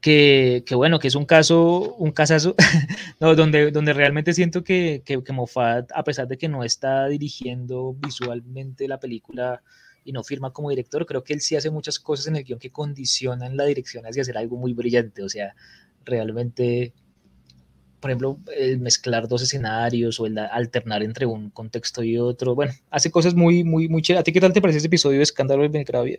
que, 0.00 0.64
que, 0.66 0.74
bueno, 0.74 0.98
que 0.98 1.06
es 1.06 1.14
un 1.14 1.26
caso, 1.26 1.94
un 1.94 2.10
casazo, 2.10 2.56
no, 3.20 3.36
donde, 3.36 3.70
donde 3.70 3.92
realmente 3.92 4.32
siento 4.32 4.64
que, 4.64 5.02
que, 5.04 5.22
que, 5.22 5.32
Moffat, 5.32 5.92
a 5.94 6.02
pesar 6.02 6.26
de 6.26 6.38
que 6.38 6.48
no 6.48 6.64
está 6.64 7.06
dirigiendo 7.06 7.94
visualmente 7.94 8.88
la 8.88 8.98
película 8.98 9.62
y 10.04 10.12
no 10.12 10.24
firma 10.24 10.52
como 10.52 10.70
director, 10.70 11.06
creo 11.06 11.24
que 11.24 11.32
él 11.32 11.40
sí 11.40 11.56
hace 11.56 11.70
muchas 11.70 11.98
cosas 11.98 12.26
en 12.26 12.36
el 12.36 12.44
guion 12.44 12.58
que 12.58 12.70
condicionan 12.70 13.56
la 13.56 13.64
dirección 13.64 14.06
hacia 14.06 14.22
hacer 14.22 14.38
algo 14.38 14.56
muy 14.56 14.72
brillante, 14.72 15.22
o 15.22 15.28
sea, 15.28 15.54
realmente, 16.04 16.92
por 18.00 18.10
ejemplo, 18.10 18.38
el 18.56 18.78
mezclar 18.78 19.28
dos 19.28 19.42
escenarios 19.42 20.18
o 20.20 20.26
el 20.26 20.38
alternar 20.38 21.02
entre 21.02 21.26
un 21.26 21.50
contexto 21.50 22.02
y 22.02 22.18
otro, 22.18 22.54
bueno, 22.54 22.72
hace 22.90 23.10
cosas 23.10 23.34
muy, 23.34 23.64
muy, 23.64 23.88
muy 23.88 24.02
chéveres. 24.02 24.20
¿A 24.20 24.24
ti 24.24 24.32
qué 24.32 24.40
tal 24.40 24.52
te 24.52 24.60
parece 24.60 24.78
ese 24.78 24.86
episodio 24.86 25.18
de 25.18 25.24
Escándalo 25.24 25.62
de 25.62 25.68
Belgravia? 25.68 26.18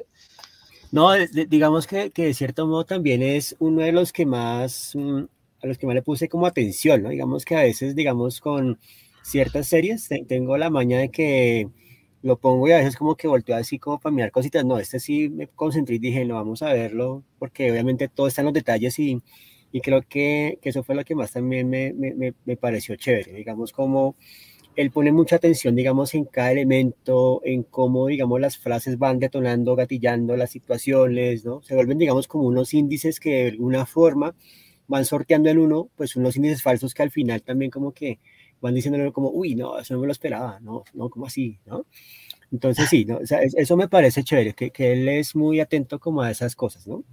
No, 0.92 1.12
digamos 1.48 1.88
que, 1.88 2.12
que, 2.12 2.26
de 2.26 2.34
cierto 2.34 2.68
modo 2.68 2.84
también 2.84 3.22
es 3.22 3.56
uno 3.60 3.82
de 3.82 3.94
los 3.94 4.12
que 4.12 4.26
más, 4.26 4.92
mm, 4.94 5.24
a 5.64 5.68
los 5.68 5.78
que 5.78 5.86
más 5.86 5.96
le 5.96 6.02
puse 6.02 6.28
como 6.28 6.46
atención, 6.46 7.02
¿no? 7.02 7.10
Digamos 7.10 7.46
que 7.46 7.56
a 7.56 7.62
veces, 7.62 7.96
digamos, 7.96 8.42
con 8.42 8.78
ciertas 9.24 9.68
series, 9.68 10.10
tengo 10.28 10.58
la 10.58 10.70
maña 10.70 11.00
de 11.00 11.10
que 11.10 11.70
lo 12.24 12.38
pongo 12.38 12.68
y 12.68 12.72
a 12.72 12.78
veces 12.78 12.96
como 12.96 13.16
que 13.16 13.28
volteo 13.28 13.56
así 13.56 13.80
como 13.80 14.00
para 14.00 14.14
mirar 14.14 14.32
cositas. 14.32 14.66
No, 14.66 14.78
este 14.78 15.00
sí 15.00 15.30
me 15.30 15.48
concentré 15.48 15.96
y 15.96 16.00
dije, 16.00 16.26
no, 16.26 16.36
vamos 16.36 16.62
a 16.62 16.74
verlo, 16.74 17.24
porque 17.40 17.72
obviamente 17.72 18.08
todo 18.08 18.28
está 18.28 18.42
en 18.42 18.46
los 18.46 18.54
detalles 18.54 18.98
y, 19.00 19.22
y 19.72 19.82
creo 19.82 20.02
que, 20.08 20.60
que, 20.62 20.70
eso 20.70 20.84
fue 20.84 20.96
lo 20.96 21.04
que 21.04 21.16
más 21.16 21.32
también 21.32 21.70
me, 21.70 21.94
me, 21.94 22.34
me 22.46 22.58
pareció 22.58 22.96
chévere, 22.96 23.34
digamos, 23.34 23.72
como 23.72 24.16
él 24.76 24.92
pone 24.92 25.12
mucha 25.12 25.36
atención, 25.36 25.76
digamos, 25.76 26.14
en 26.14 26.26
cada 26.26 26.52
elemento, 26.52 27.42
en 27.44 27.64
cómo, 27.64 28.08
digamos, 28.08 28.40
las 28.40 28.58
frases 28.58 28.98
van 28.98 29.20
detonando, 29.20 29.76
gatillando 29.76 30.38
las 30.38 30.52
situaciones, 30.52 31.44
¿no? 31.46 31.62
Se 31.62 31.76
vuelven, 31.76 31.98
digamos, 31.98 32.28
como 32.28 32.46
unos 32.46 32.74
índices 32.74 33.20
que 33.20 33.44
de 33.44 33.50
alguna 33.50 33.86
forma 33.86 34.36
van 34.88 35.06
sorteando 35.06 35.50
en 35.50 35.58
uno, 35.60 35.90
pues 35.96 36.16
unos 36.16 36.36
índices 36.38 36.64
falsos 36.64 36.94
que 36.94 37.04
al 37.04 37.12
final 37.12 37.42
también 37.44 37.72
como 37.72 37.92
que 37.94 38.20
van 38.62 38.76
diciéndole 38.76 39.12
como, 39.12 39.30
uy, 39.32 39.56
no, 39.56 39.78
eso 39.80 39.94
no 39.94 40.02
me 40.02 40.08
lo 40.08 40.14
esperaba, 40.14 40.60
no, 40.62 40.84
no, 40.94 41.10
como 41.10 41.26
así, 41.26 41.60
¿no? 41.66 41.86
Entonces 42.52 42.90
sí, 42.90 43.06
¿no? 43.06 43.18
O 43.18 43.26
sea, 43.26 43.40
eso 43.42 43.78
me 43.78 43.88
parece 43.88 44.24
chévere, 44.24 44.54
que, 44.54 44.72
que 44.72 44.94
él 44.94 45.10
es 45.10 45.36
muy 45.36 45.60
atento 45.60 46.00
como 46.00 46.22
a 46.22 46.32
esas 46.32 46.56
cosas, 46.56 46.88
¿no? 46.88 47.04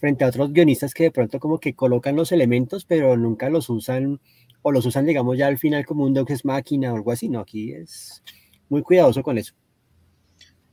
frente 0.00 0.24
a 0.24 0.28
otros 0.28 0.52
guionistas 0.52 0.94
que 0.94 1.04
de 1.04 1.10
pronto 1.10 1.38
como 1.38 1.60
que 1.60 1.74
colocan 1.74 2.16
los 2.16 2.32
elementos, 2.32 2.86
pero 2.86 3.16
nunca 3.18 3.50
los 3.50 3.68
usan, 3.68 4.18
o 4.62 4.72
los 4.72 4.86
usan, 4.86 5.04
digamos, 5.04 5.36
ya 5.36 5.46
al 5.46 5.58
final 5.58 5.84
como 5.84 6.04
un 6.04 6.14
Deus 6.14 6.44
máquina 6.44 6.92
o 6.92 6.96
algo 6.96 7.12
así, 7.12 7.28
no, 7.28 7.40
aquí 7.40 7.72
es 7.72 8.22
muy 8.70 8.82
cuidadoso 8.82 9.22
con 9.22 9.36
eso. 9.36 9.54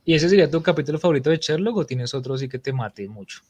¿Y 0.04 0.14
ese 0.14 0.30
sería 0.30 0.50
tu 0.50 0.62
capítulo 0.62 0.98
favorito 0.98 1.28
de 1.28 1.36
Sherlock 1.36 1.76
o 1.76 1.86
tienes 1.86 2.14
otro 2.14 2.34
así 2.34 2.48
que 2.48 2.58
te 2.58 2.72
mate 2.72 3.06
mucho? 3.06 3.42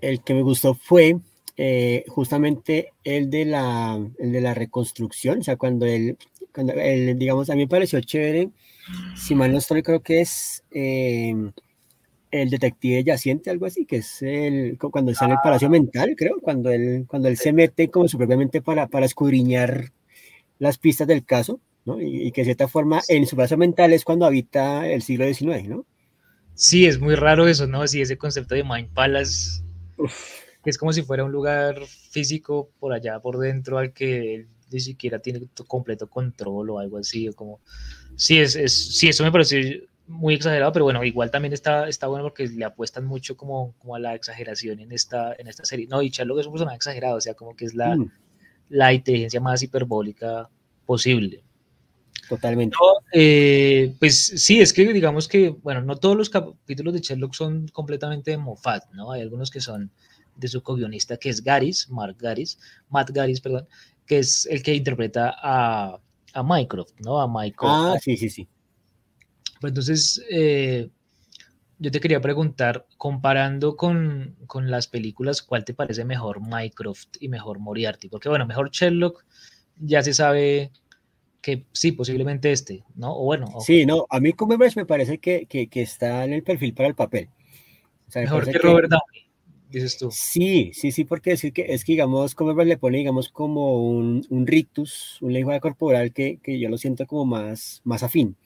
El 0.00 0.22
que 0.22 0.34
me 0.34 0.42
gustó 0.42 0.74
fue 0.74 1.18
eh, 1.56 2.04
justamente 2.08 2.92
el 3.04 3.30
de, 3.30 3.44
la, 3.44 3.98
el 4.18 4.32
de 4.32 4.40
la 4.40 4.54
reconstrucción, 4.54 5.40
o 5.40 5.42
sea, 5.42 5.56
cuando 5.56 5.86
él, 5.86 6.16
cuando 6.52 6.72
él, 6.74 7.18
digamos, 7.18 7.50
a 7.50 7.54
mí 7.54 7.62
me 7.62 7.68
pareció 7.68 8.00
chévere, 8.00 8.50
si 9.16 9.34
mal 9.34 9.52
no 9.52 9.58
estoy, 9.58 9.82
creo 9.82 10.00
que 10.00 10.20
es... 10.20 10.64
Eh, 10.70 11.34
el 12.30 12.50
detective 12.50 13.04
yaciente, 13.04 13.50
algo 13.50 13.66
así, 13.66 13.86
que 13.86 13.96
es 13.96 14.22
el, 14.22 14.76
cuando 14.78 15.12
está 15.12 15.26
en 15.26 15.32
el 15.32 15.38
Palacio 15.42 15.70
Mental, 15.70 16.14
creo, 16.16 16.40
cuando 16.40 16.70
él, 16.70 17.04
cuando 17.06 17.28
él 17.28 17.36
se 17.36 17.52
mete 17.52 17.88
como 17.88 18.08
su 18.08 18.18
propiamente 18.18 18.60
para, 18.62 18.88
para 18.88 19.06
escudriñar 19.06 19.92
las 20.58 20.78
pistas 20.78 21.06
del 21.06 21.24
caso, 21.24 21.60
¿no? 21.84 22.00
Y, 22.00 22.32
que 22.32 22.42
de 22.42 22.46
cierta 22.46 22.68
forma 22.68 23.00
en 23.08 23.26
su 23.26 23.36
Palacio 23.36 23.58
Mental 23.58 23.92
es 23.92 24.04
cuando 24.04 24.26
habita 24.26 24.88
el 24.88 25.02
siglo 25.02 25.26
XIX, 25.26 25.68
¿no? 25.68 25.86
Sí, 26.54 26.86
es 26.86 26.98
muy 26.98 27.14
raro 27.14 27.46
eso, 27.46 27.66
¿no? 27.66 27.86
Sí, 27.86 28.00
ese 28.00 28.16
concepto 28.16 28.54
de 28.54 28.64
Mind 28.64 28.92
Palace, 28.92 29.62
es 30.70 30.78
como 30.78 30.92
si 30.92 31.02
fuera 31.02 31.24
un 31.24 31.32
lugar 31.32 31.84
físico 31.86 32.70
por 32.78 32.92
allá, 32.92 33.20
por 33.20 33.38
dentro, 33.38 33.78
al 33.78 33.92
que 33.92 34.34
él 34.34 34.48
ni 34.70 34.80
siquiera 34.80 35.18
tiene 35.20 35.46
completo 35.66 36.08
control 36.08 36.70
o 36.70 36.78
algo 36.78 36.98
así, 36.98 37.28
o 37.28 37.32
como... 37.32 37.60
Sí, 38.16 38.38
es, 38.38 38.56
es, 38.56 38.96
sí, 38.96 39.08
eso 39.08 39.22
me 39.22 39.32
parece 39.32 39.86
muy 40.06 40.34
exagerado, 40.34 40.72
pero 40.72 40.84
bueno, 40.84 41.04
igual 41.04 41.30
también 41.30 41.52
está, 41.52 41.88
está 41.88 42.06
bueno 42.06 42.24
porque 42.24 42.46
le 42.48 42.64
apuestan 42.64 43.04
mucho 43.04 43.36
como, 43.36 43.74
como 43.78 43.94
a 43.94 43.98
la 43.98 44.14
exageración 44.14 44.80
en 44.80 44.92
esta, 44.92 45.34
en 45.38 45.48
esta 45.48 45.64
serie. 45.64 45.86
No, 45.88 46.02
y 46.02 46.10
Sherlock 46.10 46.40
es 46.40 46.46
un 46.46 46.52
personaje 46.52 46.76
exagerado, 46.76 47.16
o 47.16 47.20
sea, 47.20 47.34
como 47.34 47.54
que 47.56 47.64
es 47.64 47.74
la, 47.74 47.96
mm. 47.96 48.10
la 48.70 48.92
inteligencia 48.92 49.40
más 49.40 49.62
hiperbólica 49.62 50.48
posible. 50.84 51.42
Totalmente. 52.28 52.76
Eh, 53.12 53.94
pues 53.98 54.32
sí, 54.36 54.60
es 54.60 54.72
que 54.72 54.92
digamos 54.92 55.28
que, 55.28 55.50
bueno, 55.50 55.80
no 55.82 55.96
todos 55.96 56.16
los 56.16 56.30
capítulos 56.30 56.94
de 56.94 57.00
Sherlock 57.00 57.34
son 57.34 57.68
completamente 57.68 58.32
de 58.32 58.38
Moffat, 58.38 58.90
¿no? 58.92 59.12
Hay 59.12 59.22
algunos 59.22 59.50
que 59.50 59.60
son 59.60 59.92
de 60.36 60.48
su 60.48 60.62
co-guionista, 60.62 61.16
que 61.16 61.30
es 61.30 61.42
Garis, 61.42 61.88
Mark 61.88 62.16
Garis, 62.18 62.58
Matt 62.88 63.10
Garis, 63.10 63.40
perdón, 63.40 63.66
que 64.06 64.18
es 64.18 64.46
el 64.46 64.62
que 64.62 64.74
interpreta 64.74 65.34
a, 65.36 66.00
a 66.32 66.42
Mycroft, 66.42 66.94
¿no? 67.04 67.20
A 67.20 67.26
Michael. 67.26 67.72
Ah, 67.72 67.96
sí, 68.00 68.16
sí, 68.16 68.30
sí. 68.30 68.48
Pues 69.60 69.70
entonces, 69.70 70.22
eh, 70.30 70.88
yo 71.78 71.90
te 71.90 72.00
quería 72.00 72.20
preguntar, 72.20 72.86
comparando 72.96 73.76
con, 73.76 74.36
con, 74.46 74.70
las 74.70 74.86
películas, 74.86 75.42
¿cuál 75.42 75.64
te 75.64 75.74
parece 75.74 76.04
mejor 76.04 76.40
Mycroft 76.40 77.16
y 77.20 77.28
mejor 77.28 77.58
Moriarty? 77.58 78.08
Porque 78.08 78.28
bueno, 78.28 78.46
mejor 78.46 78.70
Sherlock 78.70 79.24
ya 79.78 80.02
se 80.02 80.14
sabe 80.14 80.72
que 81.40 81.64
sí, 81.72 81.92
posiblemente 81.92 82.50
este, 82.50 82.84
¿no? 82.94 83.16
O 83.16 83.24
bueno. 83.24 83.60
Sí, 83.60 83.86
no, 83.86 84.06
a 84.10 84.20
mí 84.20 84.32
Cumberbatch 84.32 84.76
me 84.76 84.86
parece 84.86 85.18
que, 85.18 85.46
que, 85.46 85.68
que, 85.68 85.82
está 85.82 86.24
en 86.24 86.32
el 86.32 86.42
perfil 86.42 86.74
para 86.74 86.88
el 86.88 86.94
papel. 86.94 87.28
mejor 88.14 88.50
que 88.50 88.58
Robert 88.58 88.90
Downey, 88.90 89.25
dices 89.70 89.98
tú. 89.98 90.10
Sí, 90.10 90.70
sí, 90.74 90.92
sí, 90.92 91.04
porque 91.04 91.32
es 91.32 91.42
que, 91.52 91.66
es 91.68 91.84
que 91.84 91.92
digamos, 91.92 92.34
Cumberbatch 92.34 92.68
le 92.68 92.78
pone, 92.78 92.98
digamos, 92.98 93.28
como 93.28 93.90
un, 93.90 94.24
un 94.30 94.46
rictus, 94.46 95.18
un 95.20 95.32
lenguaje 95.32 95.60
corporal 95.60 96.12
que, 96.12 96.38
que 96.42 96.58
yo 96.58 96.68
lo 96.68 96.78
siento 96.78 97.06
como 97.06 97.24
más, 97.24 97.80
más 97.84 98.02
afín. 98.02 98.36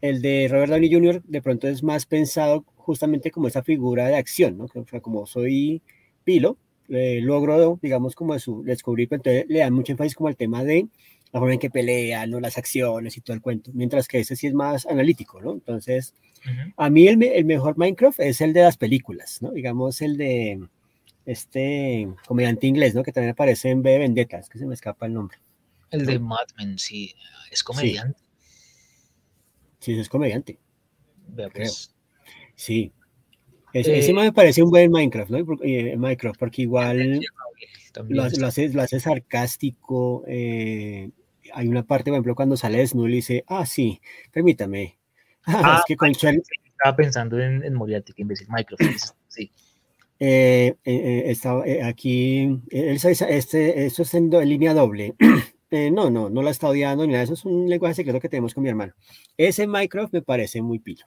El 0.00 0.22
de 0.22 0.48
Robert 0.50 0.70
Downey 0.70 0.92
Jr. 0.92 1.22
de 1.24 1.42
pronto 1.42 1.68
es 1.68 1.82
más 1.82 2.06
pensado 2.06 2.64
justamente 2.76 3.30
como 3.30 3.48
esa 3.48 3.62
figura 3.62 4.08
de 4.08 4.16
acción, 4.16 4.56
¿no? 4.56 4.66
como 5.02 5.26
soy 5.26 5.82
pilo, 6.24 6.56
logro, 6.88 7.78
digamos, 7.82 8.14
como 8.14 8.34
de 8.34 8.40
su 8.40 8.62
descubrir, 8.62 9.08
pero 9.08 9.18
entonces 9.20 9.44
le 9.48 9.60
dan 9.60 9.72
mucho 9.72 9.92
énfasis 9.92 10.14
como 10.14 10.28
al 10.28 10.36
tema 10.36 10.64
de 10.64 10.88
la 11.32 11.40
forma 11.40 11.54
en 11.54 11.60
que 11.60 11.70
pelea, 11.70 12.26
¿no? 12.26 12.40
Las 12.40 12.58
acciones 12.58 13.16
y 13.16 13.20
todo 13.20 13.34
el 13.34 13.42
cuento, 13.42 13.70
mientras 13.74 14.08
que 14.08 14.18
ese 14.18 14.36
sí 14.36 14.46
es 14.46 14.54
más 14.54 14.86
analítico, 14.86 15.40
¿no? 15.40 15.52
Entonces, 15.52 16.14
a 16.76 16.90
mí 16.90 17.06
el, 17.06 17.22
el, 17.22 17.44
mejor 17.44 17.78
Minecraft 17.78 18.20
es 18.20 18.40
el 18.40 18.52
de 18.52 18.62
las 18.62 18.76
películas, 18.76 19.40
¿no? 19.40 19.52
Digamos 19.52 20.00
el 20.02 20.16
de 20.16 20.60
este 21.26 22.08
comediante 22.26 22.66
inglés, 22.66 22.94
¿no? 22.94 23.02
Que 23.02 23.12
también 23.12 23.32
aparece 23.32 23.70
en 23.70 23.82
B 23.82 23.90
de 23.90 23.98
Vendetta, 23.98 24.40
que 24.50 24.58
se 24.58 24.66
me 24.66 24.74
escapa 24.74 25.06
el 25.06 25.14
nombre. 25.14 25.38
El 25.90 26.06
de 26.06 26.18
Mad 26.18 26.46
Men, 26.56 26.78
sí, 26.78 27.14
es 27.50 27.62
comediante. 27.62 28.20
Sí, 29.80 29.98
es 29.98 30.08
comediante. 30.08 30.58
Pues. 31.54 31.94
Sí. 32.54 32.92
ese 33.72 34.10
eh, 34.10 34.12
me 34.12 34.32
parece 34.32 34.62
un 34.62 34.70
buen 34.70 34.90
Minecraft, 34.90 35.30
¿no? 35.30 35.38
Eh, 35.62 35.96
Minecraft, 35.96 36.38
porque 36.38 36.62
igual 36.62 37.20
lo, 38.08 38.22
hace, 38.22 39.00
sarcástico. 39.00 40.24
Eh, 40.26 41.10
hay 41.52 41.68
una 41.68 41.82
parte, 41.82 42.10
por 42.10 42.16
ejemplo, 42.16 42.34
cuando 42.34 42.56
sale 42.56 42.78
desnudo 42.78 43.08
y 43.08 43.16
dice, 43.16 43.44
ah, 43.46 43.66
sí, 43.66 44.00
permítame. 44.32 44.96
Ah, 45.46 45.78
es 45.78 45.84
que 45.86 45.96
con 45.96 46.10
Estaba 46.10 46.96
pensando 46.96 47.40
en, 47.40 47.64
en 47.64 47.74
Moriarty, 47.74 48.12
que 48.12 48.22
imbécil, 48.22 48.46
Minecraft. 48.50 49.14
sí. 49.28 49.50
estaba 50.18 51.64
aquí, 51.84 52.60
este, 52.70 53.86
esto 53.86 54.02
es 54.02 54.14
en, 54.14 54.32
en 54.32 54.48
línea 54.48 54.74
doble. 54.74 55.14
Eh, 55.70 55.90
no, 55.90 56.10
no, 56.10 56.28
no 56.28 56.42
la 56.42 56.50
está 56.50 56.68
odiando 56.68 57.06
ni 57.06 57.12
nada. 57.12 57.24
Eso 57.24 57.34
es 57.34 57.44
un 57.44 57.68
lenguaje 57.68 57.94
secreto 57.94 58.20
que 58.20 58.28
tenemos 58.28 58.54
con 58.54 58.64
mi 58.64 58.68
hermano. 58.68 58.92
Ese 59.36 59.66
Minecraft 59.66 60.12
me 60.12 60.22
parece 60.22 60.62
muy 60.62 60.80
pilo. 60.80 61.06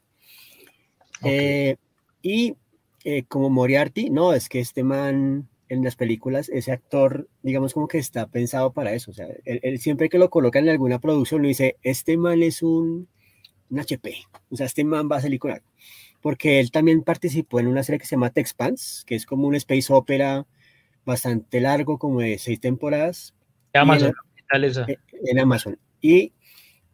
Eh, 1.22 1.76
y 2.22 2.56
eh, 3.04 3.24
como 3.28 3.50
Moriarty, 3.50 4.10
no, 4.10 4.34
es 4.34 4.48
que 4.48 4.60
este 4.60 4.84
man 4.84 5.50
en 5.74 5.84
las 5.84 5.96
películas, 5.96 6.50
ese 6.50 6.72
actor, 6.72 7.28
digamos 7.42 7.74
como 7.74 7.88
que 7.88 7.98
está 7.98 8.28
pensado 8.28 8.74
para 8.74 8.94
eso. 8.94 9.12
O 9.12 9.14
sea, 9.14 9.28
él, 9.46 9.80
siempre 9.80 10.10
que 10.10 10.20
lo 10.20 10.30
coloca 10.30 10.60
en 10.60 10.70
alguna 10.70 11.00
producción, 11.00 11.42
lo 11.42 11.48
dice, 11.48 11.78
este 11.82 12.18
man 12.18 12.42
es 12.44 12.62
un, 12.62 13.08
un 13.70 13.80
HP. 13.80 14.16
O 14.50 14.56
sea, 14.56 14.66
este 14.66 14.84
man 14.84 15.10
va 15.12 15.18
a 15.18 15.22
salir 15.22 15.40
con 15.40 15.52
algo. 15.52 15.66
Porque 16.22 16.60
él 16.60 16.72
también 16.72 17.04
participó 17.04 17.60
en 17.60 17.68
una 17.68 17.84
serie 17.84 18.00
que 18.00 18.06
se 18.06 18.16
llama 18.16 18.30
Texpans, 18.30 19.04
que 19.06 19.16
es 19.16 19.26
como 19.26 19.48
un 19.48 19.56
space 19.56 19.92
opera 19.92 20.46
bastante 21.06 21.60
largo, 21.60 21.98
como 21.98 22.22
de 22.22 22.38
seis 22.38 22.60
temporadas. 22.60 23.34
Amazon. 23.74 24.14
Eh, 24.88 24.98
en 25.26 25.40
Amazon. 25.40 25.78
Y, 26.00 26.34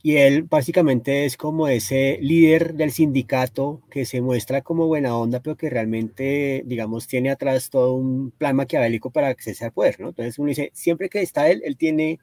y 0.01 0.15
él 0.15 0.43
básicamente 0.43 1.25
es 1.25 1.35
como 1.35 1.67
ese 1.67 2.19
líder 2.21 2.73
del 2.75 2.91
sindicato 2.91 3.81
que 3.91 4.05
se 4.05 4.21
muestra 4.21 4.61
como 4.61 4.87
buena 4.87 5.17
onda, 5.17 5.41
pero 5.41 5.57
que 5.57 5.69
realmente, 5.69 6.63
digamos, 6.65 7.07
tiene 7.07 7.31
atrás 7.31 7.69
todo 7.69 7.93
un 7.93 8.31
plan 8.31 8.55
maquiavélico 8.55 9.11
para 9.11 9.27
acceder 9.27 9.65
al 9.65 9.73
poder, 9.73 9.99
¿no? 9.99 10.09
Entonces 10.09 10.39
uno 10.39 10.49
dice, 10.49 10.71
siempre 10.73 11.09
que 11.09 11.21
está 11.21 11.49
él, 11.49 11.61
él 11.65 11.75
tiene 11.75 12.19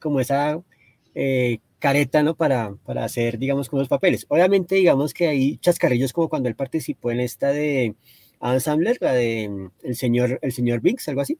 como 0.00 0.18
esa 0.18 0.60
eh, 1.14 1.58
careta, 1.78 2.24
¿no? 2.24 2.34
Para, 2.34 2.74
para 2.84 3.04
hacer, 3.04 3.38
digamos, 3.38 3.68
como 3.68 3.80
los 3.80 3.88
papeles. 3.88 4.26
Obviamente, 4.28 4.74
digamos 4.74 5.14
que 5.14 5.28
hay 5.28 5.56
chascarrillos 5.58 6.12
como 6.12 6.28
cuando 6.28 6.48
él 6.48 6.56
participó 6.56 7.12
en 7.12 7.20
esta 7.20 7.52
de 7.52 7.94
Adam 8.40 8.58
Sandler, 8.60 8.98
la 9.00 9.12
de 9.12 9.48
mm, 9.48 9.70
el 9.84 9.96
señor, 9.96 10.40
el 10.42 10.52
señor 10.52 10.80
Binks, 10.80 11.08
algo 11.08 11.20
así. 11.20 11.38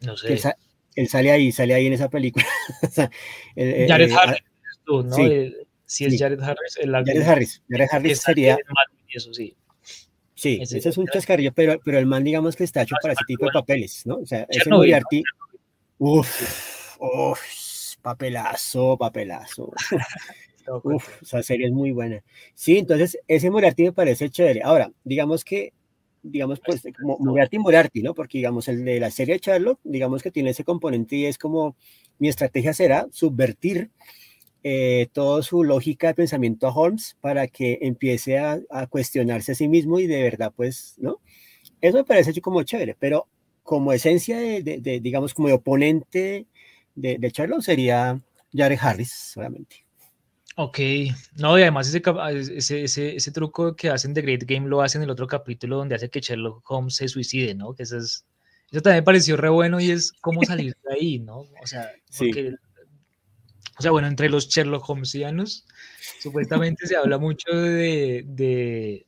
No 0.00 0.16
sé 0.16 0.32
él 0.32 0.40
sale 1.08 1.30
ahí, 1.30 1.52
sale 1.52 1.74
ahí 1.74 1.86
en 1.86 1.92
esa 1.94 2.08
película. 2.08 2.44
Jared 3.56 4.10
eh, 4.10 4.14
Harris, 4.14 4.42
tú, 4.84 5.02
¿no? 5.02 5.14
Sí, 5.14 5.54
si 5.86 6.04
es 6.06 6.18
Jared 6.18 6.40
Harris, 6.40 6.78
el 6.80 6.90
Jared 6.90 7.22
Harris, 7.22 7.62
Jared 7.68 7.88
Harris 7.90 8.20
sería. 8.20 8.58
Eso 9.08 9.32
sí. 9.32 9.54
Sí, 10.34 10.58
ese, 10.60 10.78
es 10.88 10.98
un 10.98 11.06
chascarrillo, 11.06 11.52
pero, 11.52 11.78
pero 11.84 11.98
el 11.98 12.06
man, 12.06 12.24
digamos 12.24 12.56
que 12.56 12.64
está 12.64 12.82
hecho 12.82 12.96
para 13.00 13.14
ese 13.14 13.24
tipo 13.26 13.44
de 13.44 13.52
papeles, 13.52 14.04
¿no? 14.06 14.16
O 14.16 14.26
sea, 14.26 14.46
ese 14.48 14.68
Moriarty. 14.68 15.22
Uf, 15.98 16.96
uf, 16.98 17.40
papelazo, 18.02 18.96
papelazo. 18.98 19.72
Uf, 20.84 21.22
esa 21.22 21.42
serie 21.42 21.66
es 21.66 21.72
muy 21.72 21.90
buena. 21.90 22.22
Sí, 22.54 22.78
entonces 22.78 23.18
ese 23.26 23.50
Moriarty 23.50 23.84
me 23.84 23.92
parece 23.92 24.30
chévere. 24.30 24.62
Ahora, 24.62 24.90
digamos 25.04 25.44
que 25.44 25.72
digamos, 26.22 26.60
pues, 26.64 26.82
como 26.98 27.18
Moriarty 27.18 27.58
Moriarty, 27.58 28.02
¿no? 28.02 28.14
Porque, 28.14 28.38
digamos, 28.38 28.68
el 28.68 28.84
de 28.84 29.00
la 29.00 29.10
serie 29.10 29.34
de 29.34 29.40
Sherlock, 29.40 29.80
digamos 29.84 30.22
que 30.22 30.30
tiene 30.30 30.50
ese 30.50 30.64
componente 30.64 31.16
y 31.16 31.26
es 31.26 31.38
como, 31.38 31.76
mi 32.18 32.28
estrategia 32.28 32.72
será 32.72 33.08
subvertir 33.10 33.90
eh, 34.62 35.08
toda 35.12 35.42
su 35.42 35.64
lógica 35.64 36.08
de 36.08 36.14
pensamiento 36.14 36.66
a 36.66 36.74
Holmes 36.74 37.16
para 37.20 37.48
que 37.48 37.80
empiece 37.82 38.38
a, 38.38 38.60
cuestionarse 38.88 39.52
a 39.52 39.54
sí 39.56 39.68
mismo 39.68 39.98
y 39.98 40.06
de 40.06 40.22
verdad, 40.22 40.52
pues, 40.54 40.94
¿no? 40.98 41.20
Eso 41.80 41.96
me 41.98 42.04
parece 42.04 42.40
como 42.40 42.62
chévere, 42.62 42.96
pero 42.98 43.28
como 43.62 43.92
esencia 43.92 44.38
de, 44.38 44.62
de, 44.62 45.00
digamos, 45.00 45.34
como 45.34 45.48
de 45.48 45.54
oponente 45.54 46.46
de, 46.94 47.18
de 47.18 47.30
Sherlock 47.30 47.62
sería 47.62 48.22
Jared 48.52 48.78
Harris, 48.80 49.12
solamente. 49.12 49.84
Ok, 50.56 50.78
no, 51.36 51.58
y 51.58 51.62
además 51.62 51.88
ese, 51.88 52.84
ese, 52.84 53.16
ese, 53.16 53.32
truco 53.32 53.74
que 53.74 53.88
hacen 53.88 54.12
de 54.12 54.20
Great 54.20 54.42
Game 54.44 54.68
lo 54.68 54.82
hacen 54.82 55.00
en 55.00 55.04
el 55.04 55.10
otro 55.10 55.26
capítulo 55.26 55.78
donde 55.78 55.94
hace 55.94 56.10
que 56.10 56.20
Sherlock 56.20 56.70
Holmes 56.70 56.96
se 56.96 57.08
suicide, 57.08 57.54
¿no? 57.54 57.74
Que 57.74 57.84
eso, 57.84 57.96
es, 57.96 58.26
eso 58.70 58.82
también 58.82 59.00
me 59.00 59.02
pareció 59.02 59.36
re 59.38 59.48
bueno 59.48 59.80
y 59.80 59.90
es 59.90 60.12
cómo 60.20 60.42
salir 60.44 60.76
de 60.84 60.94
ahí, 60.94 61.18
¿no? 61.20 61.38
O 61.38 61.66
sea, 61.66 61.90
porque, 62.18 62.52
o 63.78 63.82
sea, 63.82 63.92
bueno, 63.92 64.08
entre 64.08 64.28
los 64.28 64.48
Sherlock 64.48 64.88
Holmesianos, 64.88 65.64
supuestamente 66.20 66.86
se 66.86 66.96
habla 66.96 67.16
mucho 67.16 67.50
de, 67.50 68.22
de, 68.26 69.06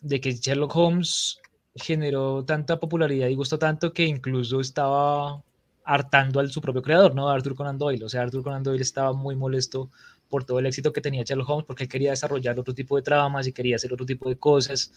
de, 0.00 0.20
que 0.20 0.32
Sherlock 0.32 0.76
Holmes 0.76 1.38
generó 1.74 2.44
tanta 2.44 2.78
popularidad 2.78 3.26
y 3.26 3.34
gustó 3.34 3.58
tanto 3.58 3.92
que 3.92 4.04
incluso 4.04 4.60
estaba 4.60 5.42
hartando 5.84 6.40
al 6.40 6.50
su 6.50 6.60
propio 6.60 6.82
creador, 6.82 7.14
¿no? 7.14 7.28
Arthur 7.28 7.54
Conan 7.54 7.78
Doyle. 7.78 8.04
O 8.04 8.08
sea, 8.08 8.22
Arthur 8.22 8.42
Conan 8.42 8.62
Doyle 8.62 8.82
estaba 8.82 9.12
muy 9.12 9.36
molesto 9.36 9.90
por 10.28 10.44
todo 10.44 10.58
el 10.58 10.66
éxito 10.66 10.92
que 10.92 11.00
tenía 11.00 11.22
Sherlock 11.22 11.48
Holmes 11.48 11.66
porque 11.66 11.84
él 11.84 11.88
quería 11.88 12.10
desarrollar 12.10 12.58
otro 12.58 12.74
tipo 12.74 12.96
de 12.96 13.02
tramas 13.02 13.46
y 13.46 13.52
quería 13.52 13.76
hacer 13.76 13.92
otro 13.92 14.06
tipo 14.06 14.28
de 14.28 14.36
cosas. 14.36 14.92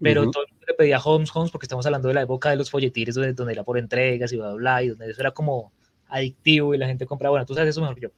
Pero 0.00 0.30
todo 0.30 0.44
el 0.44 0.52
mundo 0.52 0.66
le 0.68 0.74
pedía 0.74 0.98
Holmes, 0.98 1.30
Holmes, 1.34 1.50
porque 1.50 1.64
estamos 1.64 1.84
hablando 1.86 2.08
de 2.08 2.14
la 2.14 2.22
época 2.22 2.50
de 2.50 2.56
los 2.56 2.70
folletines 2.70 3.14
donde, 3.14 3.32
donde 3.32 3.52
era 3.52 3.64
por 3.64 3.78
entregas 3.78 4.32
y 4.32 4.36
bla, 4.36 4.52
bla, 4.52 4.82
y 4.82 4.88
donde 4.88 5.10
eso 5.10 5.20
era 5.20 5.32
como 5.32 5.72
adictivo 6.08 6.74
y 6.74 6.78
la 6.78 6.86
gente 6.86 7.06
compraba, 7.06 7.32
bueno, 7.32 7.46
tú 7.46 7.54
sabes 7.54 7.70
eso 7.70 7.80
mejor 7.80 7.96
que 7.96 8.02
yo. 8.02 8.08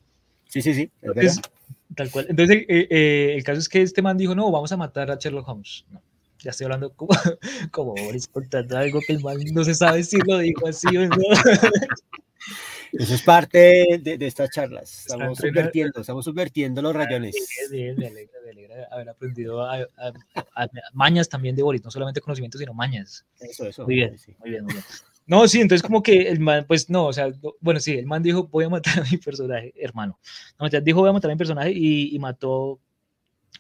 Sí, 0.48 0.60
sí, 0.60 0.74
sí. 0.74 0.90
Entonces, 1.00 1.40
tal 1.94 2.10
cual. 2.10 2.26
Entonces, 2.28 2.64
eh, 2.68 2.86
eh, 2.90 3.34
el 3.36 3.44
caso 3.44 3.60
es 3.60 3.68
que 3.68 3.82
este 3.82 4.02
man 4.02 4.18
dijo, 4.18 4.34
no, 4.34 4.50
vamos 4.50 4.72
a 4.72 4.76
matar 4.76 5.10
a 5.10 5.16
Sherlock 5.16 5.48
Holmes. 5.48 5.86
No, 5.90 6.02
ya 6.42 6.50
estoy 6.50 6.64
hablando 6.64 6.92
como, 6.94 7.10
como 7.70 7.94
Boris 7.94 8.28
contando 8.28 8.76
algo 8.76 9.00
que 9.06 9.12
el 9.12 9.20
man 9.22 9.38
no 9.52 9.64
se 9.64 9.74
sabe 9.74 10.02
si 10.04 10.18
lo 10.18 10.38
dijo 10.38 10.66
así 10.68 10.96
o 10.96 11.06
no. 11.08 11.16
Eso 12.92 13.14
es 13.14 13.22
parte 13.22 14.00
de, 14.02 14.18
de 14.18 14.26
estas 14.26 14.50
charlas. 14.50 15.06
Estamos 15.06 15.38
subvertiendo, 15.38 16.00
estamos 16.00 16.24
subvertiendo 16.24 16.82
los 16.82 16.94
rayones. 16.94 17.36
Bien, 17.70 17.96
me 17.96 18.08
alegra, 18.08 18.38
me 18.44 18.50
alegra 18.50 18.88
haber 18.90 19.08
aprendido 19.10 19.62
a, 19.62 19.76
a, 19.76 20.12
a, 20.56 20.68
mañas 20.92 21.28
también 21.28 21.54
de 21.54 21.62
Boris, 21.62 21.84
no 21.84 21.90
solamente 21.90 22.20
conocimientos, 22.20 22.58
sino 22.58 22.74
mañas. 22.74 23.24
Eso, 23.38 23.66
eso. 23.66 23.84
Muy 23.84 23.94
bien, 23.94 24.18
sí. 24.18 24.34
muy 24.40 24.50
bien, 24.50 24.64
muy 24.64 24.74
bien. 24.74 24.84
No, 25.26 25.46
sí, 25.46 25.60
entonces 25.60 25.86
como 25.86 26.02
que 26.02 26.22
el 26.22 26.40
man, 26.40 26.64
pues 26.66 26.90
no, 26.90 27.06
o 27.06 27.12
sea, 27.12 27.30
bueno, 27.60 27.78
sí, 27.78 27.96
el 27.96 28.06
man 28.06 28.22
dijo, 28.22 28.48
voy 28.48 28.64
a 28.64 28.68
matar 28.68 28.98
a 28.98 29.04
mi 29.08 29.16
personaje, 29.16 29.72
hermano. 29.76 30.18
No, 30.58 30.68
dijo, 30.68 31.00
voy 31.00 31.10
a 31.10 31.12
matar 31.12 31.30
a 31.30 31.34
mi 31.34 31.38
personaje 31.38 31.70
y, 31.72 32.14
y 32.14 32.18
mató 32.18 32.80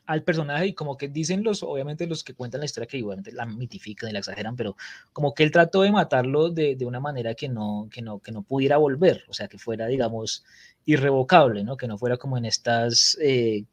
al 0.06 0.22
personaje 0.22 0.68
y 0.68 0.74
como 0.74 0.96
que 0.96 1.08
dicen 1.08 1.44
los, 1.44 1.62
obviamente 1.62 2.06
los 2.06 2.24
que 2.24 2.34
cuentan 2.34 2.60
la 2.60 2.64
historia 2.64 2.86
que 2.86 2.98
igualmente 2.98 3.32
la 3.32 3.46
mitifican 3.46 4.10
y 4.10 4.12
la 4.12 4.18
exageran, 4.18 4.56
pero 4.56 4.76
como 5.12 5.34
que 5.34 5.42
él 5.42 5.50
trató 5.50 5.82
de 5.82 5.92
matarlo 5.92 6.50
de, 6.50 6.76
de, 6.76 6.84
una 6.86 7.00
manera 7.00 7.34
que 7.34 7.48
no, 7.48 7.88
que, 7.90 8.02
no, 8.02 8.18
que 8.18 8.32
no 8.32 8.42
pudiera 8.42 8.76
volver, 8.76 9.24
o 9.28 9.32
sea, 9.32 9.48
que 9.48 9.58
fuera, 9.58 9.86
digamos, 9.86 10.44
irrevocable, 10.84 11.64
¿no? 11.64 11.76
Que 11.76 11.86
no 11.86 11.98
fuera 11.98 12.16
como 12.16 12.38
en 12.38 12.44
estas 12.44 13.16
eh, 13.20 13.64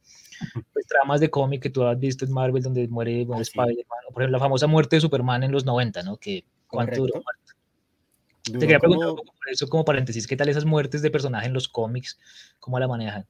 pues, 0.72 0.86
tramas 0.86 1.20
de 1.20 1.30
cómic 1.30 1.62
que 1.62 1.70
tú 1.70 1.84
has 1.84 1.98
visto 1.98 2.24
en 2.24 2.32
Marvel 2.32 2.62
donde 2.62 2.86
muere, 2.88 3.24
muere 3.24 3.42
Spider-Man, 3.42 3.98
por 4.12 4.22
ejemplo, 4.22 4.38
la 4.38 4.44
famosa 4.44 4.66
muerte 4.66 4.96
de 4.96 5.00
Superman 5.00 5.42
en 5.42 5.52
los 5.52 5.64
90, 5.64 6.02
¿no? 6.02 6.16
Que 6.16 6.44
cuánto 6.68 7.00
duró 7.00 7.22
Te 8.44 8.58
quería 8.58 8.78
preguntar 8.78 9.08
como... 9.08 9.20
un 9.20 9.26
poco 9.26 9.38
por 9.38 9.52
eso 9.52 9.68
como 9.68 9.84
paréntesis, 9.84 10.26
¿qué 10.26 10.36
tal 10.36 10.48
esas 10.48 10.64
muertes 10.64 11.02
de 11.02 11.10
personaje 11.10 11.46
en 11.46 11.52
los 11.52 11.68
cómics? 11.68 12.18
¿Cómo 12.60 12.78
la 12.78 12.86
manejan? 12.88 13.26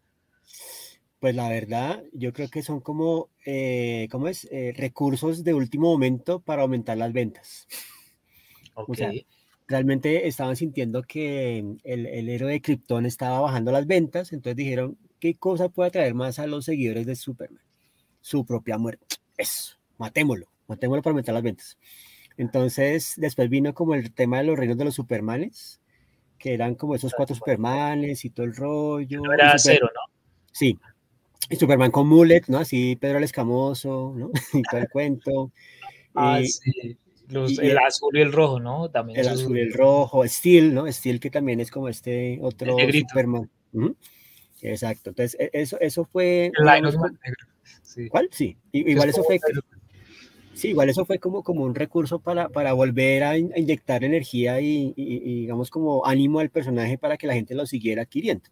Pues 1.20 1.34
la 1.34 1.48
verdad, 1.48 2.02
yo 2.12 2.32
creo 2.32 2.48
que 2.48 2.62
son 2.62 2.80
como, 2.80 3.28
eh, 3.44 4.06
¿cómo 4.10 4.28
es? 4.28 4.46
Eh, 4.52 4.72
recursos 4.76 5.42
de 5.42 5.52
último 5.52 5.90
momento 5.90 6.40
para 6.40 6.62
aumentar 6.62 6.96
las 6.96 7.12
ventas. 7.12 7.66
Okay. 8.74 8.92
O 8.92 8.94
sea, 8.94 9.12
realmente 9.66 10.28
estaban 10.28 10.54
sintiendo 10.54 11.02
que 11.02 11.58
el, 11.82 12.06
el 12.06 12.28
héroe 12.28 12.52
de 12.52 12.62
Krypton 12.62 13.04
estaba 13.04 13.40
bajando 13.40 13.72
las 13.72 13.86
ventas, 13.88 14.32
entonces 14.32 14.56
dijeron, 14.56 14.96
¿qué 15.18 15.34
cosa 15.34 15.68
puede 15.68 15.88
atraer 15.88 16.14
más 16.14 16.38
a 16.38 16.46
los 16.46 16.64
seguidores 16.64 17.04
de 17.04 17.16
Superman? 17.16 17.62
Su 18.20 18.46
propia 18.46 18.78
muerte. 18.78 19.16
Eso, 19.36 19.76
matémoslo, 19.98 20.46
matémoslo 20.68 21.02
para 21.02 21.12
aumentar 21.12 21.34
las 21.34 21.42
ventas. 21.42 21.78
Entonces, 22.36 23.14
después 23.16 23.50
vino 23.50 23.74
como 23.74 23.94
el 23.94 24.12
tema 24.12 24.38
de 24.38 24.44
los 24.44 24.56
reinos 24.56 24.78
de 24.78 24.84
los 24.84 24.94
Supermanes, 24.94 25.80
que 26.38 26.54
eran 26.54 26.76
como 26.76 26.94
esos 26.94 27.12
cuatro 27.12 27.34
Supermanes 27.34 28.24
y 28.24 28.30
todo 28.30 28.46
el 28.46 28.54
rollo. 28.54 29.20
No 29.20 29.32
era 29.32 29.58
Super... 29.58 29.74
cero, 29.74 29.90
¿no? 29.92 30.14
Sí, 30.52 30.78
y 31.50 31.56
Superman 31.56 31.90
con 31.90 32.08
mullet, 32.08 32.42
¿no? 32.48 32.58
Así 32.58 32.96
Pedro 32.96 33.18
el 33.18 33.24
Escamoso, 33.24 34.14
¿no? 34.16 34.30
y 34.52 34.62
todo 34.62 34.80
el 34.80 34.88
cuento. 34.88 35.52
Ah, 36.14 36.40
y, 36.40 36.48
sí. 36.48 36.98
Los, 37.28 37.52
y 37.52 37.60
el, 37.60 37.70
el, 37.72 37.78
azul 37.78 38.16
y 38.16 38.20
el 38.20 38.32
rojo, 38.32 38.58
¿no? 38.58 38.90
También 38.90 39.20
el 39.20 39.28
azul 39.28 39.56
y 39.56 39.60
el 39.60 39.72
rojo, 39.72 40.26
Steel, 40.26 40.74
¿no? 40.74 40.90
Steel 40.90 41.20
que 41.20 41.30
también 41.30 41.60
es 41.60 41.70
como 41.70 41.88
este 41.88 42.38
otro 42.40 42.76
Superman. 42.78 43.50
Uh 43.72 43.80
-huh. 43.80 43.96
Exacto. 44.62 45.10
Entonces, 45.10 45.36
eso, 45.52 45.78
eso 45.80 46.04
fue. 46.04 46.50
El 46.58 46.78
Iron 46.78 46.92
sí. 47.82 48.08
¿Cuál? 48.08 48.28
Sí. 48.32 48.56
Igual 48.72 49.10
eso 49.10 49.22
fue. 49.22 49.38
Sí, 50.54 50.70
igual 50.70 50.88
eso 50.88 51.04
fue 51.04 51.20
como, 51.20 51.44
como 51.44 51.62
un 51.62 51.76
recurso 51.76 52.18
para, 52.18 52.48
para 52.48 52.72
volver 52.72 53.22
a, 53.22 53.38
in, 53.38 53.52
a 53.54 53.60
inyectar 53.60 54.02
energía 54.02 54.60
y, 54.60 54.92
y, 54.96 55.14
y, 55.18 55.40
digamos, 55.42 55.70
como 55.70 56.04
ánimo 56.04 56.40
al 56.40 56.50
personaje 56.50 56.98
para 56.98 57.16
que 57.16 57.28
la 57.28 57.34
gente 57.34 57.54
lo 57.54 57.64
siguiera 57.64 58.02
adquiriendo 58.02 58.50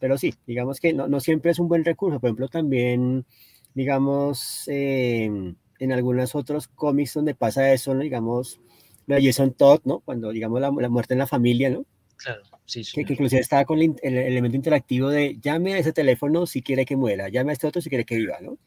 pero 0.00 0.18
sí, 0.18 0.34
digamos 0.46 0.80
que 0.80 0.92
no, 0.92 1.06
no, 1.06 1.20
siempre 1.20 1.52
es 1.52 1.58
un 1.60 1.68
buen 1.68 1.84
recurso. 1.84 2.18
Por 2.18 2.28
ejemplo, 2.28 2.48
también, 2.48 3.26
digamos, 3.74 4.64
eh, 4.66 5.30
en 5.78 5.92
algunos 5.92 6.34
otros 6.34 6.66
cómics 6.68 7.14
donde 7.14 7.34
pasa 7.34 7.72
eso, 7.72 7.94
¿no? 7.94 8.00
digamos, 8.00 8.60
la 9.06 9.20
Jason 9.20 9.52
Todd, 9.52 9.80
¿no? 9.84 10.00
Cuando, 10.00 10.30
digamos, 10.30 10.60
la, 10.60 10.70
la, 10.70 10.88
muerte 10.88 11.14
en 11.14 11.18
la 11.18 11.26
familia, 11.26 11.70
¿no? 11.70 11.84
Claro, 12.16 12.42
sí, 12.64 12.82
sí. 12.82 12.92
Que, 12.94 13.04
que 13.04 13.12
inclusive 13.12 13.40
estaba 13.40 13.64
con 13.64 13.78
el, 13.78 13.94
el, 14.02 14.16
elemento 14.16 14.56
interactivo 14.56 15.10
de 15.10 15.38
llame 15.40 15.74
a 15.74 15.78
ese 15.78 15.92
teléfono 15.92 16.46
si 16.46 16.62
quiere 16.62 16.84
que 16.84 16.96
muera, 16.96 17.28
llame 17.28 17.50
a 17.50 17.52
este 17.52 17.66
otro 17.66 17.82
si 17.82 17.88
quiere 17.90 18.04
que 18.04 18.16
viva, 18.16 18.38
¿no? 18.40 18.58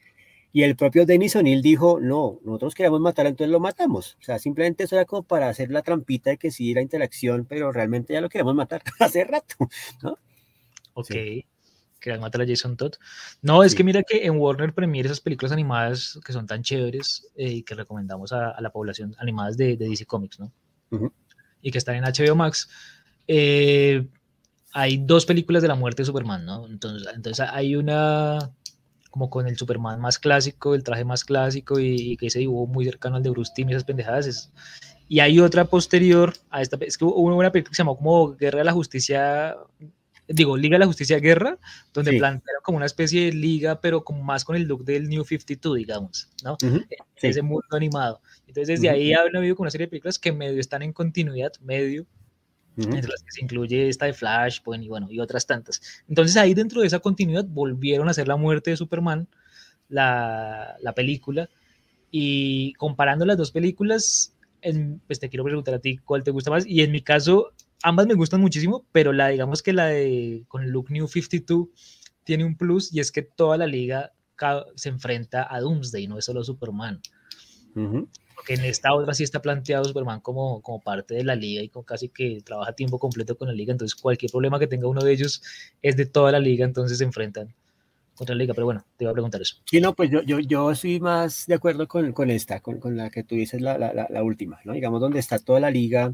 Y 0.56 0.62
el 0.62 0.76
propio 0.76 1.08
Dennis 1.08 1.36
O'Neill 1.36 1.64
dijo, 1.64 2.00
no, 2.00 2.40
nosotros 2.44 2.76
queremos 2.76 3.02
matar, 3.02 3.26
entonces 3.26 3.52
lo 3.52 3.60
matamos. 3.60 4.18
O 4.22 4.24
sea, 4.24 4.38
simplemente 4.38 4.84
eso 4.84 4.96
era 4.96 5.06
como 5.06 5.24
para 5.24 5.50
hacer 5.50 5.72
la 5.72 5.82
trampita 5.82 6.30
de 6.30 6.38
que 6.38 6.52
sí 6.52 6.76
la 6.76 6.82
interacción, 6.84 7.46
pero 7.50 7.72
realmente 7.72 8.14
ya 8.14 8.22
lo 8.22 8.30
queremos 8.30 8.54
matar 8.54 8.84
hace 9.00 9.24
rato, 9.24 9.56
¿no? 10.04 10.20
Ok. 10.94 11.08
Sí. 11.12 11.46
Que 12.00 12.18
matar 12.18 12.42
a 12.42 12.46
Jason 12.46 12.76
Todd. 12.76 12.96
No, 13.42 13.64
es 13.64 13.72
sí. 13.72 13.78
que 13.78 13.84
mira 13.86 14.04
que 14.04 14.26
en 14.26 14.38
Warner 14.38 14.74
Premiere 14.74 15.08
esas 15.08 15.22
películas 15.22 15.54
animadas 15.54 16.20
que 16.26 16.34
son 16.34 16.46
tan 16.46 16.62
chéveres 16.62 17.28
y 17.38 17.60
eh, 17.60 17.64
que 17.64 17.76
recomendamos 17.76 18.34
a, 18.34 18.50
a, 18.50 18.62
la 18.62 18.72
población, 18.72 19.16
animadas 19.20 19.56
de, 19.56 19.78
de 19.78 19.88
DC 19.88 20.06
Comics, 20.06 20.40
¿no? 20.40 20.52
Uh 20.92 20.98
-huh. 20.98 21.12
Y 21.62 21.72
que 21.72 21.78
están 21.78 21.96
en 21.96 22.04
HBO 22.04 22.36
Max. 22.36 22.70
Eh, 23.28 24.06
hay 24.74 24.98
dos 24.98 25.26
películas 25.26 25.62
de 25.62 25.70
la 25.70 25.76
muerte 25.76 26.02
de 26.02 26.08
Superman, 26.08 26.46
¿no? 26.46 26.68
Entonces, 26.68 27.08
entonces 27.16 27.48
hay 27.50 27.76
una 27.76 28.52
como 29.10 29.30
con 29.30 29.48
el 29.48 29.56
Superman 29.56 30.02
más 30.02 30.18
clásico, 30.18 30.74
el 30.74 30.84
traje 30.84 31.06
más 31.06 31.24
clásico 31.24 31.80
y, 31.80 32.14
y 32.14 32.18
que 32.18 32.28
ese 32.28 32.40
dibujo 32.40 32.66
muy 32.66 32.84
cercano 32.84 33.16
al 33.18 33.24
de 33.24 33.30
Bruce 33.30 33.52
Timm 33.56 33.70
y 33.70 33.74
esas 33.74 33.84
pendejadas. 33.84 34.26
Es, 34.26 34.52
y 35.08 35.20
hay 35.20 35.40
otra 35.40 35.66
posterior 35.66 36.34
a 36.50 36.62
esta, 36.64 36.78
es 36.82 36.98
que 36.98 37.06
hubo 37.06 37.22
una 37.36 37.52
película 37.52 37.70
que 37.70 37.76
se 37.76 37.82
llamó 37.84 37.96
como 37.96 38.36
Guerra 38.36 38.60
de 38.60 38.66
la 38.66 38.72
Justicia 38.74 39.56
digo, 40.28 40.58
Liga 40.58 40.76
de 40.76 40.80
la 40.80 40.86
Justicia 40.86 41.20
Guerra, 41.20 41.58
donde 41.94 42.12
sí. 42.12 42.18
plantearon 42.18 42.62
como 42.64 42.78
una 42.78 42.86
especie 42.86 43.26
de 43.26 43.34
liga, 43.34 43.82
pero 43.82 44.04
como 44.04 44.24
más 44.24 44.46
con 44.46 44.56
el 44.56 44.64
look 44.64 44.86
del 44.86 45.10
New 45.10 45.24
52, 45.24 45.78
digamos, 45.78 46.30
¿no? 46.44 46.54
Uh 46.54 46.56
-huh. 46.56 46.86
sí. 47.16 47.28
Ese 47.28 47.42
mundo 47.42 47.66
animado. 47.72 48.22
Entonces, 48.48 48.80
desde 48.80 48.88
uh 48.88 48.92
-huh. 48.92 48.96
ahí 48.96 49.14
han 49.14 49.36
habido 49.36 49.56
como 49.56 49.64
una 49.64 49.72
serie 49.72 49.88
de 49.88 49.90
películas 49.90 50.20
que 50.20 50.32
medio 50.32 50.60
están 50.60 50.82
en 50.82 50.94
continuidad, 50.94 51.52
medio, 51.62 52.06
uh 52.78 52.82
-huh. 52.82 52.96
entre 52.96 53.10
las 53.12 53.24
que 53.24 53.32
se 53.32 53.42
incluye 53.42 53.90
esta 53.90 54.06
de 54.06 54.14
Flashpoint 54.14 54.84
y 54.84 54.88
bueno, 54.88 55.08
y 55.12 55.20
otras 55.20 55.46
tantas. 55.46 55.82
Entonces, 56.08 56.38
ahí 56.38 56.54
dentro 56.54 56.82
de 56.82 56.88
esa 56.88 57.00
continuidad 57.00 57.46
volvieron 57.46 58.08
a 58.08 58.12
hacer 58.12 58.28
la 58.28 58.36
muerte 58.36 58.72
de 58.72 58.78
Superman, 58.78 59.28
la, 59.90 60.78
la 60.82 60.94
película, 60.94 61.50
y 62.12 62.74
comparando 62.74 63.26
las 63.26 63.38
dos 63.38 63.52
películas, 63.52 64.36
en, 64.62 65.02
pues 65.08 65.20
te 65.20 65.30
quiero 65.30 65.44
preguntar 65.44 65.74
a 65.74 65.80
ti 65.80 65.98
cuál 65.98 66.24
te 66.24 66.32
gusta 66.32 66.52
más, 66.52 66.66
y 66.66 66.82
en 66.82 66.92
mi 66.92 67.02
caso, 67.02 67.52
ambas 67.84 68.08
me 68.08 68.16
gustan 68.16 68.42
muchísimo, 68.42 68.86
pero 68.92 69.14
la 69.14 69.28
digamos 69.28 69.62
que 69.62 69.74
la 69.74 69.88
de 69.88 70.46
con 70.48 70.72
look 70.72 70.90
New 70.90 71.08
52 71.08 71.68
tiene 72.24 72.46
un 72.46 72.58
plus 72.58 72.94
y 72.94 73.00
es 73.00 73.12
que 73.12 73.22
toda 73.22 73.58
la 73.58 73.68
liga 73.68 74.14
se 74.76 74.90
enfrenta 74.90 75.48
a 75.54 75.60
Doomsday, 75.60 76.08
no 76.08 76.18
es 76.18 76.26
solo 76.26 76.44
Superman. 76.44 77.02
Uh 77.76 77.80
-huh. 77.80 78.08
Porque 78.36 78.56
en 78.56 78.66
esta 78.66 78.94
otra 78.94 79.14
sí 79.14 79.24
está 79.24 79.42
planteado 79.42 79.86
Superman 79.86 80.20
como, 80.20 80.62
como 80.62 80.82
parte 80.82 81.14
de 81.14 81.24
la 81.24 81.36
liga 81.36 81.62
y 81.62 81.70
con 81.70 81.84
casi 81.84 82.10
que 82.10 82.42
trabaja 82.44 82.74
tiempo 82.74 83.00
completo 83.00 83.38
con 83.38 83.48
la 83.48 83.54
liga, 83.54 83.72
entonces 83.72 83.96
cualquier 83.96 84.32
problema 84.32 84.60
que 84.60 84.68
tenga 84.68 84.88
uno 84.88 85.02
de 85.02 85.14
ellos 85.14 85.42
es 85.82 85.96
de 85.96 86.06
toda 86.06 86.32
la 86.32 86.40
liga, 86.40 86.66
entonces 86.66 86.98
se 86.98 87.04
enfrentan 87.04 87.54
contra 88.16 88.36
la 88.36 88.40
liga, 88.40 88.54
pero 88.54 88.66
bueno, 88.66 88.86
te 88.98 89.06
iba 89.06 89.12
a 89.12 89.14
preguntar 89.14 89.42
eso. 89.42 89.58
Sí, 89.66 89.80
no, 89.80 89.94
pues 89.94 90.10
yo, 90.10 90.22
yo, 90.24 90.40
yo 90.40 90.76
soy 90.76 91.00
más 91.00 91.46
de 91.48 91.56
acuerdo 91.56 91.88
con, 91.88 92.12
con 92.12 92.30
esta, 92.30 92.60
con, 92.60 92.80
con 92.80 92.98
la 92.98 93.10
que 93.10 93.24
tú 93.24 93.36
dices, 93.36 93.62
la, 93.62 93.78
la, 93.78 93.94
la, 93.94 94.24
última, 94.24 94.60
¿no? 94.66 94.74
Digamos, 94.74 95.00
donde 95.02 95.20
está 95.20 95.40
toda 95.40 95.60
la 95.60 95.72
liga 95.72 96.14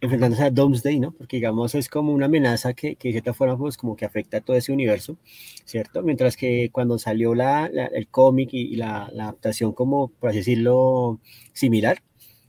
enfrentándose 0.00 0.42
a 0.44 0.50
Doomsday, 0.50 1.00
¿no? 1.00 1.12
Porque 1.12 1.36
digamos 1.38 1.74
es 1.74 1.88
como 1.88 2.12
una 2.12 2.26
amenaza 2.26 2.74
que, 2.74 2.96
que 2.96 3.08
de 3.08 3.12
cierta 3.12 3.34
forma 3.34 3.56
pues 3.56 3.76
como 3.76 3.96
que 3.96 4.04
afecta 4.04 4.38
a 4.38 4.40
todo 4.40 4.56
ese 4.56 4.72
universo, 4.72 5.16
¿cierto? 5.64 6.02
Mientras 6.02 6.36
que 6.36 6.70
cuando 6.70 6.98
salió 6.98 7.34
la, 7.34 7.68
la 7.72 7.86
el 7.86 8.08
cómic 8.08 8.50
y, 8.52 8.74
y 8.74 8.76
la, 8.76 9.08
la, 9.12 9.24
adaptación 9.24 9.72
como, 9.72 10.08
por 10.08 10.30
así 10.30 10.38
decirlo, 10.38 11.20
similar, 11.52 12.02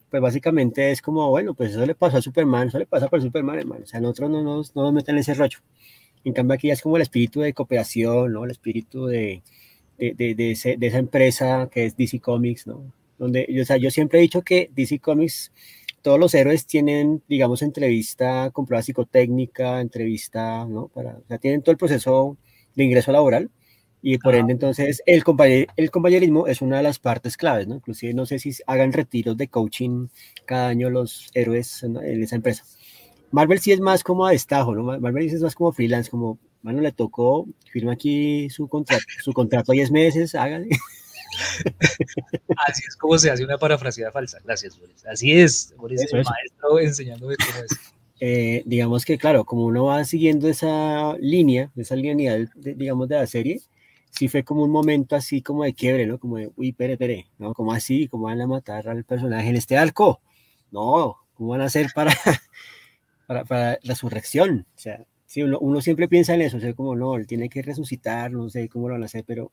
pues 0.10 0.21
básicamente 0.21 0.91
es 0.91 1.01
como, 1.01 1.29
bueno, 1.29 1.53
pues 1.53 1.71
eso 1.71 1.86
le 1.86 1.95
pasó 1.95 2.17
a 2.17 2.21
Superman, 2.21 2.69
eso 2.69 2.79
le 2.79 2.86
pasa 2.86 3.07
por 3.10 3.21
Superman, 3.21 3.60
hermano, 3.60 3.83
o 3.83 3.88
sea, 3.88 3.99
nosotros 3.99 4.29
no 4.29 4.43
nos, 4.43 4.75
no 4.75 4.83
nos 4.83 4.93
meten 4.93 5.15
en 5.15 5.21
ese 5.21 5.33
rollo. 5.33 5.60
En 6.23 6.33
cambio 6.33 6.55
aquí 6.55 6.67
ya 6.67 6.73
es 6.73 6.81
como 6.81 6.97
el 6.97 7.03
espíritu 7.03 7.41
de 7.41 7.53
cooperación, 7.53 8.33
¿no? 8.33 8.45
El 8.45 8.51
espíritu 8.51 9.05
de, 9.05 9.43
de, 9.97 10.13
de, 10.13 10.36
de, 10.36 10.51
ese, 10.51 10.77
de 10.77 10.88
esa 10.88 10.97
empresa 10.99 11.69
que 11.71 11.86
es 11.86 11.95
DC 11.95 12.19
Comics, 12.19 12.67
¿no? 12.67 12.91
Donde, 13.17 13.47
o 13.62 13.65
sea, 13.65 13.77
yo 13.77 13.89
siempre 13.91 14.19
he 14.19 14.21
dicho 14.21 14.41
que 14.43 14.69
DC 14.75 14.99
Comics 14.99 15.51
todos 16.08 16.22
los 16.22 16.34
héroes 16.36 16.65
tienen, 16.65 17.22
digamos, 17.28 17.62
entrevista 17.62 18.50
con 18.52 18.65
prueba 18.65 18.82
psicotécnica, 18.82 19.82
entrevista, 19.82 20.65
¿no? 20.65 20.88
Para, 20.88 21.17
o 21.17 21.28
sea, 21.28 21.38
tienen 21.38 21.62
todo 21.62 21.74
el 21.74 21.78
proceso 21.78 22.38
de 22.76 22.86
ingreso 22.86 23.12
laboral 23.12 23.52
Y 24.02 24.17
por 24.17 24.34
ende, 24.34 24.54
entonces, 24.54 25.04
el, 25.06 25.22
el 25.76 25.91
compañerismo 25.91 26.48
es 26.48 26.62
una 26.62 26.78
de 26.78 26.84
las 26.84 27.00
partes 27.00 27.36
claves, 27.36 27.67
¿no? 27.67 27.76
Inclusive, 27.76 28.13
no 28.13 28.26
sé 28.26 28.39
si 28.39 28.54
hagan 28.67 28.93
retiros 28.93 29.36
de 29.36 29.50
coaching 29.50 30.08
cada 30.46 30.70
año 30.70 30.89
los 30.89 31.30
héroes 31.34 31.84
en, 31.84 31.98
esa 31.98 32.38
empresa. 32.38 32.63
Marvel 33.32 33.60
sí 33.60 33.74
es 33.74 33.82
más 33.82 34.02
como 34.02 34.26
a 34.26 34.32
destajo, 34.32 34.74
¿no? 34.76 34.84
Marvel 34.84 35.26
es 35.26 35.41
más 35.41 35.56
como 35.56 35.74
freelance, 35.74 36.10
como, 36.10 36.39
bueno, 36.62 36.80
le 36.80 36.93
tocó, 36.93 37.48
firma 37.70 37.91
aquí 37.91 38.50
su 38.50 38.70
contrato, 38.70 39.04
su 39.22 39.34
contrato 39.34 39.74
a 39.74 39.76
10 39.76 39.91
meses, 39.91 40.36
hágale. 40.36 40.70
Así 42.68 42.84
es 42.88 42.96
como 42.96 43.18
se 43.18 43.32
hace 43.32 43.44
una 43.44 43.58
parafraseada 43.58 44.12
falsa. 44.12 44.40
Gracias, 44.44 44.80
Boris. 44.80 45.06
Así 45.06 45.32
es, 45.34 45.74
Boris 45.78 46.02
es 46.02 46.13
el 46.13 46.24
maestro 46.24 46.80
enseñándome 46.80 47.36
cómo 47.38 47.63
es. 47.63 47.72
Eh, 48.20 48.63
digamos 48.66 49.06
que, 49.06 49.18
claro, 49.18 49.46
como 49.46 49.66
uno 49.66 49.86
va 49.86 50.04
siguiendo 50.04 50.48
esa 50.48 51.16
línea, 51.20 51.72
esa 51.76 51.96
línea, 51.96 52.38
digamos, 52.56 53.08
de 53.08 53.16
la 53.16 53.28
serie, 53.28 53.62
sí 54.10 54.28
fue 54.28 54.44
como 54.44 54.63
un 54.63 54.72
momento 54.72 55.16
así 55.16 55.42
como 55.42 55.63
de 55.63 55.74
quiebre, 55.74 56.06
¿no? 56.08 56.18
Como 56.20 56.38
de, 56.38 56.52
uy, 56.56 56.72
pere, 56.72 56.98
pere, 56.98 57.28
¿no? 57.38 57.54
Como 57.54 57.74
así, 57.74 58.08
¿cómo 58.08 58.26
van 58.26 58.42
a 58.42 58.48
matar 58.48 58.90
al 58.90 59.04
personaje 59.04 59.50
en 59.50 59.56
este 59.56 59.78
arco? 59.78 60.22
No, 60.72 61.18
¿cómo 61.36 61.52
van 61.52 61.62
a 61.62 61.66
hacer 61.66 61.88
para, 61.94 62.12
para, 63.28 63.46
para 63.46 63.80
resurrección? 63.84 64.66
O 64.76 64.80
sea, 64.80 65.06
sí, 65.26 65.44
uno, 65.44 65.60
uno, 65.60 65.82
siempre 65.82 66.08
piensa 66.08 66.34
en 66.34 66.42
eso, 66.42 66.58
o 66.58 66.60
sea, 66.60 66.74
como 66.74 66.96
no, 66.96 67.16
él 67.16 67.28
tiene 67.28 67.50
que 67.50 67.62
resucitar, 67.62 68.32
no 68.32 68.50
sé 68.50 68.68
cómo 68.70 68.88
lo 68.88 68.96
van 68.96 69.04
a 69.04 69.08
hacer, 69.08 69.24
pero 69.26 69.52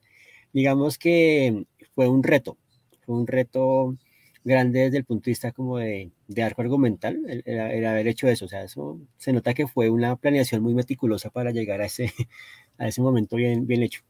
digamos 0.55 0.97
que 0.97 1.67
fue 1.95 2.09
un 2.09 2.23
reto, 2.23 2.57
fue 3.05 3.17
un 3.17 3.27
reto 3.27 3.97
grande 4.45 4.81
desde 4.81 4.99
el 4.99 5.05
punto 5.05 5.25
de 5.27 5.33
vista 5.33 5.53
como 5.53 5.79
de, 5.79 6.13
arco 6.43 6.63
argumental, 6.63 7.19
el, 7.45 7.87
haber 7.87 8.09
hecho 8.09 8.29
eso, 8.29 8.47
o 8.47 8.49
sea, 8.49 8.63
eso 8.63 9.01
se 9.19 9.33
nota 9.33 9.53
que 9.53 9.67
fue 9.67 9.91
una 9.91 10.17
planeación 10.17 10.63
muy 10.63 10.75
meticulosa 10.75 11.31
para 11.31 11.51
llegar 11.51 11.81
a 11.83 11.87
ese, 11.87 12.13
a 12.79 12.89
ese 12.89 13.03
momento 13.03 13.37
bien, 13.37 13.67
bien 13.67 13.83
hecho. 13.83 14.03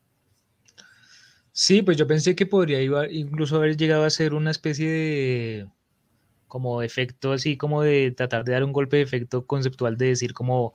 Sí, 1.53 1.83
pues 1.83 1.97
yo 1.97 2.07
pensé 2.07 2.35
que 2.35 2.47
podría 2.47 2.83
incluso 3.11 3.57
haber 3.57 3.77
llegado 3.77 4.05
a 4.05 4.11
ser 4.11 4.35
una 4.35 4.51
especie 4.51 4.89
de 4.91 5.69
como 6.49 6.83
efecto 6.83 7.33
así 7.33 7.57
como 7.57 7.83
de 7.83 8.13
tratar 8.13 8.45
de 8.45 8.53
dar 8.53 8.65
un 8.65 8.73
golpe 8.73 8.97
de 8.97 9.03
efecto 9.03 9.47
conceptual 9.47 9.97
de 9.97 10.07
decir 10.07 10.35
como 10.35 10.75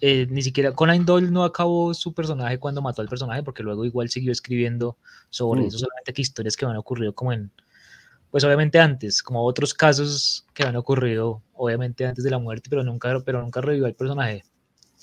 eh, 0.00 0.26
ni 0.30 0.42
siquiera 0.42 0.72
Conan 0.72 1.04
Doyle 1.04 1.30
no 1.30 1.44
acabó 1.44 1.94
su 1.94 2.12
personaje 2.12 2.58
cuando 2.58 2.82
mató 2.82 3.02
al 3.02 3.08
personaje 3.08 3.42
porque 3.42 3.62
luego 3.62 3.84
igual 3.84 4.08
siguió 4.08 4.32
escribiendo 4.32 4.96
sobre 5.30 5.66
eso 5.66 5.78
solamente 5.78 6.12
que 6.12 6.22
historias 6.22 6.56
que 6.56 6.66
han 6.66 6.76
ocurrido 6.76 7.14
como 7.14 7.32
en 7.32 7.50
pues 8.30 8.44
obviamente 8.44 8.78
antes 8.78 9.22
como 9.22 9.44
otros 9.44 9.74
casos 9.74 10.46
que 10.54 10.62
han 10.62 10.76
ocurrido 10.76 11.42
obviamente 11.54 12.06
antes 12.06 12.24
de 12.24 12.30
la 12.30 12.38
muerte 12.38 12.68
pero 12.70 12.82
nunca 12.84 13.18
pero 13.24 13.42
nunca 13.42 13.60
revivió 13.60 13.86
al 13.86 13.94
personaje. 13.94 14.44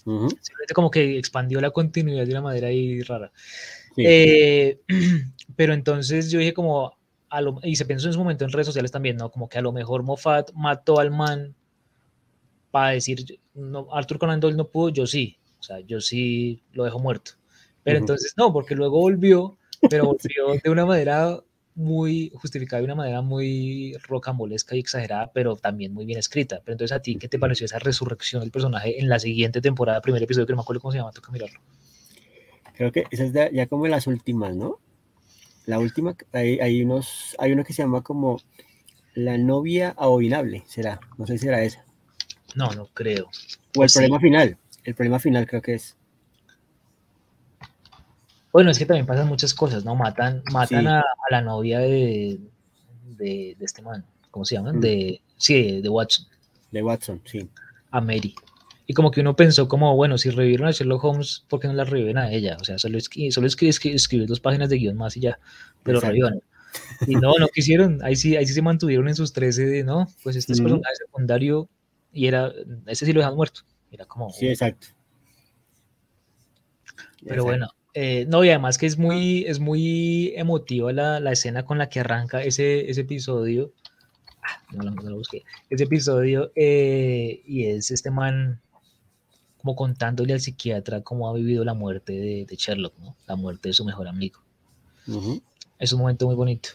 Simplemente 0.06 0.75
como 0.75 0.91
que 0.91 1.17
expandió 1.17 1.60
la 1.60 1.71
continuidad 1.71 2.25
de 2.25 2.32
una 2.32 2.41
manera 2.41 2.67
ahí 2.67 3.01
rara. 3.01 3.32
Eh, 3.97 4.80
pero 5.56 5.73
entonces 5.73 6.30
yo 6.30 6.38
dije 6.39 6.54
como 6.54 6.95
y 7.63 7.75
se 7.75 7.85
pensó 7.85 8.07
en 8.07 8.13
su 8.13 8.19
momento 8.19 8.45
en 8.45 8.51
redes 8.51 8.67
sociales 8.67 8.91
también, 8.91 9.17
¿no? 9.17 9.29
Como 9.31 9.49
que 9.49 9.57
a 9.57 9.61
lo 9.61 9.71
mejor 9.71 10.03
Moffat 10.03 10.51
mató 10.53 10.99
al 10.99 11.11
man 11.11 11.55
para 12.71 12.91
decir, 12.91 13.39
no, 13.53 13.88
Arthur 13.91 14.19
Conan 14.19 14.39
Doyle 14.39 14.57
no 14.57 14.67
pudo, 14.67 14.89
yo 14.89 15.07
sí, 15.07 15.38
o 15.59 15.63
sea, 15.63 15.79
yo 15.79 16.01
sí 16.01 16.61
lo 16.73 16.83
dejo 16.83 16.99
muerto. 16.99 17.31
Pero 17.83 17.99
entonces 17.99 18.33
no, 18.35 18.51
porque 18.51 18.75
luego 18.75 18.99
volvió, 18.99 19.57
pero 19.89 20.05
volvió 20.05 20.59
de 20.63 20.69
una 20.69 20.85
manera 20.85 21.39
muy 21.75 22.31
justificada, 22.35 22.79
de 22.79 22.85
una 22.85 22.95
manera 22.95 23.21
muy 23.21 23.95
rocambolesca 24.07 24.75
y 24.75 24.79
exagerada, 24.79 25.31
pero 25.33 25.55
también 25.55 25.93
muy 25.93 26.05
bien 26.05 26.17
escrita. 26.17 26.61
Pero 26.63 26.73
entonces 26.73 26.95
a 26.95 27.01
ti, 27.01 27.17
¿qué 27.17 27.27
te 27.27 27.38
pareció 27.38 27.65
esa 27.65 27.79
resurrección 27.79 28.41
del 28.41 28.51
personaje 28.51 28.99
en 28.99 29.09
la 29.09 29.19
siguiente 29.19 29.61
temporada, 29.61 30.01
primer 30.01 30.23
episodio, 30.23 30.47
que 30.47 30.53
no 30.53 30.57
me 30.57 30.61
acuerdo 30.63 30.81
cómo 30.81 30.91
se 30.93 30.97
llama, 30.97 31.11
toca 31.11 31.31
mirarlo? 31.31 31.59
Creo 32.75 32.91
que 32.91 33.05
esa 33.11 33.23
es 33.23 33.33
ya 33.53 33.67
como 33.67 33.88
las 33.88 34.07
últimas, 34.07 34.55
¿no? 34.55 34.79
La 35.65 35.80
última, 35.80 36.15
hay, 36.32 36.60
hay, 36.60 36.82
unos, 36.84 37.36
hay 37.39 37.51
uno 37.51 37.63
que 37.63 37.73
se 37.73 37.82
llama 37.82 38.01
como 38.01 38.39
La 39.15 39.38
novia 39.38 39.95
abominable, 39.97 40.63
será, 40.67 40.99
no 41.17 41.25
sé 41.25 41.38
si 41.38 41.45
será 41.45 41.63
esa. 41.63 41.84
No, 42.56 42.69
no 42.71 42.88
creo. 42.93 43.30
O 43.78 43.84
el 43.84 43.89
problema 43.91 44.19
final, 44.19 44.58
el 44.84 44.95
problema 44.95 45.19
final 45.19 45.47
creo 45.47 45.62
que 45.62 45.73
es. 45.75 45.97
Bueno, 48.51 48.71
es 48.71 48.80
que 48.80 48.86
también 48.86 49.06
pasan 49.06 49.28
muchas 49.28 49.54
cosas, 49.54 49.84
¿no? 49.84 49.95
Matan, 49.95 50.41
matan 50.51 50.88
a, 50.88 51.04
la 51.30 51.41
novia 51.41 51.80
de, 51.80 52.39
de, 53.17 53.58
este 53.60 53.82
man, 53.82 54.06
¿cómo 54.32 54.45
se 54.45 54.56
llama? 54.56 54.71
Mm. 54.71 54.80
De, 54.80 55.21
sí, 55.36 55.82
de 55.82 55.89
Watson. 55.89 56.25
De 56.71 56.82
Watson, 56.82 57.21
sí. 57.25 57.49
A 57.91 57.99
Mary. 57.99 58.34
Y 58.88 58.93
como 58.93 59.12
que 59.12 59.21
uno 59.21 59.36
pensó 59.36 59.67
como, 59.67 59.95
bueno, 59.95 60.17
si 60.17 60.30
revivieron 60.30 60.67
a 60.67 60.71
Sherlock 60.71 61.04
Holmes, 61.04 61.45
¿por 61.48 61.60
qué 61.60 61.67
no 61.67 61.74
la 61.74 61.86
reviven 61.86 62.17
a 62.17 62.32
ella? 62.32 62.58
O 62.60 62.63
sea, 62.63 62.78
solo, 62.78 62.98
escribir 62.98 63.34
solo 63.34 63.48
escribir 63.48 64.28
dos 64.28 64.39
páginas 64.39 64.69
de 64.69 64.78
guion 64.78 64.95
más 64.95 65.17
y 65.17 65.21
ya, 65.21 65.39
pero 65.84 66.00
revivan. 66.00 66.41
Y 67.08 67.15
no, 67.15 67.34
no 67.39 67.48
quisieron, 67.48 68.04
ahí 68.04 68.15
sí, 68.15 68.36
ahí 68.36 68.45
sí 68.45 68.54
se 68.54 68.62
mantuvieron 68.62 69.08
en 69.08 69.15
sus 69.15 69.34
13 69.34 69.65
de, 69.65 69.84
no, 69.84 70.08
pues 70.24 70.36
este 70.36 70.54
es 70.54 70.62
personaje 70.62 70.95
secundario 70.98 71.69
y 72.12 72.28
era, 72.28 72.52
ese 72.86 73.06
sí 73.06 73.13
lo 73.13 73.21
dejan 73.21 73.36
muerto. 73.36 73.62
Era 73.91 74.06
como... 74.06 74.30
Sí, 74.32 74.48
exacto. 74.48 74.88
Pero 77.26 77.43
bueno, 77.43 77.69
eh, 77.93 78.26
no, 78.28 78.43
y 78.43 78.50
además 78.50 78.78
que 78.78 78.86
es 78.86 78.98
muy, 78.98 79.45
es 79.45 79.60
muy 79.60 80.34
emotiva 80.36 80.91
la, 80.93 81.19
la, 81.19 81.32
escena 81.32 81.65
con 81.65 81.78
la 81.78 81.89
que 81.89 82.02
arranca 82.02 82.43
ese, 82.43 82.89
ese 82.89 83.02
episodio. 83.02 83.71
Ah, 84.43 84.62
no, 84.74 84.91
no, 84.91 85.02
lo 85.10 85.15
busqué. 85.15 85.43
Ese 85.69 85.86
episodio, 85.86 86.52
eh, 86.56 87.41
y 87.45 87.65
es 87.65 87.89
este 87.91 88.12
man 88.12 88.62
como 89.65 89.75
contándole 89.75 90.32
al 90.32 90.41
psiquiatra 90.41 91.01
cómo 91.01 91.28
ha 91.28 91.34
vivido 91.34 91.65
la 91.65 91.73
muerte 91.73 92.13
de, 92.13 92.56
Sherlock, 92.56 92.99
¿no? 92.99 93.15
La 93.25 93.36
muerte 93.36 93.69
de 93.69 93.73
su 93.73 93.84
mejor 93.84 94.08
amigo. 94.08 94.39
Es 95.80 95.91
un 95.91 96.01
momento 96.01 96.28
muy 96.28 96.36
bonito. 96.36 96.69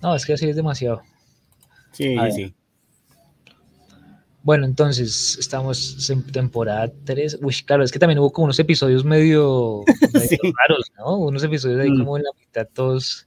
No, 0.00 0.14
es 0.14 0.24
que 0.24 0.34
así 0.34 0.48
es 0.48 0.54
demasiado. 0.54 1.02
Sí, 1.90 2.16
sí. 2.32 2.54
Bueno, 4.44 4.66
entonces 4.66 5.36
estamos 5.40 6.08
en 6.10 6.24
temporada 6.30 6.92
3. 7.04 7.40
Uy, 7.42 7.54
claro, 7.66 7.82
es 7.82 7.90
que 7.90 7.98
también 7.98 8.20
hubo 8.20 8.30
como 8.30 8.44
unos 8.44 8.58
episodios 8.60 9.04
medio, 9.04 9.82
raros, 10.68 10.92
¿no? 10.96 11.16
Unos 11.16 11.42
episodios 11.42 11.80
ahí 11.80 11.90
mm. 11.90 11.98
como 11.98 12.18
en 12.18 12.22
la 12.22 12.30
mitad 12.38 12.68
todos. 12.72 13.26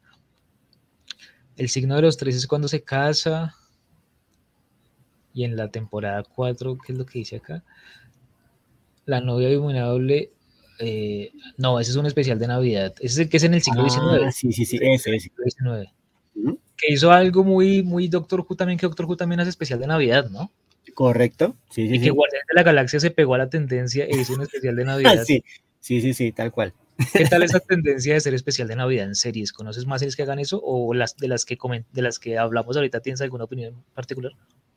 El 1.57 1.67
signo 1.67 1.97
de 1.97 2.03
los 2.03 2.15
tres 2.15 2.37
es 2.37 2.47
cuando 2.47 2.69
se 2.69 2.81
casa. 2.81 3.57
Y 5.33 5.43
en 5.43 5.57
la 5.57 5.69
temporada 5.69 6.23
4, 6.23 6.77
¿qué 6.85 6.93
es 6.93 6.97
lo 6.97 7.05
que 7.05 7.19
dice 7.19 7.35
acá? 7.35 7.61
La 9.05 9.21
novia 9.21 9.49
abominable. 9.49 10.31
Eh, 10.79 11.31
no, 11.57 11.79
ese 11.79 11.91
es 11.91 11.97
un 11.97 12.05
especial 12.05 12.39
de 12.39 12.47
Navidad. 12.47 12.93
Ese 12.99 13.05
es 13.05 13.17
el 13.19 13.29
que 13.29 13.37
es 13.37 13.43
en 13.43 13.53
el 13.53 13.61
siglo 13.61 13.87
XIX. 13.87 14.23
Ah, 14.25 14.31
sí, 14.31 14.51
sí, 14.51 14.65
sí, 14.65 14.79
ese, 14.81 15.15
ese. 15.15 15.31
Que 16.77 16.93
hizo 16.93 17.11
algo 17.11 17.43
muy, 17.43 17.83
muy 17.83 18.07
Doctor 18.07 18.45
Who 18.47 18.55
también, 18.55 18.79
que 18.79 18.87
Doctor 18.87 19.05
Who 19.05 19.15
también 19.15 19.39
hace 19.39 19.51
especial 19.51 19.79
de 19.79 19.87
Navidad, 19.87 20.29
¿no? 20.29 20.51
Correcto. 20.95 21.55
Sí, 21.69 21.87
sí, 21.87 21.95
y 21.95 22.01
que 22.01 22.09
Guardián 22.09 22.43
de 22.47 22.55
la 22.55 22.63
Galaxia 22.63 22.99
se 22.99 23.11
pegó 23.11 23.35
a 23.35 23.37
la 23.37 23.49
tendencia 23.49 24.05
e 24.05 24.19
hizo 24.19 24.33
un 24.33 24.41
especial 24.41 24.75
de 24.75 24.85
Navidad. 24.85 25.23
sí, 25.25 25.43
sí, 25.79 26.01
sí, 26.01 26.13
sí, 26.13 26.31
tal 26.31 26.51
cual. 26.51 26.73
¿Qué 27.13 27.25
tal 27.25 27.43
esa 27.43 27.59
tendencia 27.59 28.13
de 28.13 28.19
ser 28.19 28.33
especial 28.33 28.67
de 28.67 28.75
Navidad 28.75 29.05
en 29.05 29.15
series? 29.15 29.53
¿Conoces 29.53 29.85
más 29.85 29.99
series 29.99 30.15
que 30.15 30.23
hagan 30.23 30.39
eso 30.39 30.61
o 30.63 30.93
las 30.93 31.15
de 31.17 31.27
las 31.27 31.45
que 31.45 31.57
de 31.91 32.01
las 32.01 32.19
que 32.19 32.37
hablamos 32.37 32.75
ahorita 32.75 33.01
tienes 33.01 33.21
alguna 33.21 33.45
opinión 33.45 33.83
particular? 33.93 34.33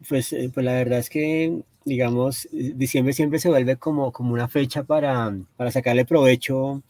Pues, 0.09 0.33
eh, 0.33 0.51
pues 0.53 0.65
la 0.65 0.75
verdad 0.75 0.99
es 0.99 1.09
que, 1.09 1.63
digamos, 1.85 2.49
diciembre 2.53 3.13
siempre 3.13 3.39
se 3.39 3.49
vuelve 3.49 3.77
como, 3.77 4.13
como 4.13 4.33
una 4.33 4.49
fecha 4.49 4.85
para, 4.85 5.35
para 5.57 5.71
sacarle 5.71 6.05
provecho 6.05 6.83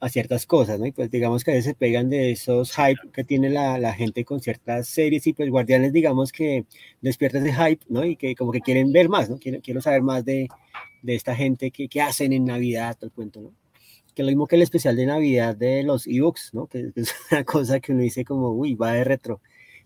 a 0.00 0.08
ciertas 0.08 0.46
cosas, 0.46 0.80
¿no? 0.80 0.86
Y 0.86 0.92
pues 0.92 1.10
digamos 1.10 1.44
que 1.44 1.52
a 1.52 1.54
veces 1.54 1.70
se 1.70 1.74
pegan 1.74 2.10
de 2.10 2.32
esos 2.32 2.74
hype 2.74 3.12
que 3.12 3.22
tiene 3.22 3.50
la, 3.50 3.78
la, 3.78 3.94
gente 3.94 4.24
con 4.24 4.40
ciertas 4.40 4.88
series 4.88 5.26
y 5.28 5.32
pues 5.32 5.48
Guardianes 5.48 5.92
digamos 5.92 6.32
que 6.32 6.64
despiertan 7.00 7.46
ese 7.46 7.54
hype, 7.54 7.84
¿no? 7.88 8.04
Y 8.04 8.16
que 8.16 8.34
como 8.34 8.50
que 8.50 8.60
quieren 8.60 8.92
ver 8.92 9.08
más, 9.08 9.30
¿no? 9.30 9.38
Quiero, 9.38 9.60
quiero 9.62 9.80
saber 9.80 10.02
más 10.02 10.24
de, 10.24 10.48
de 11.02 11.14
esta 11.14 11.36
gente 11.36 11.70
que, 11.70 11.88
que, 11.88 12.00
hacen 12.00 12.32
en 12.32 12.44
Navidad, 12.44 12.96
todo 12.96 13.06
el 13.06 13.12
cuento, 13.12 13.40
¿no? 13.42 13.52
Que 14.14 14.22
lo 14.22 14.28
mismo 14.28 14.46
que 14.46 14.56
el 14.56 14.62
especial 14.62 14.96
de 14.96 15.06
Navidad 15.06 15.56
de 15.56 15.82
los 15.82 16.06
ebooks, 16.06 16.54
¿no? 16.54 16.66
Que 16.66 16.92
es 16.94 17.14
una 17.30 17.44
cosa 17.44 17.80
que 17.80 17.92
uno 17.92 18.02
dice 18.02 18.24
como, 18.24 18.50
uy, 18.50 18.74
va 18.74 18.92
de 18.92 19.04
retro, 19.04 19.40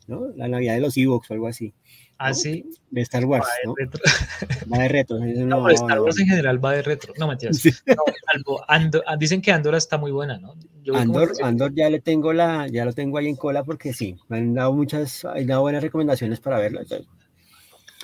¿no? 0.06 0.28
La 0.36 0.48
Navidad 0.48 0.74
de 0.74 0.80
los 0.80 0.96
ebooks 0.96 1.30
o 1.30 1.34
algo 1.34 1.46
así. 1.46 1.74
Ah, 2.18 2.32
sí. 2.32 2.64
De 2.90 3.02
Star 3.02 3.24
Wars. 3.26 3.46
Va 3.46 3.74
de 3.74 3.84
retro. 3.84 4.02
Va 4.72 4.78
de 4.78 4.88
retro. 4.88 5.18
No, 5.18 5.60
no 5.60 5.68
Star 5.70 6.00
Wars 6.00 6.18
en 6.18 6.26
general 6.26 6.64
va 6.64 6.72
de 6.72 6.82
retro. 6.82 7.12
No, 7.18 7.28
mentiras. 7.28 7.62
No, 7.86 7.94
algo, 8.28 8.64
Andor, 8.68 9.04
ah, 9.06 9.16
dicen 9.16 9.42
que 9.42 9.52
Andor 9.52 9.74
está 9.74 9.98
muy 9.98 10.10
buena, 10.10 10.38
¿no? 10.38 10.54
Andor, 10.94 11.32
Andor 11.42 11.74
ya 11.74 11.90
le 11.90 12.00
tengo 12.00 12.32
la, 12.32 12.68
ya 12.68 12.84
lo 12.84 12.92
tengo 12.92 13.18
ahí 13.18 13.28
en 13.28 13.36
cola 13.36 13.64
porque 13.64 13.92
sí, 13.92 14.16
me 14.28 14.38
han 14.38 14.54
dado 14.54 14.72
muchas, 14.72 15.24
han 15.24 15.46
dado 15.46 15.62
buenas 15.62 15.82
recomendaciones 15.82 16.40
para 16.40 16.58
verla. 16.58 16.82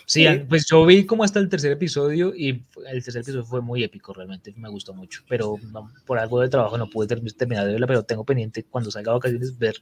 Sí, 0.06 0.26
eh, 0.26 0.44
pues 0.48 0.66
yo 0.66 0.84
vi 0.84 1.06
como 1.06 1.24
hasta 1.24 1.38
el 1.38 1.48
tercer 1.48 1.72
episodio 1.72 2.34
y 2.34 2.62
el 2.86 3.04
tercer 3.04 3.22
episodio 3.22 3.44
fue 3.44 3.60
muy 3.60 3.82
épico, 3.82 4.12
realmente 4.12 4.52
me 4.56 4.68
gustó 4.68 4.94
mucho, 4.94 5.22
pero 5.28 5.58
por 6.06 6.18
algo 6.18 6.40
de 6.40 6.48
trabajo 6.48 6.76
no 6.76 6.88
pude 6.88 7.06
terminar 7.06 7.66
de 7.66 7.72
verla, 7.72 7.86
pero 7.86 8.02
tengo 8.02 8.24
pendiente 8.24 8.64
cuando 8.64 8.90
salga 8.90 9.12
a 9.12 9.14
vacaciones 9.14 9.58
ver, 9.58 9.76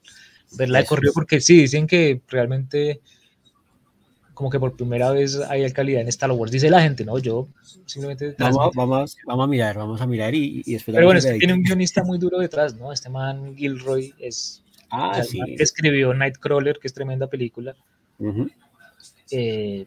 verla 0.56 0.80
de 0.80 0.86
corrido 0.86 1.12
porque 1.12 1.40
sí, 1.40 1.62
dicen 1.62 1.86
que 1.86 2.20
realmente 2.28 3.00
como 4.40 4.48
que 4.48 4.58
por 4.58 4.74
primera 4.74 5.10
vez 5.10 5.38
hay 5.48 5.70
calidad 5.70 6.00
en 6.00 6.08
Star 6.08 6.30
Wars, 6.32 6.50
dice 6.50 6.70
la 6.70 6.80
gente, 6.80 7.04
¿no? 7.04 7.18
Yo 7.18 7.48
simplemente... 7.84 8.34
Vamos, 8.38 8.70
vamos, 8.74 9.16
vamos 9.26 9.44
a 9.44 9.46
mirar, 9.46 9.76
vamos 9.76 10.00
a 10.00 10.06
mirar 10.06 10.34
y, 10.34 10.62
y 10.64 10.78
Pero 10.78 11.04
bueno, 11.04 11.18
es 11.18 11.38
tiene 11.38 11.52
un 11.52 11.62
guionista 11.62 12.02
muy 12.04 12.18
duro 12.18 12.38
detrás, 12.38 12.74
¿no? 12.74 12.90
Este 12.90 13.10
man 13.10 13.54
Gilroy 13.54 14.14
es... 14.18 14.62
Ah, 14.90 15.22
sí. 15.22 15.38
que 15.56 15.62
escribió 15.62 16.14
Nightcrawler, 16.14 16.78
que 16.78 16.88
es 16.88 16.94
tremenda 16.94 17.26
película. 17.26 17.76
eh, 19.30 19.84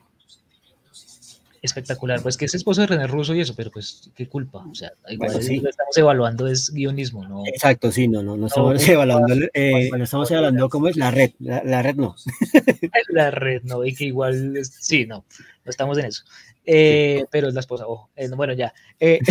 espectacular. 1.64 2.22
Pues 2.22 2.38
que 2.38 2.46
es 2.46 2.54
esposo 2.54 2.82
de 2.82 2.88
René 2.88 3.08
Russo 3.08 3.34
y 3.34 3.42
eso, 3.42 3.56
pero 3.56 3.72
pues 3.72 4.12
qué 4.16 4.28
culpa. 4.28 4.64
O 4.70 4.76
sea, 4.76 4.92
igual 5.10 5.34
lo 5.34 5.40
estamos 5.40 5.98
evaluando 5.98 6.48
es 6.48 6.72
guionismo, 6.72 7.28
¿no? 7.28 7.44
Exacto, 7.48 7.92
sí, 7.92 8.08
no, 8.08 8.22
no, 8.22 8.38
no 8.38 8.46
estamos 8.48 8.76
evaluando, 8.88 9.34
eh, 9.54 9.88
bueno, 9.90 10.04
estamos 10.04 10.30
evaluando 10.30 10.70
cómo 10.70 10.90
es 10.90 10.98
la 10.98 11.10
red, 11.10 11.32
la, 11.40 11.82
red 11.82 11.96
no. 11.96 12.16
la 13.10 13.32
red 13.32 13.64
no, 13.64 13.84
y 13.86 13.96
que 13.96 14.06
igual, 14.06 14.60
sí, 14.64 15.06
no, 15.06 15.26
no 15.64 15.70
estamos 15.70 15.98
en 15.98 16.06
eso. 16.06 16.24
Eh, 16.66 17.26
pero 17.32 17.48
es 17.48 17.54
la 17.54 17.62
esposa, 17.62 17.88
ojo. 17.88 18.10
Eh, 18.16 18.30
bueno, 18.36 18.54
ya. 18.54 18.74
esos 19.00 19.22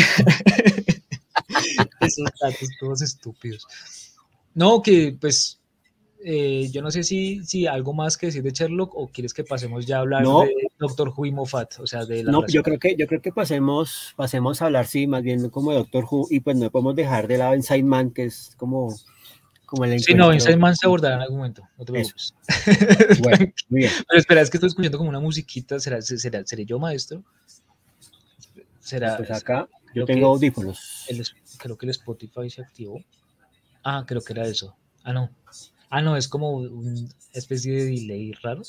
datos 2.41 2.69
todos 2.81 3.03
estúpidos. 3.03 3.67
No, 4.55 4.83
que 4.83 5.17
pues 5.19 5.62
eh, 6.25 6.69
yo 6.71 6.83
no 6.83 6.91
sé 6.91 7.03
si, 7.03 7.45
si 7.45 7.67
algo 7.67 7.93
más 7.93 8.17
que 8.17 8.27
decir 8.27 8.43
de 8.43 8.51
Sherlock 8.51 8.95
o 8.95 9.09
quieres 9.09 9.35
que 9.35 9.45
pasemos 9.45 9.87
ya 9.87 9.97
a 9.97 10.01
hablar 10.01 10.25
de 10.25 10.55
Doctor 10.79 11.13
Who 11.17 11.27
y 11.27 11.33
Moffat, 11.33 11.81
o 11.81 11.87
sea, 11.87 12.05
de 12.05 12.23
la 12.23 12.33
No, 12.33 12.47
yo 12.47 12.63
creo 12.63 12.79
que 12.79 12.95
yo 12.97 13.07
creo 13.07 13.21
que 13.21 13.33
pasemos 13.33 14.15
pasemos 14.17 14.63
a 14.63 14.67
hablar 14.67 14.87
sí, 14.87 15.07
más 15.07 15.23
bien 15.23 15.49
como 15.51 15.73
de 15.73 15.79
Doctor 15.79 16.07
Who 16.11 16.29
y 16.31 16.41
pues 16.41 16.57
no 16.57 16.71
podemos 16.71 16.95
dejar 16.95 17.27
de 17.27 17.39
lado 17.39 17.55
Inside 17.55 17.83
Man 17.83 18.11
que 18.11 18.25
es 18.25 18.55
como 18.57 18.95
como 19.67 19.85
el 19.85 20.01
Sí, 20.01 20.15
no, 20.15 20.33
Inside 20.33 20.57
Man 20.57 20.77
se 20.77 20.87
abordará 20.87 21.17
en 21.17 21.23
algún 21.23 21.39
momento, 21.39 21.63
no 21.79 21.85
te 21.85 21.93
preocupes. 21.93 22.35
bueno, 23.21 23.53
muy 23.69 23.81
bien. 23.81 23.93
Pero 24.07 24.21
espera, 24.21 24.41
es 24.43 24.51
que 24.51 24.59
estoy 24.59 24.69
escuchando 24.69 24.99
como 24.99 25.11
una 25.11 25.21
musiquita, 25.21 25.81
¿será, 25.81 26.03
será, 26.03 26.45
seré 26.45 26.65
yo 26.65 26.79
maestro? 26.79 27.25
Será 28.81 29.17
Pues 29.17 29.31
acá 29.31 29.69
yo 29.95 30.05
tengo 30.05 30.27
audífonos. 30.29 31.07
creo 31.59 31.77
que 31.77 31.87
el 31.87 31.91
Spotify 31.91 32.49
se 32.49 32.63
activó. 32.63 33.01
Ah, 33.85 34.05
creo 34.07 34.23
que 34.23 34.33
era 34.33 34.47
eso. 34.47 34.77
Ah, 35.03 35.13
no. 35.13 35.31
Ah, 35.95 36.01
no, 36.01 36.17
es 36.17 36.27
como 36.27 36.53
una 36.53 37.07
especie 37.35 37.71
de 37.71 37.85
delay 37.85 38.33
raro. 38.43 38.63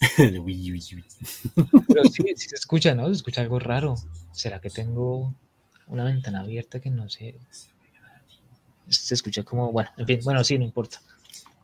Pero 0.16 2.04
sí, 2.04 2.22
sí 2.34 2.48
se 2.48 2.54
escucha, 2.54 2.94
¿no? 2.94 3.08
Se 3.08 3.12
escucha 3.12 3.42
algo 3.42 3.58
raro. 3.58 3.94
¿Será 4.32 4.58
que 4.58 4.70
tengo 4.70 5.34
una 5.86 6.04
ventana 6.04 6.40
abierta 6.40 6.80
que 6.80 6.88
no 6.88 7.10
sé? 7.10 7.34
Se 8.88 9.12
escucha 9.12 9.42
como, 9.42 9.70
bueno, 9.70 9.90
en 9.98 10.06
fin, 10.06 10.20
bueno, 10.24 10.42
sí, 10.44 10.56
no 10.56 10.64
importa. 10.64 11.02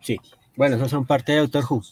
Sí, 0.02 0.20
bueno, 0.54 0.76
esos 0.76 0.90
son 0.90 1.06
parte 1.06 1.32
de 1.32 1.38
Doctor 1.38 1.64
Who. 1.70 1.82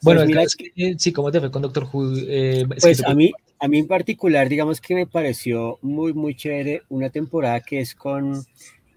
Bueno, 0.00 0.24
pues 0.32 0.56
sí, 0.96 1.12
¿cómo 1.12 1.30
te 1.30 1.40
fue 1.40 1.50
con 1.50 1.60
Doctor 1.60 1.86
Who? 1.92 2.14
Eh, 2.16 2.66
pues 2.80 3.04
a 3.04 3.14
mí, 3.14 3.30
a 3.58 3.68
mí 3.68 3.78
en 3.80 3.88
particular, 3.88 4.48
digamos 4.48 4.80
que 4.80 4.94
me 4.94 5.06
pareció 5.06 5.78
muy, 5.82 6.14
muy 6.14 6.34
chévere 6.34 6.82
una 6.88 7.10
temporada 7.10 7.60
que 7.60 7.80
es 7.80 7.94
con 7.94 8.42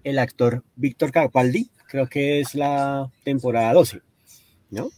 el 0.04 0.18
actor 0.18 0.64
Víctor 0.74 1.12
Capaldi, 1.12 1.68
creo 1.92 2.08
que 2.08 2.40
es 2.40 2.54
la 2.54 3.12
temporada 3.22 3.74
12, 3.74 4.00
¿no? 4.70 4.88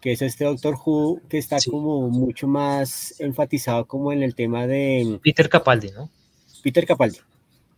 Que 0.00 0.10
es 0.10 0.22
este 0.22 0.44
Doctor 0.44 0.74
Who 0.74 1.20
que 1.28 1.38
está 1.38 1.58
como 1.70 2.08
mucho 2.08 2.48
más 2.48 3.14
enfatizado 3.20 3.86
como 3.86 4.12
en 4.12 4.24
el 4.24 4.34
tema 4.34 4.66
de... 4.66 5.20
Peter 5.22 5.48
Capaldi, 5.48 5.92
¿no? 5.92 6.10
Peter 6.64 6.84
Capaldi, 6.84 7.18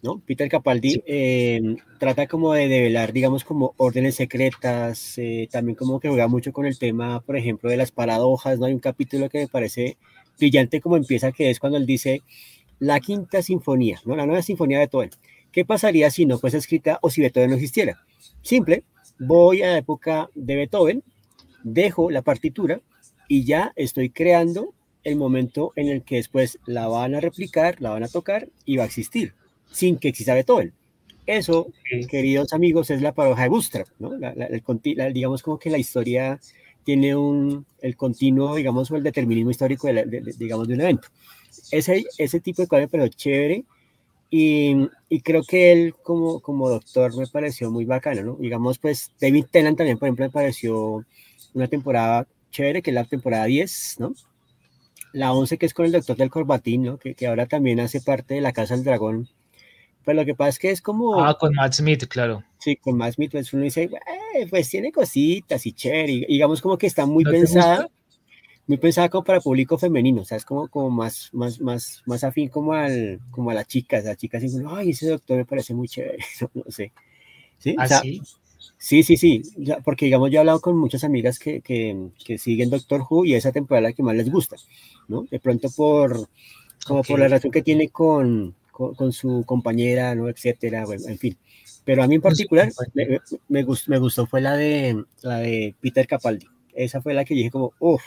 ¿no? 0.00 0.22
Peter 0.24 0.48
Capaldi 0.48 1.02
em, 1.04 1.76
trata 1.98 2.26
como 2.26 2.54
de 2.54 2.68
develar, 2.68 3.12
digamos, 3.12 3.44
como 3.44 3.74
órdenes 3.76 4.14
secretas, 4.14 5.18
eh, 5.18 5.46
también 5.52 5.76
como 5.76 6.00
que 6.00 6.08
juega 6.08 6.26
mucho 6.26 6.54
con 6.54 6.64
el 6.64 6.78
tema, 6.78 7.20
por 7.20 7.36
ejemplo, 7.36 7.68
de 7.68 7.76
las 7.76 7.92
paradojas, 7.92 8.58
¿no? 8.58 8.64
Hay 8.64 8.72
un 8.72 8.80
capítulo 8.80 9.28
que 9.28 9.40
me 9.40 9.48
parece 9.48 9.98
brillante 10.38 10.80
como 10.80 10.96
empieza, 10.96 11.32
que 11.32 11.50
es 11.50 11.60
cuando 11.60 11.76
él 11.76 11.84
dice 11.84 12.22
la 12.78 12.98
quinta 12.98 13.42
sinfonía, 13.42 14.00
¿no? 14.06 14.16
La 14.16 14.24
nueva 14.24 14.40
sinfonía 14.40 14.78
de 14.78 14.86
Beethoven. 14.86 15.10
¿Qué 15.52 15.66
pasaría 15.66 16.10
si 16.10 16.24
no 16.24 16.38
fuese 16.38 16.56
escrita 16.56 16.98
o 17.02 17.10
si 17.10 17.20
Beethoven 17.20 17.50
no 17.50 17.56
existiera? 17.56 18.00
Simple, 18.42 18.84
voy 19.18 19.62
a 19.62 19.68
la 19.68 19.78
época 19.78 20.28
de 20.34 20.56
Beethoven, 20.56 21.02
dejo 21.62 22.10
la 22.10 22.22
partitura 22.22 22.80
y 23.28 23.44
ya 23.44 23.72
estoy 23.76 24.10
creando 24.10 24.74
el 25.04 25.16
momento 25.16 25.72
en 25.76 25.88
el 25.88 26.02
que 26.02 26.16
después 26.16 26.58
la 26.66 26.86
van 26.88 27.14
a 27.14 27.20
replicar, 27.20 27.80
la 27.80 27.90
van 27.90 28.04
a 28.04 28.08
tocar 28.08 28.48
y 28.64 28.76
va 28.76 28.84
a 28.84 28.86
existir, 28.86 29.34
sin 29.70 29.96
que 29.96 30.08
exista 30.08 30.34
Beethoven. 30.34 30.72
Eso, 31.24 31.68
queridos 32.10 32.52
amigos, 32.52 32.90
es 32.90 33.00
la 33.00 33.14
paradoja 33.14 33.42
de 33.42 33.48
Gustav, 33.48 33.86
¿no? 34.00 34.10
digamos 35.12 35.42
como 35.42 35.58
que 35.58 35.70
la 35.70 35.78
historia 35.78 36.40
tiene 36.84 37.14
un, 37.14 37.64
el 37.80 37.96
continuo, 37.96 38.56
digamos, 38.56 38.90
o 38.90 38.96
el 38.96 39.04
determinismo 39.04 39.52
histórico, 39.52 39.86
de, 39.86 40.34
digamos, 40.36 40.66
de 40.66 40.74
un 40.74 40.80
evento. 40.80 41.08
Ese, 41.70 42.04
ese 42.18 42.40
tipo 42.40 42.62
de 42.62 42.68
cosas, 42.68 42.88
pero 42.90 43.06
chévere, 43.06 43.64
y, 44.34 44.88
y, 45.10 45.20
creo 45.20 45.42
que 45.42 45.72
él 45.72 45.94
como, 46.02 46.40
como 46.40 46.70
doctor 46.70 47.14
me 47.14 47.26
pareció 47.26 47.70
muy 47.70 47.84
bacano, 47.84 48.22
¿no? 48.22 48.36
Digamos, 48.40 48.78
pues 48.78 49.12
David 49.20 49.44
Tennant 49.50 49.76
también, 49.76 49.98
por 49.98 50.08
ejemplo, 50.08 50.24
me 50.24 50.30
pareció 50.30 51.04
una 51.52 51.68
temporada 51.68 52.26
chévere, 52.50 52.80
que 52.80 52.92
es 52.92 52.94
la 52.94 53.04
temporada 53.04 53.44
10, 53.44 53.96
¿no? 53.98 54.14
La 55.12 55.34
11 55.34 55.58
que 55.58 55.66
es 55.66 55.74
con 55.74 55.84
el 55.84 55.92
doctor 55.92 56.16
del 56.16 56.30
Corbatín, 56.30 56.84
¿no? 56.84 56.96
Que, 56.96 57.14
que 57.14 57.26
ahora 57.26 57.44
también 57.44 57.78
hace 57.78 58.00
parte 58.00 58.32
de 58.32 58.40
la 58.40 58.54
Casa 58.54 58.74
del 58.74 58.84
Dragón. 58.84 59.28
Pues 60.02 60.16
lo 60.16 60.24
que 60.24 60.34
pasa 60.34 60.48
es 60.48 60.58
que 60.58 60.70
es 60.70 60.80
como... 60.80 61.22
Ah, 61.22 61.36
con 61.38 61.52
Matt 61.52 61.74
Smith, 61.74 62.06
claro. 62.08 62.42
Sí, 62.56 62.76
con 62.76 62.96
Matt 62.96 63.16
Smith, 63.16 63.32
pues 63.32 63.52
uno 63.52 63.64
dice, 63.64 63.82
eh, 63.82 64.46
pues 64.48 64.70
tiene 64.70 64.92
cositas 64.92 65.66
y 65.66 65.72
chévere. 65.72 66.24
digamos 66.26 66.62
como 66.62 66.78
que 66.78 66.86
está 66.86 67.04
muy 67.04 67.24
pensada 67.24 67.90
muy 68.66 68.76
pensada 68.76 69.08
como 69.08 69.24
para 69.24 69.40
público 69.40 69.76
femenino, 69.76 70.22
o 70.22 70.24
sea, 70.24 70.36
es 70.36 70.44
como, 70.44 70.68
como 70.68 70.90
más, 70.90 71.30
más, 71.32 71.60
más, 71.60 72.02
más 72.06 72.24
afín 72.24 72.48
como, 72.48 72.72
al, 72.72 73.20
como 73.30 73.50
a 73.50 73.54
las 73.54 73.66
chicas, 73.66 74.04
las 74.04 74.16
chicas 74.16 74.42
dicen, 74.42 74.64
ay, 74.68 74.90
ese 74.90 75.08
doctor 75.08 75.36
me 75.36 75.44
parece 75.44 75.74
muy 75.74 75.88
chévere, 75.88 76.18
no, 76.54 76.64
sé. 76.68 76.92
¿Sí? 77.58 77.74
¿Ah, 77.78 77.88
sí? 77.88 78.22
Sí, 78.78 79.02
sí, 79.02 79.16
sí, 79.16 79.42
porque 79.84 80.06
digamos, 80.06 80.30
yo 80.30 80.36
he 80.36 80.40
hablado 80.40 80.60
con 80.60 80.76
muchas 80.76 81.04
amigas 81.04 81.38
que, 81.38 81.60
que, 81.60 82.08
que 82.24 82.38
siguen 82.38 82.70
Doctor 82.70 83.04
Who 83.08 83.24
y 83.24 83.34
esa 83.34 83.52
temporada 83.52 83.88
la 83.88 83.92
que 83.92 84.02
más 84.02 84.16
les 84.16 84.30
gusta, 84.30 84.56
¿no? 85.06 85.22
De 85.30 85.38
pronto 85.38 85.68
por, 85.70 86.28
como 86.84 87.02
por 87.02 87.18
la 87.18 87.26
relación 87.26 87.52
que 87.52 87.62
tiene 87.62 87.90
con, 87.90 88.56
con, 88.72 89.12
su 89.12 89.44
compañera, 89.46 90.14
¿no? 90.14 90.28
Etcétera, 90.28 90.84
bueno, 90.84 91.08
en 91.08 91.18
fin. 91.18 91.36
Pero 91.84 92.02
a 92.02 92.08
mí 92.08 92.16
en 92.16 92.22
particular 92.22 92.72
me, 92.94 93.20
me, 93.48 93.62
gustó, 93.62 93.90
me 93.90 93.98
gustó 93.98 94.26
fue 94.26 94.40
la 94.40 94.56
de, 94.56 95.04
la 95.22 95.38
de 95.38 95.74
Peter 95.80 96.06
Capaldi. 96.06 96.46
Esa 96.74 97.00
fue 97.00 97.14
la 97.14 97.24
que 97.24 97.34
dije 97.34 97.50
como, 97.50 97.72
uff, 97.78 98.02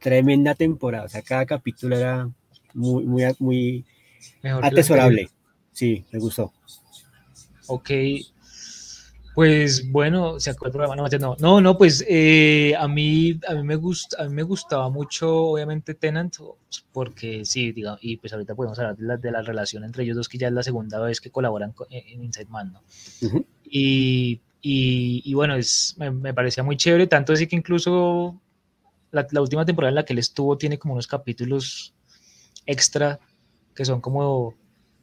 tremenda 0.00 0.54
temporada. 0.54 1.04
O 1.04 1.08
sea, 1.08 1.22
cada 1.22 1.46
capítulo 1.46 1.96
era 1.96 2.28
muy, 2.74 3.04
muy, 3.04 3.24
muy 3.38 3.84
atesorable. 4.62 5.28
Sí, 5.72 6.04
me 6.10 6.18
gustó. 6.18 6.52
Ok. 7.66 7.90
Pues 9.32 9.90
bueno, 9.90 10.40
se 10.40 10.50
acuerda 10.50 10.70
el 10.70 10.88
programa, 10.88 11.08
no, 11.18 11.36
no, 11.38 11.60
no, 11.60 11.78
pues 11.78 12.04
eh, 12.08 12.74
a 12.76 12.88
mí, 12.88 13.38
a 13.46 13.54
mí 13.54 13.62
me 13.62 13.76
gusta, 13.76 14.22
a 14.22 14.28
mí 14.28 14.34
me 14.34 14.42
gustaba 14.42 14.90
mucho, 14.90 15.32
obviamente 15.32 15.94
Tenant, 15.94 16.34
porque 16.92 17.44
sí, 17.44 17.70
digamos, 17.70 18.00
y 18.02 18.16
pues 18.16 18.32
ahorita 18.32 18.56
podemos 18.56 18.78
hablar 18.80 18.96
de 18.96 19.04
la, 19.06 19.16
de 19.16 19.30
la 19.30 19.42
relación 19.42 19.84
entre 19.84 20.02
ellos 20.02 20.16
dos, 20.16 20.28
que 20.28 20.36
ya 20.36 20.48
es 20.48 20.52
la 20.52 20.64
segunda 20.64 20.98
vez 21.00 21.20
que 21.20 21.30
colaboran 21.30 21.72
en 21.90 22.24
Inside 22.24 22.48
Man, 22.50 22.72
¿no? 22.72 22.82
y, 23.64 24.40
y, 24.60 25.22
y, 25.24 25.34
bueno, 25.34 25.54
es, 25.54 25.94
me, 25.96 26.10
me, 26.10 26.34
parecía 26.34 26.64
muy 26.64 26.76
chévere, 26.76 27.06
tanto 27.06 27.32
así 27.32 27.46
que 27.46 27.54
incluso 27.54 28.38
la, 29.10 29.26
última 29.40 29.64
temporada 29.64 29.90
en 29.90 29.94
la 29.96 30.04
que 30.04 30.12
él 30.12 30.18
estuvo 30.18 30.56
tiene 30.56 30.78
como 30.78 30.94
unos 30.94 31.06
capítulos 31.06 31.94
extra 32.66 33.18
que 33.74 33.84
son 33.84 34.00
como 34.00 34.54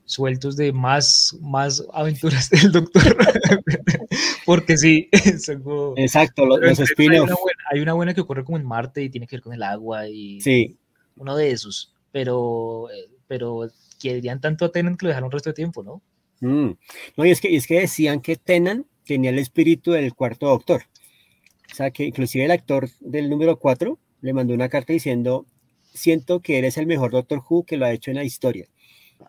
sueltos 0.05 0.55
de 0.55 0.72
más, 0.72 1.36
más 1.41 1.86
aventuras 1.93 2.49
del 2.51 2.72
doctor. 2.72 3.18
Porque 4.45 4.78
sí, 4.78 5.10
Exacto, 5.97 6.45
los, 6.45 6.80
spin 6.80 7.12
hay, 7.12 7.20
hay, 7.72 7.80
una 7.82 7.93
buena 7.93 8.14
que 8.14 8.22
ocurre 8.22 8.45
como 8.45 8.58
en 8.58 8.66
Marte 8.66 9.03
y 9.03 9.10
tiene 9.10 9.28
que 9.28 9.36
ver 9.36 9.43
con 9.43 9.53
el 9.53 9.64
agua 9.64 10.08
y 10.08 10.39
sí. 10.41 10.78
uno 11.18 11.36
de 11.36 11.51
esos, 11.51 11.93
pero, 12.12 12.88
pero 13.28 13.70
querían 13.99 14.39
tanto 14.39 14.66
a 14.66 14.72
Tenan 14.72 14.95
que 14.95 15.05
lo 15.05 15.10
dejaron 15.10 15.28
un 15.28 15.32
resto 15.32 15.49
de 15.49 15.55
tiempo, 15.55 15.84
¿no? 15.84 16.01
Mm. 16.39 16.78
No, 17.18 17.26
y 17.26 17.32
es 17.32 17.41
que, 17.41 17.55
es 17.55 17.68
que 17.68 17.82
decían 17.82 18.22
que 18.22 18.38
Tenan 18.38 18.86
tenía 19.03 19.32
el 19.32 19.39
espíritu 19.39 19.91
del 19.91 20.14
cuarto 20.14 20.47
doctor. 20.47 20.84
O 21.72 21.76
sea, 21.76 21.91
que 21.91 22.05
inclusive 22.05 22.45
el 22.45 22.51
actor 22.51 22.89
del 22.99 23.30
número 23.30 23.57
4 23.59 23.97
le 24.22 24.34
mandó 24.34 24.53
una 24.53 24.70
carta 24.70 24.93
diciendo, 24.93 25.45
siento 25.93 26.41
que 26.41 26.57
eres 26.57 26.78
el 26.78 26.88
mejor 26.88 27.11
Doctor 27.11 27.43
Who 27.47 27.63
que 27.65 27.78
lo 27.78 27.86
ha 27.86 27.91
hecho 27.91 28.11
en 28.11 28.18
la 28.18 28.24
historia. 28.24 28.68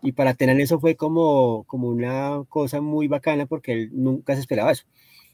Y 0.01 0.11
para 0.13 0.33
tener 0.33 0.59
eso 0.59 0.79
fue 0.79 0.95
como, 0.95 1.63
como 1.65 1.89
una 1.89 2.43
cosa 2.47 2.79
muy 2.79 3.07
bacana 3.07 3.45
porque 3.45 3.73
él 3.73 3.89
nunca 3.93 4.35
se 4.35 4.41
esperaba 4.41 4.71
eso. 4.71 4.85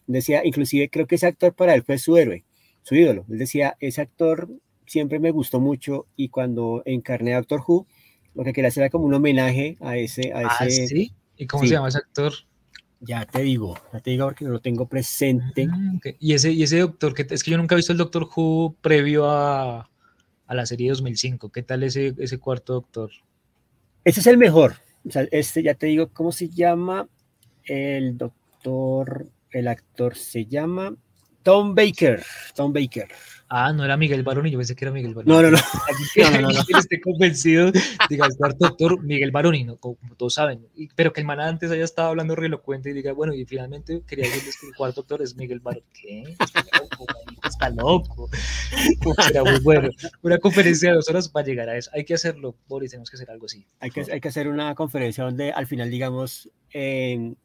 Decía, 0.07 0.45
inclusive 0.45 0.89
creo 0.89 1.07
que 1.07 1.15
ese 1.15 1.27
actor 1.27 1.53
para 1.53 1.73
él 1.73 1.83
fue 1.83 1.97
su 1.97 2.17
héroe, 2.17 2.45
su 2.83 2.95
ídolo. 2.95 3.25
Él 3.29 3.37
decía, 3.37 3.75
ese 3.79 4.01
actor 4.01 4.49
siempre 4.85 5.19
me 5.19 5.31
gustó 5.31 5.59
mucho 5.59 6.07
y 6.15 6.29
cuando 6.29 6.83
encarné 6.85 7.33
a 7.33 7.37
Doctor 7.37 7.61
Who, 7.65 7.87
lo 8.33 8.43
que 8.43 8.53
quería 8.53 8.69
hacer 8.69 8.83
era 8.83 8.89
como 8.89 9.05
un 9.05 9.13
homenaje 9.13 9.77
a 9.81 9.97
ese... 9.97 10.31
A 10.33 10.41
ah, 10.47 10.69
¿sí? 10.69 11.13
¿Y 11.37 11.47
cómo 11.47 11.63
se 11.63 11.69
llama 11.69 11.89
ese 11.89 11.97
actor? 11.97 12.33
Ya 13.05 13.25
te 13.25 13.41
digo, 13.41 13.77
ya 13.93 13.99
te 13.99 14.11
digo 14.11 14.25
porque 14.25 14.45
no 14.45 14.51
lo 14.51 14.61
tengo 14.61 14.87
presente. 14.87 15.67
Ah, 15.71 15.93
y, 16.19 16.33
ese, 16.33 16.51
y 16.51 16.63
ese 16.63 16.79
doctor, 16.79 17.13
que 17.13 17.25
es 17.29 17.43
que 17.43 17.51
yo 17.51 17.57
nunca 17.57 17.75
he 17.75 17.77
visto 17.77 17.91
el 17.91 17.97
Doctor 17.97 18.27
Who 18.35 18.75
previo 18.81 19.29
a, 19.29 19.89
a 20.47 20.55
la 20.55 20.65
serie 20.65 20.89
2005. 20.89 21.51
¿Qué 21.51 21.63
tal 21.63 21.83
ese, 21.83 22.15
ese 22.17 22.39
cuarto 22.39 22.73
doctor? 22.73 23.11
Ese 24.03 24.19
es 24.19 24.27
el 24.27 24.37
mejor. 24.37 24.75
O 25.07 25.11
sea, 25.11 25.27
este 25.31 25.61
ya 25.61 25.75
te 25.75 25.87
digo 25.87 26.09
cómo 26.09 26.31
se 26.31 26.49
llama. 26.49 27.07
El 27.63 28.17
doctor, 28.17 29.27
el 29.51 29.67
actor 29.67 30.15
se 30.15 30.45
llama 30.45 30.95
Tom 31.45 31.75
Baker. 31.75 32.25
Tom 32.55 32.73
Baker. 32.73 33.07
Ah, 33.47 33.71
no 33.71 33.85
era 33.85 33.95
Miguel 33.97 34.23
Baroni, 34.23 34.49
yo 34.49 34.57
pensé 34.57 34.75
que 34.75 34.83
era 34.83 34.91
Miguel 34.91 35.13
Baroni. 35.13 35.31
No, 35.31 35.43
no, 35.43 35.51
no. 35.51 35.57
no, 36.17 36.31
no, 36.31 36.41
no, 36.41 36.51
no. 36.51 36.59
Esté 36.79 36.99
convencido, 36.99 37.71
diga, 38.09 38.25
el 38.25 38.35
cuarto 38.35 38.65
doctor 38.65 39.03
Miguel 39.03 39.29
Baroni, 39.29 39.63
¿no? 39.63 39.77
como, 39.77 39.95
todos 40.17 40.33
saben, 40.33 40.65
pero 40.95 41.13
que 41.13 41.21
el 41.21 41.27
man 41.27 41.39
antes 41.39 41.69
haya 41.69 41.83
estado 41.83 42.09
hablando 42.09 42.35
re 42.35 42.47
elocuente 42.47 42.89
y 42.89 42.93
diga, 42.93 43.13
bueno, 43.13 43.35
y 43.35 43.45
finalmente 43.45 44.01
quería 44.07 44.25
decirles 44.25 44.57
que 44.59 44.65
el 44.65 44.75
cuarto 44.75 45.01
doctor 45.01 45.21
es 45.21 45.35
Miguel 45.35 45.59
Baroni. 45.59 45.85
¿Qué? 45.93 46.23
Está 46.39 46.63
loco, 46.81 47.05
manito, 47.13 47.47
está 47.47 47.69
loco. 47.69 48.29
Era 49.29 49.43
muy 49.43 49.59
bueno. 49.59 49.89
Una 50.23 50.39
conferencia 50.39 50.89
de 50.89 50.95
dos 50.95 51.07
horas 51.09 51.29
para 51.29 51.45
llegar 51.45 51.69
a 51.69 51.77
eso. 51.77 51.91
Hay 51.93 52.05
que 52.05 52.15
hacerlo, 52.15 52.55
Boris, 52.67 52.89
tenemos 52.89 53.11
que 53.11 53.17
hacer 53.17 53.29
algo 53.29 53.45
así. 53.45 53.67
Hay 53.81 53.91
que, 53.91 54.03
hay 54.11 54.19
que 54.19 54.29
hacer 54.29 54.47
una 54.47 54.73
conferencia 54.73 55.23
donde 55.23 55.51
al 55.51 55.67
final 55.67 55.91
digamos, 55.91 56.49
eh, 56.73 57.35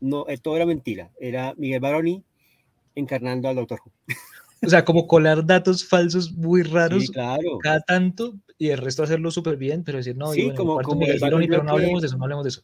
no, 0.00 0.26
eh, 0.28 0.36
todo 0.36 0.56
era 0.56 0.66
mentira. 0.66 1.10
Era 1.18 1.54
Miguel 1.56 1.80
Baroni 1.80 2.22
encarnando 2.96 3.48
al 3.48 3.54
Doctor 3.56 3.78
Who. 3.84 3.92
O 4.66 4.68
sea, 4.68 4.84
como 4.84 5.06
colar 5.06 5.46
datos 5.46 5.84
falsos 5.86 6.32
muy 6.32 6.62
raros 6.62 7.02
Sí, 7.04 7.08
claro. 7.12 7.58
cada 7.62 7.80
tanto 7.80 8.34
y 8.58 8.70
el 8.70 8.78
resto 8.78 9.02
hacerlo 9.04 9.30
súper 9.30 9.56
bien, 9.56 9.84
pero 9.84 9.98
decir, 9.98 10.16
no, 10.16 10.32
Sí, 10.32 10.42
bueno, 10.42 10.56
como- 10.56 10.80
como 10.82 11.00
un 11.06 11.18
Baroni, 11.20 11.46
pero 11.46 11.62
no 11.62 11.72
hablemos 11.72 12.00
de 12.02 12.08
eso, 12.08 12.16
no 12.16 12.24
hablemos 12.24 12.44
de 12.44 12.48
eso. 12.48 12.62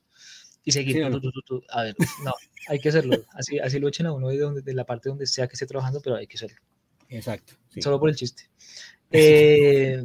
Y 0.64 0.72
seguir, 0.72 0.96
Sí, 0.96 1.00
no. 1.02 1.20
tu, 1.20 1.30
tu, 1.30 1.42
tu. 1.42 1.62
a 1.70 1.82
ver, 1.82 1.94
no, 2.24 2.32
hay 2.68 2.78
que 2.78 2.88
hacerlo. 2.88 3.24
Así, 3.34 3.58
así 3.58 3.78
lo 3.78 3.88
echen 3.88 4.06
a 4.06 4.12
uno 4.12 4.28
de, 4.28 4.38
donde, 4.38 4.62
de 4.62 4.74
la 4.74 4.84
parte 4.86 5.08
donde 5.10 5.26
sea 5.26 5.46
que 5.48 5.52
esté 5.54 5.66
trabajando, 5.66 6.00
pero 6.02 6.16
hay 6.16 6.26
que 6.26 6.36
hacerlo. 6.36 6.56
Exacto. 7.08 7.54
Solo 7.78 8.00
por 8.00 8.08
el 8.08 8.16
chiste. 8.16 8.44
Eh, 9.10 10.02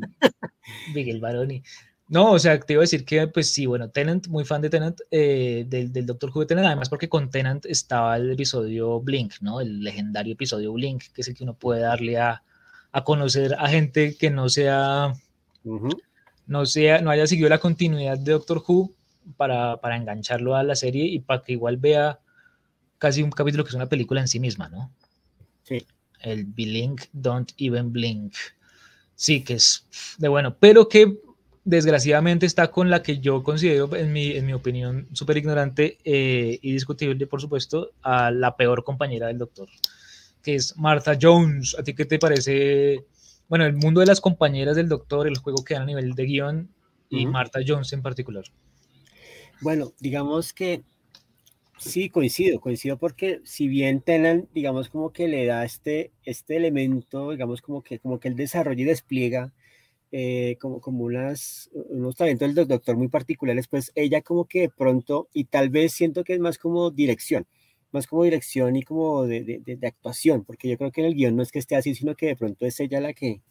Miguel 0.94 1.20
Baroni. 1.22 1.64
No, 2.10 2.32
o 2.32 2.40
sea, 2.40 2.58
te 2.60 2.74
iba 2.74 2.82
a 2.82 2.84
decir 2.84 3.04
que, 3.04 3.28
pues 3.28 3.52
sí, 3.52 3.66
bueno, 3.66 3.90
Tenant, 3.90 4.28
muy 4.28 4.46
fan 4.46 4.62
de 4.62 4.70
Tenant, 4.70 5.00
eh, 5.12 5.66
del, 5.68 5.92
del 5.92 6.06
Doctor 6.06 6.32
Who 6.34 6.42
de 6.42 6.46
Tenant, 6.48 6.68
además 6.68 6.88
porque 6.90 7.10
con 7.10 7.30
Tenant 7.30 7.66
estaba 7.66 8.16
el 8.16 8.32
episodio 8.32 9.02
Blink, 9.02 9.34
¿no? 9.42 9.60
El 9.60 9.84
legendario 9.84 10.34
episodio 10.34 10.72
Blink, 10.72 11.04
que 11.14 11.22
es 11.22 11.28
el 11.28 11.36
que 11.36 11.44
uno 11.44 11.54
puede 11.54 11.82
darle 11.82 12.18
a, 12.18 12.44
a 12.94 13.04
conocer 13.04 13.56
a 13.60 13.68
gente 13.68 14.16
que 14.16 14.30
no 14.30 14.48
sea, 14.48 15.14
no 16.46 16.66
sea, 16.66 17.02
no 17.02 17.12
haya 17.12 17.28
seguido 17.28 17.50
la 17.50 17.60
continuidad 17.60 18.18
de 18.18 18.32
Doctor 18.32 18.64
Who 18.66 18.94
para, 19.36 19.78
para 19.78 19.98
engancharlo 19.98 20.56
a 20.56 20.64
la 20.64 20.76
serie 20.76 21.06
y 21.06 21.20
para 21.20 21.44
que 21.44 21.52
igual 21.52 21.76
vea 21.76 22.20
casi 23.00 23.22
un 23.22 23.32
capítulo 23.32 23.66
que 23.66 23.70
es 23.70 23.76
una 23.76 23.90
película 23.90 24.22
en 24.22 24.30
sí 24.30 24.40
misma, 24.40 24.70
¿no? 24.70 24.92
Sí. 25.64 25.86
El 26.22 26.46
Blink, 26.46 27.02
Don't 27.12 27.52
Even 27.58 27.92
Blink. 27.92 28.34
Sí, 29.16 29.44
que 29.44 29.56
es 29.56 29.86
de 30.18 30.30
bueno, 30.30 30.56
pero 30.58 30.88
que 30.88 31.20
desgraciadamente 31.68 32.46
está 32.46 32.72
con 32.72 32.90
la 32.90 33.04
que 33.04 33.20
yo 33.20 33.44
considero, 33.44 33.94
en 33.94 34.14
mi, 34.14 34.32
en 34.32 34.46
mi 34.46 34.54
opinión, 34.54 35.10
súper 35.12 35.36
ignorante 35.36 35.98
eh, 36.06 36.58
y 36.62 36.72
discutible, 36.72 37.28
por 37.28 37.42
supuesto, 37.42 37.92
a 38.02 38.32
la 38.32 38.56
peor 38.56 38.86
compañera 38.86 39.28
del 39.28 39.38
doctor, 39.38 39.68
que 40.42 40.56
es 40.56 40.78
Martha 40.78 41.18
Jones. 41.22 41.76
¿A 41.78 41.84
ti 41.84 41.94
qué 41.94 42.06
te 42.06 42.20
parece? 42.20 43.04
Bueno, 43.50 43.66
el 43.66 43.74
mundo 43.74 44.00
de 44.00 44.06
las 44.06 44.22
compañeras 44.22 44.78
del 44.78 44.88
doctor, 44.88 45.28
el 45.28 45.38
juego 45.38 45.66
que 45.66 45.74
dan 45.74 45.84
a 45.84 45.88
nivel 45.88 46.14
de 46.14 46.26
guion 46.26 46.70
y. 47.10 47.26
Martha 47.26 47.60
Jones 47.68 47.92
en 47.92 48.02
particular. 48.02 48.46
Bueno, 49.60 49.92
digamos 50.00 50.54
que 50.54 50.84
sí, 51.78 52.10
coincido, 52.10 52.62
coincido 52.62 52.98
porque 52.98 53.42
si 53.44 53.68
bien 53.68 54.00
Tenan, 54.00 54.48
digamos, 54.54 54.88
como 54.88 55.12
que 55.12 55.28
le 55.28 55.46
da 55.46 55.66
este, 55.66 56.12
este 56.24 56.56
elemento, 56.56 57.32
digamos, 57.32 57.62
como 57.62 57.84
que, 57.84 58.00
como 58.00 58.22
que 58.22 58.30
él 58.30 58.38
desarrolla 58.38 58.82
y 58.82 58.86
despliega 58.86 59.52
eh, 60.12 60.58
como, 60.62 60.82
como 60.82 61.04
unas, 61.06 61.70
unos 61.74 62.16
talentos 62.16 62.54
del 62.56 62.68
doctor 62.68 62.98
muy 62.98 63.08
particulares, 63.10 63.68
pues 63.68 63.92
ella 63.96 64.22
como 64.22 64.46
que 64.46 64.62
de 64.62 64.70
pronto, 64.70 65.30
y 65.34 65.46
tal 65.46 65.70
vez 65.70 65.94
siento 65.94 66.24
que 66.24 66.34
es 66.34 66.40
más 66.40 66.58
como 66.58 66.92
dirección, 66.92 67.48
más 67.92 68.08
como 68.08 68.24
dirección 68.24 68.76
y 68.76 68.84
como 68.84 69.26
de, 69.26 69.44
de, 69.44 69.60
de- 69.78 69.88
actuación, 69.88 70.44
porque 70.46 70.70
yo 70.70 70.78
creo 70.78 70.92
que 70.92 71.02
en 71.02 71.08
el 71.08 71.16
guion 71.16 71.36
no 71.36 71.44
es 71.44 71.52
que 71.52 71.60
esté 71.60 71.76
así, 71.76 71.96
sino 71.96 72.16
que 72.16 72.28
de 72.28 72.36
pronto 72.36 72.66
es 72.66 72.80
ella 72.80 73.02
la 73.02 73.14
que 73.14 73.42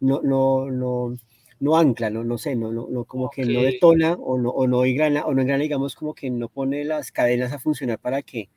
no, 0.00 0.20
no, 0.22 0.70
no, 0.70 1.16
no 1.60 1.76
ancla, 1.76 2.10
no, 2.10 2.24
no 2.24 2.38
sé, 2.38 2.56
no, 2.56 2.72
no, 2.72 2.88
no 2.90 3.04
como 3.04 3.28
que 3.30 3.44
no 3.46 3.62
detona 3.62 4.14
o 4.14 4.38
no, 4.38 4.50
o 4.50 4.66
no 4.66 4.84
engrana, 4.84 5.26
o 5.26 5.34
no 5.34 5.42
engrana, 5.42 5.62
digamos, 5.62 5.94
como 5.94 6.14
que 6.14 6.30
no 6.30 6.48
pone 6.48 6.84
las 6.84 7.12
cadenas 7.12 7.52
a 7.52 7.58
funcionar 7.58 7.98
para 7.98 8.22
que 8.22 8.50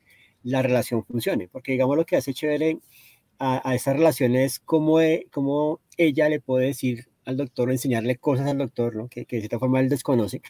la 0.43 0.61
relación 0.61 1.05
funcione, 1.05 1.47
porque 1.49 1.73
digamos 1.73 1.97
lo 1.97 2.05
que 2.05 2.17
hace 2.17 2.33
chévere 2.33 2.79
a, 3.39 3.67
a 3.69 3.75
esa 3.75 3.93
relación 3.93 4.35
es 4.35 4.59
cómo, 4.59 5.01
e- 5.01 5.27
cómo 5.31 5.81
ella 5.97 6.29
le 6.29 6.39
puede 6.41 6.67
decir 6.67 7.07
al 7.26 7.38
doctor 7.38 7.69
o 7.69 7.71
enseñarle 7.71 8.17
cosas 8.17 8.47
al 8.49 8.57
doctor, 8.59 8.95
¿no? 8.95 9.07
Que, 9.09 9.26
que 9.26 9.38
de 9.38 9.41
cierta 9.43 9.59
forma 9.59 9.80
él 9.80 9.89
desconoce, 9.89 10.41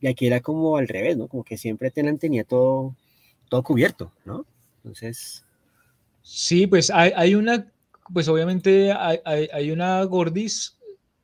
y 0.00 0.08
aquí 0.08 0.26
era 0.26 0.40
como 0.40 0.76
al 0.78 0.88
revés, 0.88 1.16
¿no? 1.18 1.28
Como 1.28 1.44
que 1.44 1.58
siempre 1.58 1.90
Tenan 1.90 2.18
tenía 2.18 2.44
todo, 2.44 2.96
todo 3.50 3.62
cubierto, 3.64 4.12
¿no? 4.26 4.46
Entonces, 4.78 5.44
Sí, 6.22 6.66
pues 6.66 6.90
hay, 6.90 7.12
hay 7.16 7.34
una, 7.34 7.72
pues 8.12 8.28
obviamente 8.28 8.92
hay, 8.92 9.18
hay, 9.24 9.48
hay 9.52 9.70
una 9.70 10.02
gordis 10.04 10.76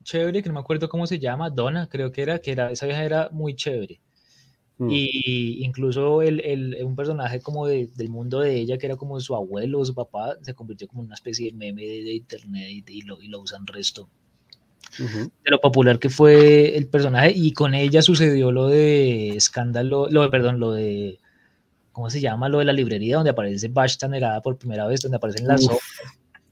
chévere, 0.02 0.42
que 0.42 0.48
no 0.48 0.54
me 0.54 0.60
acuerdo 0.60 0.88
cómo 0.88 1.06
se 1.06 1.18
llama, 1.18 1.50
Donna, 1.50 1.88
creo 1.88 2.12
que 2.12 2.22
era, 2.22 2.38
que 2.40 2.52
era, 2.52 2.70
esa 2.70 2.86
vieja 2.86 3.04
era 3.04 3.28
muy 3.32 3.54
chévere. 3.54 4.00
mm, 4.78 5.00
Y 5.00 5.64
incluso 5.64 6.22
el, 6.22 6.40
el- 6.40 6.84
un 6.84 6.96
personaje 6.96 7.40
como 7.42 7.66
de- 7.66 7.88
del 7.96 8.10
mundo 8.10 8.40
de 8.40 8.56
ella, 8.56 8.78
que 8.78 8.86
era 8.86 8.96
como 8.96 9.20
su 9.20 9.34
abuelo 9.36 9.84
su 9.84 9.94
papá, 9.94 10.36
se 10.42 10.54
convirtió 10.54 10.88
como 10.88 11.02
en 11.02 11.06
una 11.08 11.16
especie 11.16 11.46
de 11.52 11.58
meme 11.58 11.82
de, 11.84 12.04
de 12.04 12.14
internet 12.14 12.68
y, 12.88 12.98
y 12.98 13.02
lo, 13.02 13.20
y 13.22 13.28
lo 13.28 13.40
usan 13.40 13.66
resto. 13.66 14.10
De 14.98 15.50
lo 15.50 15.60
popular 15.60 15.98
que 15.98 16.08
fue 16.10 16.76
el 16.76 16.86
personaje, 16.88 17.32
y 17.34 17.52
con 17.52 17.74
ella 17.74 18.02
sucedió 18.02 18.50
lo 18.52 18.68
de 18.68 19.36
escándalo, 19.36 20.08
lo 20.10 20.22
de, 20.22 20.28
perdón, 20.28 20.58
lo 20.58 20.72
de, 20.72 21.18
¿cómo 21.92 22.10
se 22.10 22.20
llama? 22.20 22.48
Lo 22.48 22.58
de 22.58 22.64
la 22.64 22.72
librería, 22.72 23.16
donde 23.16 23.30
aparece 23.30 23.68
Bashtan 23.68 24.10
Nerada 24.10 24.42
por 24.42 24.56
primera 24.58 24.86
vez, 24.86 25.00
donde 25.02 25.16
aparecen 25.16 25.46
las 25.46 25.62
Uf. 25.64 25.82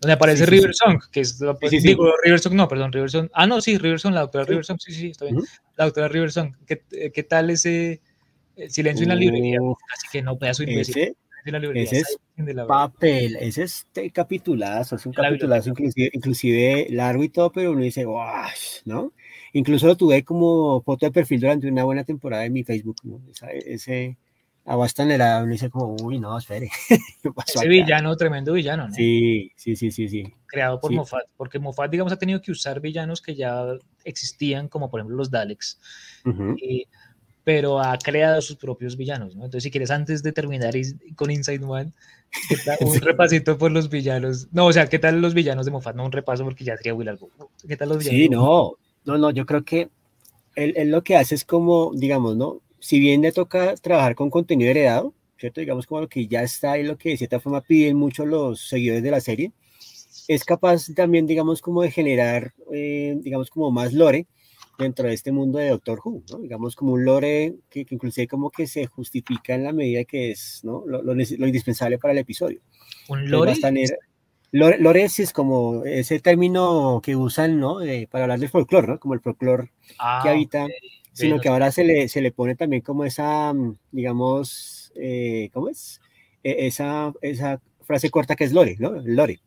donde 0.01 0.13
aparece 0.13 0.45
Sí, 0.45 0.51
sí, 0.51 0.51
sí. 0.51 0.57
River 0.61 0.75
Song, 0.75 1.01
que 1.11 1.21
es, 1.21 1.41
la- 1.41 1.57
digo, 1.83 2.13
River 2.23 2.41
Song, 2.41 2.55
no, 2.55 2.69
perdón, 2.69 2.93
River 2.93 3.11
Song, 3.11 3.29
ah, 3.33 3.47
no, 3.47 3.61
sí, 3.61 3.79
River 3.79 3.99
Song, 3.99 4.15
la 4.15 4.21
doctora. 4.21 4.45
River 4.45 4.65
Song, 4.65 4.79
sí, 4.79 4.93
sí, 4.93 5.11
está 5.11 5.25
bien, 5.25 5.39
la 5.77 5.85
doctora 5.87 6.09
River 6.09 6.31
Song, 6.31 6.53
¿qué, 6.67 6.83
qué 7.13 7.23
tal 7.23 7.51
ese 7.51 8.01
eh, 8.57 8.71
silencio 8.71 9.05
en 9.05 9.09
la 9.09 9.15
librería? 9.17 9.59
Así 9.93 10.07
que 10.13 10.23
no, 10.23 10.37
pedazo 10.37 10.63
imbécil, 10.63 10.97
ese 10.99 11.17
en 11.45 11.53
la 11.53 11.59
librería, 11.59 11.85
ese 11.85 12.01
es 12.01 12.19
de 12.37 12.55
la 12.55 12.67
papel, 12.67 13.37
ese 13.41 13.63
es 13.65 13.87
te- 13.93 14.11
capitulazo, 14.11 14.97
es 14.97 15.07
un 15.07 15.13
De 15.13 15.23
la 15.23 15.29
capitulazo 15.29 15.71
inclusive, 15.71 16.11
inclusive 16.13 16.87
largo 16.91 17.23
y 17.25 17.29
todo, 17.29 17.53
pero 17.53 17.73
uno 17.73 17.83
dice, 17.83 18.05
"Guau", 18.05 18.49
¿no? 18.87 19.13
Incluso 19.53 19.87
lo 19.87 19.97
tuve 19.97 20.25
como 20.25 20.81
foto 20.83 21.07
de 21.07 21.13
perfil 21.13 21.41
durante 21.41 21.69
una 21.69 21.85
buena 21.85 22.05
temporada 22.05 22.45
en 22.45 22.53
mi 22.53 22.65
Facebook, 22.65 22.97
¿no? 23.05 23.21
Esa- 23.31 23.51
ese 23.53 24.17
abastanera, 24.65 25.43
uno 25.43 25.53
dice 25.53 25.69
como, 25.69 25.95
uy, 26.03 26.19
no, 26.19 26.39
espere, 26.39 26.71
¿qué 27.23 27.31
pasó 27.33 27.51
Ese 27.51 27.59
acá?". 27.61 27.69
villano, 27.69 28.17
tremendo 28.17 28.53
villano, 28.55 28.89
¿no? 28.89 28.95
Sí, 28.95 29.53
sí, 29.57 29.77
sí, 29.77 29.91
sí, 29.91 30.09
sí. 30.09 30.25
creado 30.47 30.81
por 30.81 30.91
Sí. 30.91 30.97
Moffat, 30.97 31.25
porque 31.37 31.59
Moffat, 31.59 31.91
digamos, 31.91 32.13
ha 32.13 32.17
tenido 32.17 32.41
que 32.41 32.53
usar 32.53 32.81
villanos 32.81 33.21
que 33.21 33.35
ya 33.35 33.65
existían, 34.05 34.69
como 34.69 34.89
por 34.89 35.01
ejemplo 35.01 35.17
los 35.17 35.31
Daleks, 35.31 35.81
eh, 36.63 36.85
pero 37.45 37.79
ha 37.79 37.97
creado 37.99 38.41
sus 38.41 38.57
propios 38.57 38.97
villanos, 38.97 39.37
¿no? 39.37 39.45
Entonces, 39.45 39.65
si 39.65 39.71
quieres, 39.71 39.91
antes 39.91 40.23
de 40.23 40.33
terminar 40.33 40.75
con 41.15 41.31
Inside 41.31 41.65
One, 41.65 41.93
¿qué 42.49 42.57
tal? 42.65 42.79
un 42.81 43.01
repasito 43.01 43.59
por 43.59 43.71
los 43.71 43.91
villanos. 43.91 44.49
No, 44.51 44.67
o 44.67 44.73
sea, 44.73 44.87
¿qué 44.87 44.99
tal 44.99 45.21
los 45.21 45.35
villanos 45.35 45.67
de 45.67 45.73
Moffat? 45.73 45.95
No 45.95 46.07
un 46.07 46.13
repaso 46.13 46.43
porque 46.43 46.65
ya 46.65 46.77
sería 46.77 46.95
muy 46.95 47.05
largo. 47.05 47.29
¿Qué 47.69 47.77
tal 47.77 47.91
los 47.91 47.99
villanos? 47.99 48.19
Sí, 48.19 48.29
no, 48.31 48.73
no, 49.05 49.19
no, 49.19 49.31
yo 49.31 49.45
creo 49.45 49.63
que 49.63 49.91
él, 50.57 50.73
él 50.77 50.91
lo 50.91 51.05
que 51.05 51.17
hace 51.17 51.35
es 51.35 51.45
como, 51.45 51.93
digamos, 51.95 52.35
¿no? 52.37 52.63
Si 52.81 52.99
bien 52.99 53.21
le 53.21 53.33
toca 53.33 53.75
trabajar 53.77 54.15
con 54.15 54.31
contenido 54.31 54.71
heredado, 54.71 55.13
¿cierto? 55.37 55.61
Digamos 55.61 55.87
como 55.87 56.01
lo 56.01 56.09
que 56.09 56.27
ya 56.27 56.43
está 56.43 56.79
y 56.79 56.83
lo 56.83 56.97
que 56.97 57.11
de 57.11 57.19
cierta 57.19 57.41
forma 57.41 57.61
piden 57.61 57.97
mucho 57.97 58.25
los 58.25 58.69
seguidores 58.69 59.03
de 59.03 59.11
la 59.11 59.21
serie, 59.21 59.53
es 60.29 60.45
capaz 60.45 60.87
también, 60.95 61.27
digamos, 61.27 61.61
como 61.61 61.83
de 61.83 61.91
generar, 61.91 62.55
eh, 62.73 63.19
digamos, 63.21 63.51
como 63.51 63.71
más 63.71 63.93
lore 63.93 64.27
dentro 64.79 65.09
de 65.09 65.15
este 65.15 65.33
mundo 65.33 65.59
de 65.59 65.69
Doctor 65.71 66.01
Who, 66.05 66.23
¿no? 66.31 66.39
Digamos, 66.39 66.77
como 66.77 66.93
un 66.93 67.05
lore 67.05 67.55
que, 67.71 67.85
que 67.85 67.95
inclusive 67.95 68.27
como 68.29 68.51
que 68.51 68.67
se 68.67 68.87
justifica 68.87 69.55
en 69.55 69.65
la 69.65 69.73
medida 69.73 70.05
que 70.05 70.31
es, 70.31 70.61
¿no? 70.65 70.85
Lo, 70.87 71.03
lo 71.03 71.15
lo 71.15 71.47
indispensable 71.47 71.99
para 71.99 72.13
el 72.13 72.19
episodio. 72.19 72.61
¿Un 73.09 73.31
lore? 73.31 73.55
Lore, 74.53 74.79
lore 74.79 75.03
es 75.05 75.33
como 75.33 75.85
ese 75.85 76.21
término 76.21 77.01
que 77.03 77.17
usan, 77.17 77.59
¿no? 77.59 77.81
De- 77.81 78.07
para 78.09 78.25
hablar 78.25 78.39
del 78.39 78.51
folclore, 78.51 78.87
¿no? 78.87 79.01
Como 79.01 79.15
el 79.15 79.21
folclore 79.21 79.73
Ah, 79.99 80.21
que 80.23 80.29
habita, 80.29 80.67
ok. 80.67 80.71
sino 81.13 81.41
que 81.41 81.49
ahora 81.49 81.73
se 81.73 81.83
le, 81.83 82.09
se 82.09 82.21
le 82.21 82.31
pone 82.31 82.55
también 82.55 82.81
como 82.81 83.05
esa, 83.05 83.53
mm, 83.53 83.77
digamos, 83.91 84.93
eh, 84.95 85.51
¿cómo 85.53 85.69
es? 85.69 86.01
E- 86.45 86.67
esa, 86.69 87.13
esa 87.21 87.61
frase 87.83 88.11
corta 88.11 88.37
que 88.37 88.45
es 88.45 88.53
lore, 88.53 88.77
¿no? 88.79 88.93
Lore. 89.05 89.41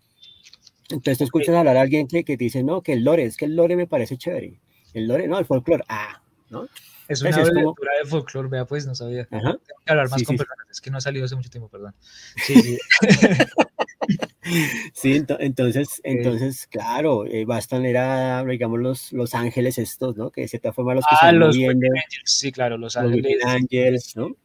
Entonces 0.90 1.18
tú 1.20 1.24
escuchas 1.24 1.56
hablar 1.56 1.78
a 1.78 1.82
alguien 1.82 2.08
que, 2.08 2.26
que 2.26 2.36
te 2.38 2.44
dice, 2.44 2.64
no, 2.64 2.82
que 2.82 2.92
el 2.94 3.04
lore, 3.06 3.24
es 3.24 3.38
que 3.38 3.46
el 3.46 3.56
lore 3.56 3.78
me 3.78 3.88
parece 3.88 4.18
chévere. 4.18 4.60
El 4.94 5.08
lore, 5.08 5.28
no, 5.28 5.38
el 5.40 5.46
folclore, 5.46 5.84
ah, 5.90 6.22
¿no? 6.50 6.68
Es 7.08 7.22
una 7.22 7.32
como- 7.32 7.44
abreviatura 7.46 7.92
de 8.04 8.10
folclore, 8.10 8.50
vea, 8.50 8.66
pues 8.66 8.86
no 8.86 8.94
sabía. 8.96 9.28
Ajá. 9.32 9.42
Tengo 9.42 9.60
que 9.86 9.92
hablar 9.92 10.10
más 10.10 10.20
Sí, 10.20 10.26
con 10.26 10.34
sí. 10.36 10.38
personas, 10.40 10.68
es 10.70 10.82
que 10.82 10.90
no 10.92 10.98
ha 10.98 11.02
salido 11.02 11.26
hace 11.26 11.36
mucho 11.36 11.50
tiempo, 11.50 11.70
perdón. 11.70 11.96
Sí, 12.46 12.62
sí. 12.62 12.78
sí, 14.94 15.26
entonces, 15.40 16.02
entonces, 16.04 16.68
claro, 16.68 17.26
eh, 17.26 17.46
Bastan 17.46 17.86
era, 17.86 18.44
digamos, 18.44 18.80
los, 18.80 19.14
los 19.14 19.36
ángeles 19.36 19.78
estos, 19.78 20.18
¿no? 20.18 20.32
Que 20.32 20.42
de 20.42 20.48
cierta 20.48 20.74
forma 20.74 20.96
los 20.96 21.06
que 21.06 21.16
ah, 21.20 21.32
los 21.32 21.56
sí, 22.26 22.52
claro, 22.52 22.78
los 22.78 22.98
ángeles. 22.98 24.16
¿no? 24.16 24.36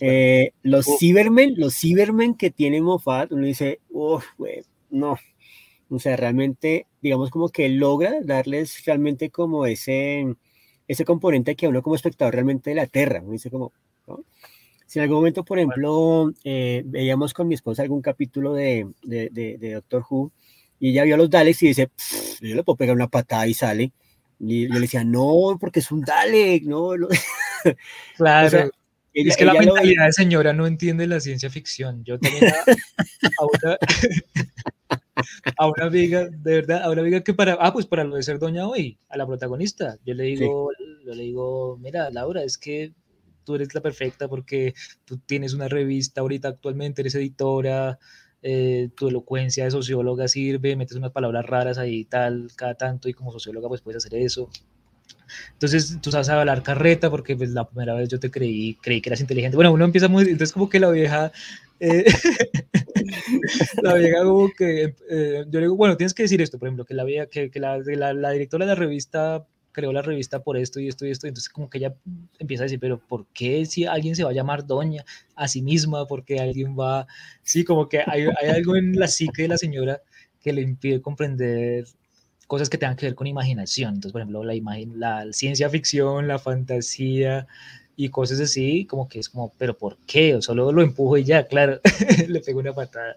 Eh, 0.00 0.52
los 0.62 0.86
Cybermen, 0.98 1.54
los 1.56 1.76
Cybermen 1.78 2.34
que 2.34 2.50
tiene 2.50 2.80
Moffat, 2.80 3.30
uno 3.32 3.46
dice, 3.46 3.80
uff, 3.90 4.24
no, 4.90 5.16
o 5.88 5.98
sea, 5.98 6.16
realmente, 6.16 6.86
digamos 7.02 7.30
como 7.30 7.48
que 7.48 7.68
logra 7.68 8.20
darles 8.22 8.84
realmente 8.84 9.30
como 9.30 9.66
ese, 9.66 10.34
ese 10.86 11.04
componente 11.04 11.56
que 11.56 11.66
a 11.66 11.68
uno 11.68 11.82
como 11.82 11.96
espectador 11.96 12.34
realmente 12.34 12.74
la 12.74 12.82
aterra, 12.82 13.20
uno 13.20 13.32
dice 13.32 13.50
como, 13.50 13.72
¿no? 14.06 14.24
Si 14.86 14.98
en 14.98 15.04
algún 15.04 15.18
momento, 15.18 15.42
por 15.42 15.58
ejemplo, 15.58 16.32
eh, 16.44 16.82
veíamos 16.84 17.32
con 17.32 17.48
mi 17.48 17.54
esposa 17.54 17.82
algún 17.82 18.02
capítulo 18.02 18.52
de, 18.52 18.86
de, 19.02 19.30
de, 19.30 19.72
Doctor 19.72 20.04
Who 20.08 20.30
y 20.78 20.90
ella 20.90 21.04
vio 21.04 21.14
a 21.14 21.16
los 21.18 21.30
Daleks 21.30 21.62
y 21.62 21.68
dice, 21.68 21.90
yo 22.42 22.54
le 22.54 22.62
puedo 22.62 22.76
pegar 22.76 22.94
una 22.94 23.08
patada 23.08 23.46
y 23.46 23.54
sale. 23.54 23.92
Y 24.38 24.68
yo 24.68 24.74
le 24.74 24.80
decía, 24.80 25.02
no, 25.02 25.56
porque 25.58 25.80
es 25.80 25.90
un 25.90 26.02
Dalek, 26.02 26.64
no. 26.64 26.90
Claro. 28.18 28.70
es 29.14 29.36
que 29.36 29.44
la 29.46 29.54
mentalidad 29.54 30.06
de 30.06 30.12
señora 30.12 30.52
no 30.52 30.66
entiende 30.66 31.06
la 31.06 31.20
ciencia 31.20 31.48
ficción. 31.48 32.04
Yo 32.04 32.18
tenía 32.18 32.52
a 32.52 33.44
una, 33.44 33.78
a 35.56 35.66
una 35.66 35.84
amiga, 35.86 36.28
de 36.30 36.54
verdad, 36.54 36.82
a 36.82 36.90
una 36.90 37.02
amiga 37.02 37.22
que 37.22 37.34
para, 37.34 37.54
ah, 37.54 37.72
pues 37.72 37.86
para 37.86 38.04
lo 38.04 38.16
de 38.16 38.22
ser 38.22 38.38
doña 38.38 38.66
hoy, 38.66 38.98
a 39.08 39.16
la 39.16 39.26
protagonista, 39.26 39.98
yo 40.04 40.14
le 40.14 40.24
digo, 40.24 40.70
yo 41.04 41.14
le 41.14 41.22
digo, 41.22 41.78
mira, 41.78 42.10
Laura, 42.10 42.42
es 42.42 42.58
que 42.58 42.92
tú 43.44 43.54
eres 43.54 43.74
la 43.74 43.80
perfecta 43.80 44.28
porque 44.28 44.74
tú 45.04 45.18
tienes 45.18 45.52
una 45.52 45.68
revista 45.68 46.20
ahorita 46.20 46.48
actualmente, 46.48 47.02
eres 47.02 47.14
editora, 47.14 47.98
eh, 48.42 48.90
tu 48.96 49.08
elocuencia 49.08 49.64
de 49.64 49.70
socióloga 49.70 50.26
sirve, 50.28 50.76
metes 50.76 50.96
unas 50.96 51.12
palabras 51.12 51.46
raras 51.46 51.78
ahí 51.78 52.00
y 52.00 52.04
tal, 52.04 52.48
cada 52.56 52.74
tanto, 52.74 53.08
y 53.08 53.14
como 53.14 53.32
socióloga 53.32 53.68
pues 53.68 53.80
puedes 53.82 54.04
hacer 54.04 54.18
eso. 54.20 54.48
Entonces 55.52 55.98
tú 56.02 56.10
sabes 56.10 56.28
hablar 56.28 56.62
carreta 56.62 57.10
porque 57.10 57.36
pues 57.36 57.50
la 57.50 57.68
primera 57.68 57.94
vez 57.94 58.08
yo 58.08 58.18
te 58.18 58.30
creí, 58.30 58.74
creí 58.82 59.00
que 59.00 59.08
eras 59.10 59.20
inteligente. 59.20 59.56
Bueno, 59.56 59.72
uno 59.72 59.84
empieza 59.84 60.08
muy, 60.08 60.24
entonces 60.24 60.52
como 60.52 60.68
que 60.68 60.80
la 60.80 60.90
vieja, 60.90 61.32
eh, 61.82 62.04
la 63.82 63.94
vieja 63.94 64.22
como 64.22 64.50
que, 64.56 64.94
eh, 65.10 65.44
yo 65.48 65.58
le 65.58 65.66
digo, 65.66 65.76
bueno, 65.76 65.96
tienes 65.96 66.14
que 66.14 66.22
decir 66.22 66.40
esto, 66.40 66.58
por 66.58 66.68
ejemplo, 66.68 66.84
que 66.84 66.94
la 66.94 67.02
vieja, 67.02 67.26
que, 67.26 67.50
que 67.50 67.58
la, 67.58 67.78
la, 67.78 68.14
la, 68.14 68.30
directora 68.30 68.64
de 68.64 68.68
la 68.68 68.76
revista 68.76 69.44
creó 69.72 69.92
la 69.92 70.02
revista 70.02 70.44
por 70.44 70.56
esto 70.56 70.78
y 70.78 70.86
esto 70.86 71.06
y 71.06 71.10
esto, 71.10 71.26
entonces 71.26 71.48
como 71.48 71.68
que 71.68 71.78
ella 71.78 71.96
empieza 72.38 72.62
a 72.62 72.66
decir, 72.66 72.78
pero 72.78 73.00
¿por 73.00 73.26
qué 73.34 73.66
si 73.66 73.84
alguien 73.84 74.14
se 74.14 74.22
va 74.22 74.30
a 74.30 74.34
llamar 74.34 74.64
doña 74.64 75.04
a 75.34 75.48
sí 75.48 75.60
misma? 75.60 76.06
Porque 76.06 76.38
alguien 76.38 76.76
va, 76.78 77.08
sí, 77.42 77.64
como 77.64 77.88
que 77.88 78.00
hay, 78.06 78.26
hay 78.40 78.50
algo 78.50 78.76
en 78.76 78.92
la 78.96 79.08
psique 79.08 79.42
de 79.42 79.48
la 79.48 79.58
señora 79.58 80.02
que 80.40 80.52
le 80.52 80.62
impide 80.62 81.00
comprender 81.00 81.86
cosas 82.46 82.68
que 82.68 82.78
tengan 82.78 82.96
que 82.96 83.06
ver 83.06 83.14
con 83.16 83.26
imaginación. 83.26 83.94
Entonces, 83.94 84.12
por 84.12 84.20
ejemplo, 84.20 84.44
la, 84.44 84.54
imagen, 84.54 85.00
la 85.00 85.26
ciencia 85.32 85.68
ficción, 85.68 86.28
la 86.28 86.38
fantasía 86.38 87.48
y 87.96 88.08
cosas 88.08 88.40
así, 88.40 88.86
como 88.86 89.08
que 89.08 89.18
es 89.18 89.28
como, 89.28 89.52
pero 89.58 89.76
¿por 89.76 89.98
qué? 90.06 90.34
O 90.34 90.42
solo 90.42 90.72
lo 90.72 90.82
empujo 90.82 91.16
y 91.18 91.24
ya, 91.24 91.46
claro, 91.46 91.80
le 92.28 92.40
pego 92.40 92.60
una 92.60 92.72
patada. 92.72 93.16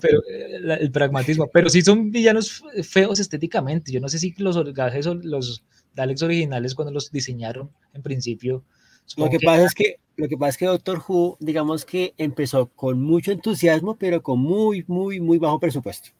pero 0.00 0.22
eh, 0.28 0.78
el 0.80 0.90
pragmatismo, 0.90 1.48
pero 1.52 1.68
sí 1.68 1.82
son 1.82 2.10
villanos 2.10 2.62
feos 2.82 3.20
estéticamente. 3.20 3.92
Yo 3.92 4.00
no 4.00 4.08
sé 4.08 4.18
si 4.18 4.34
los 4.38 4.56
gajes 4.72 5.06
o 5.06 5.14
los 5.14 5.64
Daleks 5.94 6.22
originales 6.22 6.74
cuando 6.74 6.92
los 6.92 7.10
diseñaron 7.10 7.70
en 7.92 8.02
principio. 8.02 8.64
Lo 9.16 9.30
que, 9.30 9.40
pasa 9.40 9.64
es 9.64 9.74
que 9.74 9.96
lo 10.16 10.28
que 10.28 10.36
pasa 10.36 10.50
es 10.50 10.56
que 10.58 10.66
Doctor 10.66 11.02
Who, 11.06 11.36
digamos 11.40 11.84
que 11.84 12.14
empezó 12.18 12.66
con 12.66 13.00
mucho 13.00 13.32
entusiasmo, 13.32 13.96
pero 13.96 14.22
con 14.22 14.38
muy, 14.38 14.84
muy, 14.86 15.20
muy 15.20 15.38
bajo 15.38 15.58
presupuesto. 15.58 16.10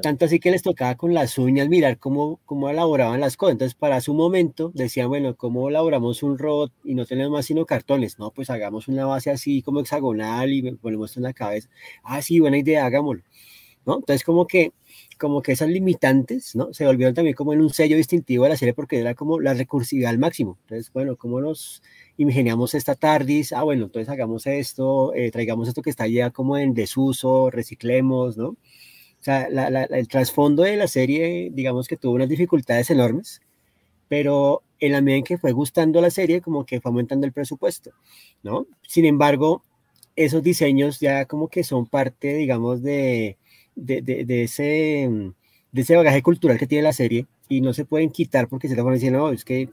Tanto 0.00 0.24
así 0.24 0.38
que 0.38 0.50
les 0.50 0.62
tocaba 0.62 0.94
con 0.94 1.14
las 1.14 1.36
uñas 1.38 1.68
mirar 1.68 1.98
cómo, 1.98 2.40
cómo 2.44 2.68
elaboraban 2.70 3.20
las 3.20 3.36
cosas. 3.36 3.52
Entonces, 3.52 3.74
para 3.74 4.00
su 4.00 4.14
momento, 4.14 4.70
decían, 4.74 5.08
bueno, 5.08 5.36
¿cómo 5.36 5.68
elaboramos 5.68 6.22
un 6.22 6.38
robot 6.38 6.72
y 6.84 6.94
no 6.94 7.06
tenemos 7.06 7.32
más 7.32 7.46
sino 7.46 7.66
cartones? 7.66 8.18
No, 8.18 8.30
pues 8.30 8.50
hagamos 8.50 8.86
una 8.88 9.06
base 9.06 9.30
así 9.30 9.62
como 9.62 9.80
hexagonal 9.80 10.52
y 10.52 10.62
ponemos 10.76 11.16
en 11.16 11.24
la 11.24 11.32
cabeza. 11.32 11.68
Ah, 12.04 12.22
sí, 12.22 12.38
buena 12.38 12.58
idea, 12.58 12.86
hagámoslo. 12.86 13.22
¿No? 13.86 13.96
Entonces, 13.96 14.24
como 14.24 14.46
que, 14.46 14.72
como 15.18 15.42
que 15.42 15.52
esas 15.52 15.68
limitantes, 15.70 16.54
¿no? 16.54 16.72
Se 16.74 16.84
volvieron 16.86 17.14
también 17.14 17.34
como 17.34 17.54
en 17.54 17.62
un 17.62 17.70
sello 17.70 17.96
distintivo 17.96 18.44
de 18.44 18.50
la 18.50 18.56
serie 18.56 18.74
porque 18.74 18.98
era 19.00 19.14
como 19.14 19.40
la 19.40 19.54
recursividad 19.54 20.10
al 20.10 20.18
máximo. 20.18 20.58
Entonces, 20.62 20.92
bueno, 20.92 21.16
¿cómo 21.16 21.40
nos 21.40 21.82
ingeniamos 22.18 22.74
esta 22.74 22.94
TARDIS? 22.94 23.52
Ah, 23.54 23.62
bueno, 23.62 23.86
entonces 23.86 24.10
hagamos 24.10 24.46
esto, 24.46 25.14
eh, 25.14 25.30
traigamos 25.30 25.68
esto 25.68 25.82
que 25.82 25.90
está 25.90 26.06
ya 26.06 26.30
como 26.30 26.58
en 26.58 26.74
desuso, 26.74 27.50
reciclemos, 27.50 28.36
¿no? 28.36 28.56
O 29.20 29.22
sea, 29.22 29.42
el 29.42 30.08
trasfondo 30.08 30.62
de 30.62 30.76
la 30.76 30.88
serie, 30.88 31.50
digamos 31.52 31.88
que 31.88 31.96
tuvo 31.96 32.14
unas 32.14 32.28
dificultades 32.28 32.90
enormes, 32.90 33.42
pero 34.08 34.62
en 34.78 34.92
la 34.92 35.02
medida 35.02 35.18
en 35.18 35.24
que 35.24 35.38
fue 35.38 35.52
gustando 35.52 36.00
la 36.00 36.10
serie, 36.10 36.40
como 36.40 36.64
que 36.64 36.80
fue 36.80 36.88
aumentando 36.88 37.26
el 37.26 37.32
presupuesto, 37.32 37.90
¿no? 38.42 38.66
Sin 38.82 39.04
embargo, 39.04 39.62
esos 40.16 40.42
diseños 40.42 41.00
ya 41.00 41.26
como 41.26 41.48
que 41.48 41.64
son 41.64 41.86
parte, 41.86 42.34
digamos, 42.34 42.82
de, 42.82 43.36
de, 43.76 44.00
de, 44.02 44.42
ese, 44.42 45.08
de 45.72 45.82
ese 45.82 45.96
bagaje 45.96 46.22
cultural 46.22 46.58
que 46.58 46.66
tiene 46.66 46.82
la 46.82 46.92
serie 46.92 47.26
y 47.48 47.60
no 47.60 47.74
se 47.74 47.84
pueden 47.84 48.10
quitar 48.10 48.48
porque 48.48 48.68
se 48.68 48.80
van 48.80 48.94
diciendo, 48.94 49.18
no, 49.18 49.30
es 49.32 49.44
que 49.44 49.68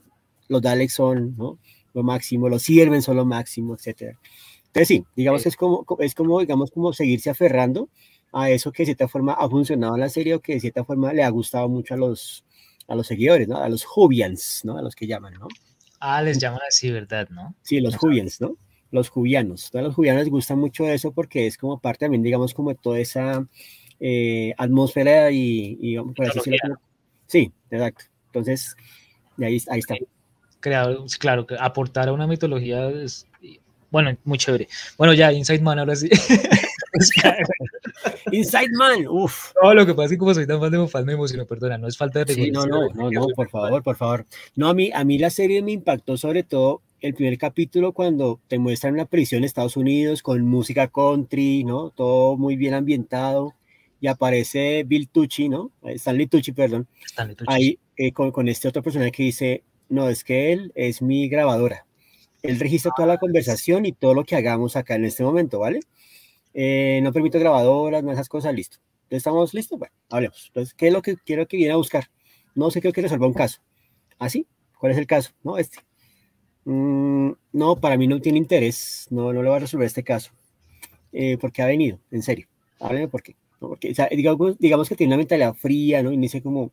los 0.48 0.60
Daleks 0.62 0.94
son 0.94 1.36
¿no? 1.36 1.58
lo 1.94 2.02
máximo, 2.02 2.48
los 2.48 2.62
sirven 2.62 3.02
son 3.02 3.16
lo 3.16 3.24
máximo, 3.24 3.74
etc. 3.74 4.16
Entonces 4.66 4.88
sí, 4.88 5.04
digamos 5.16 5.42
que 5.42 5.48
es 5.48 5.56
como, 5.56 5.86
es 6.00 6.14
como, 6.14 6.40
digamos, 6.40 6.70
como 6.70 6.92
seguirse 6.92 7.30
aferrando 7.30 7.88
a 8.32 8.50
eso 8.50 8.72
que 8.72 8.82
de 8.82 8.86
cierta 8.86 9.08
forma 9.08 9.34
ha 9.34 9.48
funcionado 9.48 9.94
en 9.94 10.00
la 10.00 10.08
serie 10.08 10.34
o 10.34 10.40
que 10.40 10.54
de 10.54 10.60
cierta 10.60 10.84
forma 10.84 11.12
le 11.12 11.22
ha 11.22 11.28
gustado 11.30 11.68
mucho 11.68 11.94
a 11.94 11.96
los, 11.96 12.44
a 12.86 12.94
los 12.94 13.06
seguidores, 13.06 13.48
¿no? 13.48 13.58
A 13.58 13.68
los 13.68 13.84
Jubians, 13.84 14.62
¿no? 14.64 14.76
A 14.76 14.82
los 14.82 14.94
que 14.94 15.06
llaman, 15.06 15.34
¿no? 15.34 15.48
Ah, 16.00 16.22
les 16.22 16.38
llaman 16.38 16.60
así, 16.66 16.90
¿verdad? 16.90 17.28
¿No? 17.30 17.54
Sí, 17.62 17.80
los 17.80 17.96
Jubians, 17.96 18.40
¿no? 18.40 18.56
Los 18.90 19.08
Jubianos. 19.08 19.74
A 19.74 19.82
los 19.82 19.94
Jubianos 19.94 20.22
les 20.22 20.30
gusta 20.30 20.56
mucho 20.56 20.88
eso 20.88 21.12
porque 21.12 21.46
es 21.46 21.58
como 21.58 21.78
parte 21.78 22.04
también, 22.04 22.22
digamos, 22.22 22.54
como 22.54 22.70
de 22.70 22.76
toda 22.76 22.98
esa 22.98 23.46
eh, 24.00 24.54
atmósfera 24.56 25.30
y, 25.30 25.76
y 25.80 25.96
por 25.98 26.26
así 26.26 26.38
decirlo. 26.38 26.80
Sí, 27.26 27.52
exacto. 27.70 28.04
Entonces, 28.26 28.76
ahí, 29.38 29.58
ahí 29.68 29.78
está. 29.80 29.94
Creado, 30.60 31.06
claro, 31.20 31.46
aportar 31.60 32.08
a 32.08 32.12
una 32.12 32.26
mitología 32.26 32.88
es, 32.90 33.26
bueno, 33.90 34.16
muy 34.24 34.38
chévere. 34.38 34.68
Bueno, 34.96 35.14
ya, 35.14 35.32
Inside 35.32 35.60
Man, 35.60 35.78
ahora 35.78 35.94
sí. 35.94 36.08
Inside 38.32 38.70
Man, 38.72 39.06
uff. 39.08 39.52
No, 39.62 39.74
lo 39.74 39.86
que 39.86 39.94
pasa 39.94 40.06
es 40.06 40.10
que 40.12 40.18
como 40.18 40.34
soy 40.34 40.46
tan 40.46 40.60
fan 40.60 40.70
de 40.70 40.78
Mofal 40.78 41.04
me 41.04 41.12
emociono, 41.14 41.46
perdona, 41.46 41.78
no 41.78 41.88
es 41.88 41.96
falta 41.96 42.24
de 42.24 42.34
sí, 42.34 42.50
no, 42.50 42.66
no, 42.66 42.88
no, 42.94 43.10
no, 43.10 43.26
por 43.34 43.48
favor, 43.48 43.82
por 43.82 43.96
favor. 43.96 44.26
No, 44.56 44.68
a 44.68 44.74
mí, 44.74 44.90
a 44.94 45.04
mí 45.04 45.18
la 45.18 45.30
serie 45.30 45.62
me 45.62 45.72
impactó 45.72 46.16
sobre 46.16 46.42
todo 46.42 46.82
el 47.00 47.14
primer 47.14 47.38
capítulo 47.38 47.92
cuando 47.92 48.40
te 48.48 48.58
muestran 48.58 48.94
una 48.94 49.06
prisión 49.06 49.38
en 49.38 49.44
Estados 49.44 49.76
Unidos 49.76 50.22
con 50.22 50.44
música 50.44 50.88
country, 50.88 51.64
¿no? 51.64 51.90
Todo 51.90 52.36
muy 52.36 52.56
bien 52.56 52.74
ambientado 52.74 53.54
y 54.00 54.06
aparece 54.06 54.84
Bill 54.84 55.08
Tucci, 55.08 55.48
¿no? 55.48 55.70
Stanley 55.82 56.26
Tucci, 56.26 56.52
perdón. 56.52 56.86
Stanley 57.04 57.36
Tucci. 57.36 57.52
Ahí 57.52 57.78
eh, 57.96 58.12
con, 58.12 58.30
con 58.30 58.48
este 58.48 58.68
otro 58.68 58.82
personaje 58.82 59.12
que 59.12 59.22
dice, 59.22 59.62
no, 59.88 60.08
es 60.08 60.24
que 60.24 60.52
él 60.52 60.72
es 60.74 61.02
mi 61.02 61.28
grabadora. 61.28 61.84
Él 62.42 62.60
registra 62.60 62.92
toda 62.94 63.08
la 63.08 63.18
conversación 63.18 63.86
y 63.86 63.92
todo 63.92 64.14
lo 64.14 64.24
que 64.24 64.36
hagamos 64.36 64.76
acá 64.76 64.94
en 64.94 65.04
este 65.04 65.24
momento, 65.24 65.58
¿vale? 65.58 65.80
Eh, 66.60 66.98
no 67.04 67.12
permito 67.12 67.38
grabadoras, 67.38 68.02
no 68.02 68.10
esas 68.10 68.28
cosas, 68.28 68.52
listo. 68.52 68.78
Entonces, 69.04 69.18
¿estamos 69.18 69.54
listos? 69.54 69.78
Bueno, 69.78 69.94
hablemos. 70.10 70.46
Entonces, 70.48 70.74
¿qué 70.74 70.88
es 70.88 70.92
lo 70.92 71.02
que 71.02 71.16
quiero 71.16 71.46
que 71.46 71.56
viene 71.56 71.72
a 71.72 71.76
buscar? 71.76 72.10
No 72.56 72.68
sé, 72.72 72.80
creo 72.80 72.92
que 72.92 73.00
resuelva 73.00 73.28
un 73.28 73.32
caso. 73.32 73.60
¿Ah, 74.18 74.28
sí? 74.28 74.44
¿Cuál 74.76 74.90
es 74.90 74.98
el 74.98 75.06
caso? 75.06 75.30
No, 75.44 75.56
este. 75.56 75.78
Mm, 76.64 77.30
no, 77.52 77.76
para 77.76 77.96
mí 77.96 78.08
no 78.08 78.20
tiene 78.20 78.38
interés. 78.38 79.06
No, 79.08 79.32
no 79.32 79.40
le 79.40 79.48
va 79.48 79.54
a 79.54 79.60
resolver 79.60 79.86
este 79.86 80.02
caso. 80.02 80.32
Eh, 81.12 81.38
porque 81.40 81.62
ha 81.62 81.66
venido, 81.66 82.00
en 82.10 82.22
serio. 82.22 82.48
Hábleme 82.80 83.06
por 83.06 83.22
qué. 83.22 83.36
Porque, 83.60 83.94
digamos, 84.16 84.58
digamos, 84.58 84.88
que 84.88 84.96
tiene 84.96 85.12
una 85.12 85.18
mentalidad 85.18 85.54
fría, 85.54 86.02
¿no? 86.02 86.10
Dice 86.10 86.42
como, 86.42 86.72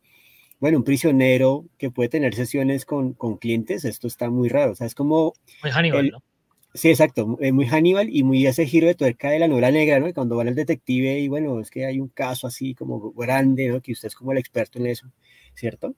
bueno, 0.58 0.78
un 0.78 0.84
prisionero 0.84 1.64
que 1.78 1.92
puede 1.92 2.08
tener 2.08 2.34
sesiones 2.34 2.86
con, 2.86 3.12
con 3.12 3.36
clientes, 3.36 3.84
esto 3.84 4.08
está 4.08 4.30
muy 4.30 4.48
raro. 4.48 4.72
O 4.72 4.74
sea, 4.74 4.88
es 4.88 4.96
como... 4.96 5.34
Muy 5.62 5.70
Hannibal, 5.70 6.10
¿no? 6.10 6.22
Sí, 6.76 6.90
exacto, 6.90 7.38
eh, 7.40 7.52
muy 7.52 7.64
Hannibal 7.66 8.14
y 8.14 8.22
muy 8.22 8.46
ese 8.46 8.66
giro 8.66 8.86
de 8.86 8.94
tuerca 8.94 9.30
de 9.30 9.38
la 9.38 9.48
novela 9.48 9.70
negra, 9.70 9.98
¿no? 9.98 10.12
Cuando 10.12 10.36
van 10.36 10.48
al 10.48 10.54
detective 10.54 11.18
y 11.20 11.26
bueno, 11.26 11.58
es 11.58 11.70
que 11.70 11.86
hay 11.86 12.00
un 12.00 12.08
caso 12.08 12.46
así 12.46 12.74
como 12.74 13.12
grande, 13.12 13.68
¿no? 13.68 13.80
Que 13.80 13.92
usted 13.92 14.08
es 14.08 14.14
como 14.14 14.32
el 14.32 14.38
experto 14.38 14.78
en 14.78 14.86
eso, 14.88 15.10
¿cierto? 15.54 15.94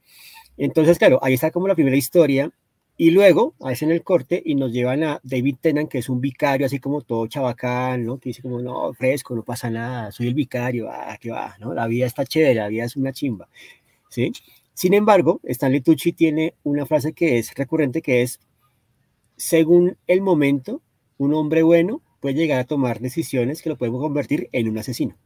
Entonces, 0.56 0.96
claro, 0.96 1.18
ahí 1.20 1.34
está 1.34 1.50
como 1.50 1.66
la 1.66 1.74
primera 1.74 1.96
historia 1.96 2.52
y 2.96 3.10
luego 3.10 3.56
hacen 3.60 3.90
el 3.90 4.04
corte 4.04 4.40
y 4.44 4.54
nos 4.54 4.72
llevan 4.72 5.02
a 5.02 5.20
David 5.24 5.56
Tennant, 5.60 5.90
que 5.90 5.98
es 5.98 6.08
un 6.08 6.20
vicario 6.20 6.66
así 6.66 6.78
como 6.78 7.00
todo 7.02 7.26
chabacán, 7.26 8.04
¿no? 8.04 8.18
Que 8.20 8.28
dice 8.30 8.42
como, 8.42 8.60
no, 8.60 8.94
fresco, 8.94 9.34
no 9.34 9.42
pasa 9.44 9.70
nada, 9.70 10.12
soy 10.12 10.28
el 10.28 10.34
vicario, 10.34 10.88
ah, 10.90 11.18
qué 11.20 11.32
va, 11.32 11.56
¿no? 11.58 11.74
La 11.74 11.88
vida 11.88 12.06
está 12.06 12.24
chévere, 12.24 12.54
la 12.54 12.68
vida 12.68 12.84
es 12.84 12.94
una 12.96 13.12
chimba, 13.12 13.48
¿sí? 14.10 14.32
Sin 14.74 14.94
embargo, 14.94 15.40
Stanley 15.42 15.80
Tucci 15.80 16.12
tiene 16.12 16.54
una 16.62 16.86
frase 16.86 17.12
que 17.14 17.38
es 17.38 17.52
recurrente, 17.56 18.00
que 18.00 18.22
es 18.22 18.38
según 19.38 19.96
el 20.06 20.20
momento, 20.20 20.82
un 21.16 21.32
hombre 21.32 21.62
bueno 21.62 22.02
puede 22.20 22.34
llegar 22.34 22.58
a 22.58 22.64
tomar 22.64 23.00
decisiones 23.00 23.62
que 23.62 23.70
lo 23.70 23.78
pueden 23.78 23.96
convertir 23.96 24.48
en 24.52 24.68
un 24.68 24.78
asesino. 24.78 25.16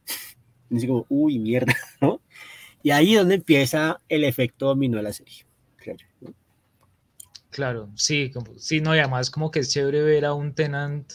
Así 0.73 0.87
como, 0.87 1.05
uy, 1.09 1.39
mierda, 1.39 1.75
¿no? 2.01 2.21
Y 2.83 2.91
ahí 2.91 3.13
es 3.13 3.19
donde 3.19 3.35
empieza 3.35 3.99
el 4.07 4.23
efecto 4.23 4.67
dominó 4.67 4.97
de 4.97 5.03
la 5.03 5.13
serie. 5.13 5.45
Claro, 7.49 7.89
sí, 7.95 8.31
como, 8.31 8.57
sí, 8.57 8.81
no, 8.81 8.95
y 8.95 8.99
además 8.99 9.29
como 9.29 9.51
que 9.51 9.59
es 9.59 9.69
chévere 9.69 10.01
ver 10.01 10.25
a 10.25 10.33
un 10.33 10.53
tenant 10.55 11.11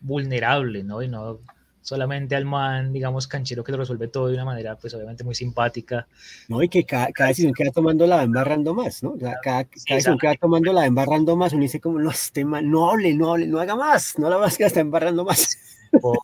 vulnerable, 0.00 0.84
¿no? 0.84 1.02
Y 1.02 1.08
no 1.08 1.40
solamente 1.82 2.36
al 2.36 2.44
man, 2.44 2.92
digamos, 2.92 3.26
canchero 3.26 3.64
que 3.64 3.72
lo 3.72 3.78
resuelve 3.78 4.08
todo 4.08 4.28
de 4.28 4.34
una 4.34 4.44
manera, 4.44 4.76
pues 4.76 4.92
obviamente 4.94 5.24
muy 5.24 5.34
simpática. 5.34 6.06
No, 6.48 6.62
y 6.62 6.68
que 6.68 6.84
cada, 6.84 7.08
cada 7.12 7.28
decisión 7.28 7.52
que 7.54 7.64
va 7.64 7.70
tomando 7.72 8.06
la 8.06 8.16
va 8.16 8.22
embarrando 8.22 8.74
más, 8.74 9.02
¿no? 9.02 9.12
O 9.12 9.18
sea, 9.18 9.36
cada, 9.42 9.62
Sí, 9.74 9.84
decisión 9.88 10.18
que 10.18 10.26
va 10.26 10.34
tomando 10.34 10.72
la 10.72 10.80
va 10.82 10.86
embarrando 10.86 11.36
más, 11.36 11.52
uno 11.52 11.62
dice 11.62 11.80
como, 11.80 11.98
no, 11.98 12.10
este 12.10 12.44
man, 12.44 12.70
no 12.70 12.90
hable, 12.90 13.14
no 13.14 13.32
hable, 13.32 13.46
no 13.46 13.58
haga 13.60 13.76
más, 13.76 14.18
no 14.18 14.28
la 14.30 14.38
más 14.38 14.56
que 14.56 14.64
está 14.64 14.80
embarrando 14.80 15.24
más. 15.24 15.56
O- 16.02 16.16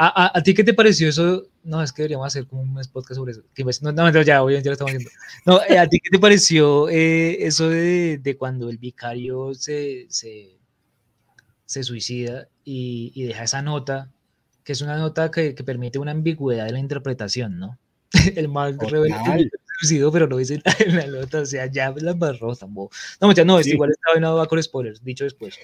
¿A, 0.00 0.26
a, 0.26 0.38
a 0.38 0.42
ti 0.44 0.54
qué 0.54 0.62
te 0.62 0.74
pareció 0.74 1.08
eso? 1.08 1.46
No, 1.64 1.82
es 1.82 1.92
que 1.92 2.02
deberíamos 2.02 2.28
hacer 2.28 2.46
como 2.46 2.62
un 2.62 2.72
podcast 2.92 3.14
sobre 3.16 3.32
eso. 3.32 3.42
Pues, 3.64 3.82
No, 3.82 3.90
no, 3.90 4.10
no, 4.12 4.22
ya, 4.22 4.44
obviamente 4.44 4.66
ya 4.66 4.70
lo 4.70 4.74
estamos 4.74 4.92
haciendo. 4.94 5.10
No, 5.44 5.60
eh, 5.68 5.76
¿a 5.76 5.88
ti 5.88 5.98
qué 5.98 6.08
te 6.10 6.20
pareció 6.20 6.88
eh, 6.88 7.44
eso 7.44 7.68
de, 7.68 8.18
de 8.18 8.36
cuando 8.36 8.70
el 8.70 8.78
vicario 8.78 9.54
se, 9.54 10.06
se, 10.08 10.56
se 11.66 11.82
suicida 11.82 12.48
y, 12.64 13.10
y 13.14 13.24
deja 13.24 13.42
esa 13.44 13.60
nota, 13.60 14.10
que 14.68 14.72
es 14.72 14.82
una 14.82 14.98
nota 14.98 15.30
que, 15.30 15.54
que 15.54 15.64
permite 15.64 15.98
una 15.98 16.10
ambigüedad 16.10 16.66
de 16.66 16.72
la 16.72 16.78
interpretación, 16.78 17.58
¿no? 17.58 17.78
El 18.36 18.50
se 18.50 19.48
suicidó, 19.80 20.12
pero 20.12 20.26
lo 20.26 20.36
dice 20.36 20.56
en 20.56 20.62
la, 20.62 20.76
en 20.78 20.96
la 21.14 21.20
nota, 21.20 21.40
o 21.40 21.46
sea, 21.46 21.64
ya 21.72 21.90
la 21.96 22.10
embarró, 22.10 22.54
tampoco. 22.54 22.94
No, 23.18 23.28
mentira, 23.28 23.46
no, 23.46 23.62
Sí. 23.62 23.70
igual 23.70 23.92
esta 23.92 24.10
vaina 24.12 24.30
va 24.32 24.46
con 24.46 24.62
spoilers, 24.62 25.02
dicho 25.02 25.24
después. 25.24 25.54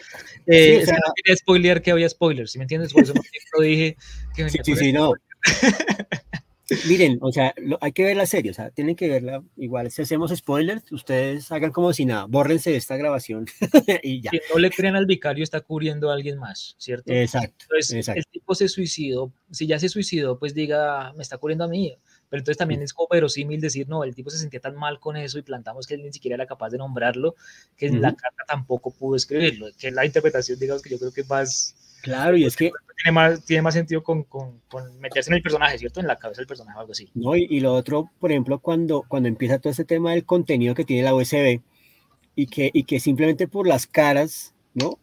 Eh, 0.46 0.76
o 0.76 0.78
es 0.78 0.78
que 0.80 0.86
sea- 0.86 0.94
no 1.06 1.12
quería 1.16 1.36
spoilear 1.36 1.82
que 1.82 1.90
había 1.90 2.08
spoilers, 2.08 2.52
¿sí 2.52 2.56
me 2.56 2.64
entiendes? 2.64 2.94
Por 2.94 3.02
eso 3.02 3.12
más 3.12 3.26
lo 3.58 3.62
dije 3.62 3.98
que 4.34 4.48
Sí, 4.48 4.58
sí, 4.64 4.74
sí, 4.74 4.92
no. 4.94 5.12
Miren, 6.88 7.18
o 7.20 7.30
sea, 7.30 7.52
lo- 7.58 7.78
hay 7.80 7.92
que 7.92 8.04
ver 8.04 8.16
la 8.16 8.26
serie, 8.26 8.50
o 8.50 8.54
sea, 8.54 8.70
tienen 8.70 8.96
que 8.96 9.08
verla. 9.08 9.42
Igual, 9.56 9.90
si 9.90 10.02
hacemos 10.02 10.30
spoilers, 10.34 10.90
ustedes 10.92 11.52
hagan 11.52 11.72
como 11.72 11.92
si 11.92 12.06
nada, 12.06 12.24
bórrense 12.24 12.70
de 12.70 12.76
esta 12.76 12.96
grabación 12.96 13.46
y 14.02 14.22
ya. 14.22 14.30
Si 14.30 14.40
no 14.52 14.58
le 14.58 14.70
creen 14.70 14.96
al 14.96 15.06
vicario, 15.06 15.44
está 15.44 15.60
cubriendo 15.60 16.10
a 16.10 16.14
alguien 16.14 16.38
más, 16.38 16.74
¿cierto? 16.78 17.12
Exacto. 17.12 17.64
Entonces, 17.64 17.92
exacto. 17.96 18.18
el 18.20 18.26
tipo 18.26 18.54
se 18.54 18.68
suicidó. 18.68 19.32
Si 19.50 19.66
ya 19.66 19.78
se 19.78 19.88
suicidó, 19.88 20.38
pues 20.38 20.54
diga, 20.54 21.12
me 21.14 21.22
está 21.22 21.36
cubriendo 21.38 21.64
a 21.64 21.68
mí. 21.68 21.96
Pero 22.30 22.40
entonces 22.40 22.56
también 22.58 22.82
es 22.82 22.92
como 22.94 23.08
verosímil 23.10 23.60
decir, 23.60 23.86
no, 23.88 24.02
el 24.02 24.14
tipo 24.14 24.30
se 24.30 24.38
sentía 24.38 24.58
tan 24.58 24.74
mal 24.74 24.98
con 24.98 25.16
eso 25.16 25.38
y 25.38 25.42
plantamos 25.42 25.86
que 25.86 25.94
él 25.94 26.02
ni 26.02 26.12
siquiera 26.12 26.34
era 26.34 26.46
capaz 26.46 26.70
de 26.70 26.78
nombrarlo, 26.78 27.36
que 27.76 27.86
en 27.86 28.00
la 28.00 28.14
carta 28.16 28.42
tampoco 28.48 28.90
pudo 28.90 29.14
escribirlo. 29.16 29.66
Que 29.78 29.88
es 29.88 29.94
la 29.94 30.04
interpretación, 30.06 30.58
digamos, 30.58 30.82
que 30.82 30.90
yo 30.90 30.98
creo 30.98 31.12
que 31.12 31.22
más, 31.24 31.76
Claro, 32.04 32.36
y 32.36 32.44
es 32.44 32.56
que, 32.56 32.70
tiene 32.96 33.12
más, 33.14 33.44
tiene 33.44 33.62
más 33.62 33.74
sentido 33.74 34.02
con, 34.02 34.24
con, 34.24 34.60
con 34.68 34.98
meterse 35.00 35.30
en 35.30 35.36
el 35.36 35.42
personaje, 35.42 35.78
¿cierto? 35.78 36.00
En 36.00 36.06
la 36.06 36.16
cabeza 36.18 36.40
del 36.40 36.46
personaje 36.48 36.76
o 36.78 36.80
algo 36.80 36.92
así. 36.92 37.12
no, 37.14 37.36
y, 37.36 37.46
y 37.48 37.60
lo 37.60 37.72
otro, 37.74 38.10
por 38.18 38.30
ejemplo, 38.32 38.58
cuando, 38.58 39.04
cuando 39.08 39.28
empieza 39.28 39.58
todo 39.58 39.70
este 39.70 39.84
tema 39.84 40.12
del 40.12 40.24
contenido 40.24 40.74
que 40.74 40.84
tiene 40.84 41.02
la 41.04 41.14
USB 41.14 41.62
y 42.36 42.46
que, 42.46 42.70
y 42.72 42.84
que 42.84 43.00
simplemente 43.00 43.48
por 43.48 43.66
las 43.68 43.86
caras, 43.86 44.54
¿no? 44.74 44.98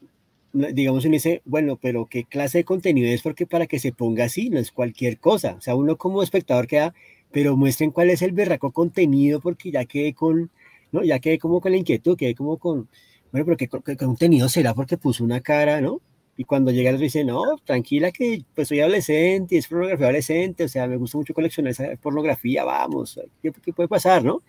Digamos, 0.53 1.05
uno 1.05 1.13
dice, 1.13 1.41
bueno, 1.45 1.77
pero 1.81 2.07
¿qué 2.07 2.25
clase 2.25 2.59
de 2.59 2.65
contenido 2.65 3.09
es? 3.11 3.21
Porque 3.23 3.47
para 3.47 3.67
que 3.67 3.79
se 3.79 3.93
ponga 3.93 4.25
así, 4.25 4.49
no 4.49 4.59
es 4.59 4.71
cualquier 4.71 5.19
cosa. 5.19 5.55
O 5.57 5.61
sea, 5.61 5.75
uno 5.75 5.97
como 5.97 6.23
espectador 6.23 6.67
queda, 6.67 6.93
pero 7.31 7.57
muestren 7.57 7.91
cuál 7.91 8.09
es 8.11 8.21
el 8.21 8.33
berraco 8.33 8.71
contenido, 8.73 9.39
porque 9.41 9.71
ya 9.71 9.85
quedé 9.85 10.13
con, 10.13 10.51
¿no? 10.91 11.03
Ya 11.03 11.19
quedé 11.19 11.39
como 11.39 11.61
con 11.61 11.71
la 11.73 11.77
inquietud, 11.79 12.17
quedé 12.17 12.35
como 12.35 12.57
con, 12.59 12.89
bueno, 13.31 13.45
pero 13.45 13.57
¿qué, 13.57 13.67
co- 13.69 13.81
qué 13.83 13.97
contenido 13.97 14.49
será? 14.49 14.73
Porque 14.75 14.97
puso 14.97 15.23
una 15.23 15.41
cara, 15.41 15.81
¿no? 15.81 16.01
Y 16.41 16.43
cuando 16.43 16.71
llega 16.71 16.89
el 16.89 16.95
otro 16.95 17.03
dice, 17.03 17.23
no, 17.23 17.43
tranquila 17.63 18.11
que 18.11 18.43
pues 18.55 18.67
soy 18.67 18.79
adolescente, 18.79 19.53
y 19.53 19.57
es 19.59 19.67
pornografía 19.67 20.07
adolescente, 20.07 20.63
o 20.63 20.67
sea, 20.67 20.87
me 20.87 20.97
gusta 20.97 21.19
mucho 21.19 21.35
coleccionar 21.35 21.69
esa 21.69 21.95
pornografía, 22.01 22.63
vamos, 22.63 23.19
¿qué, 23.43 23.51
qué 23.51 23.71
puede 23.71 23.87
pasar, 23.87 24.23
no? 24.23 24.41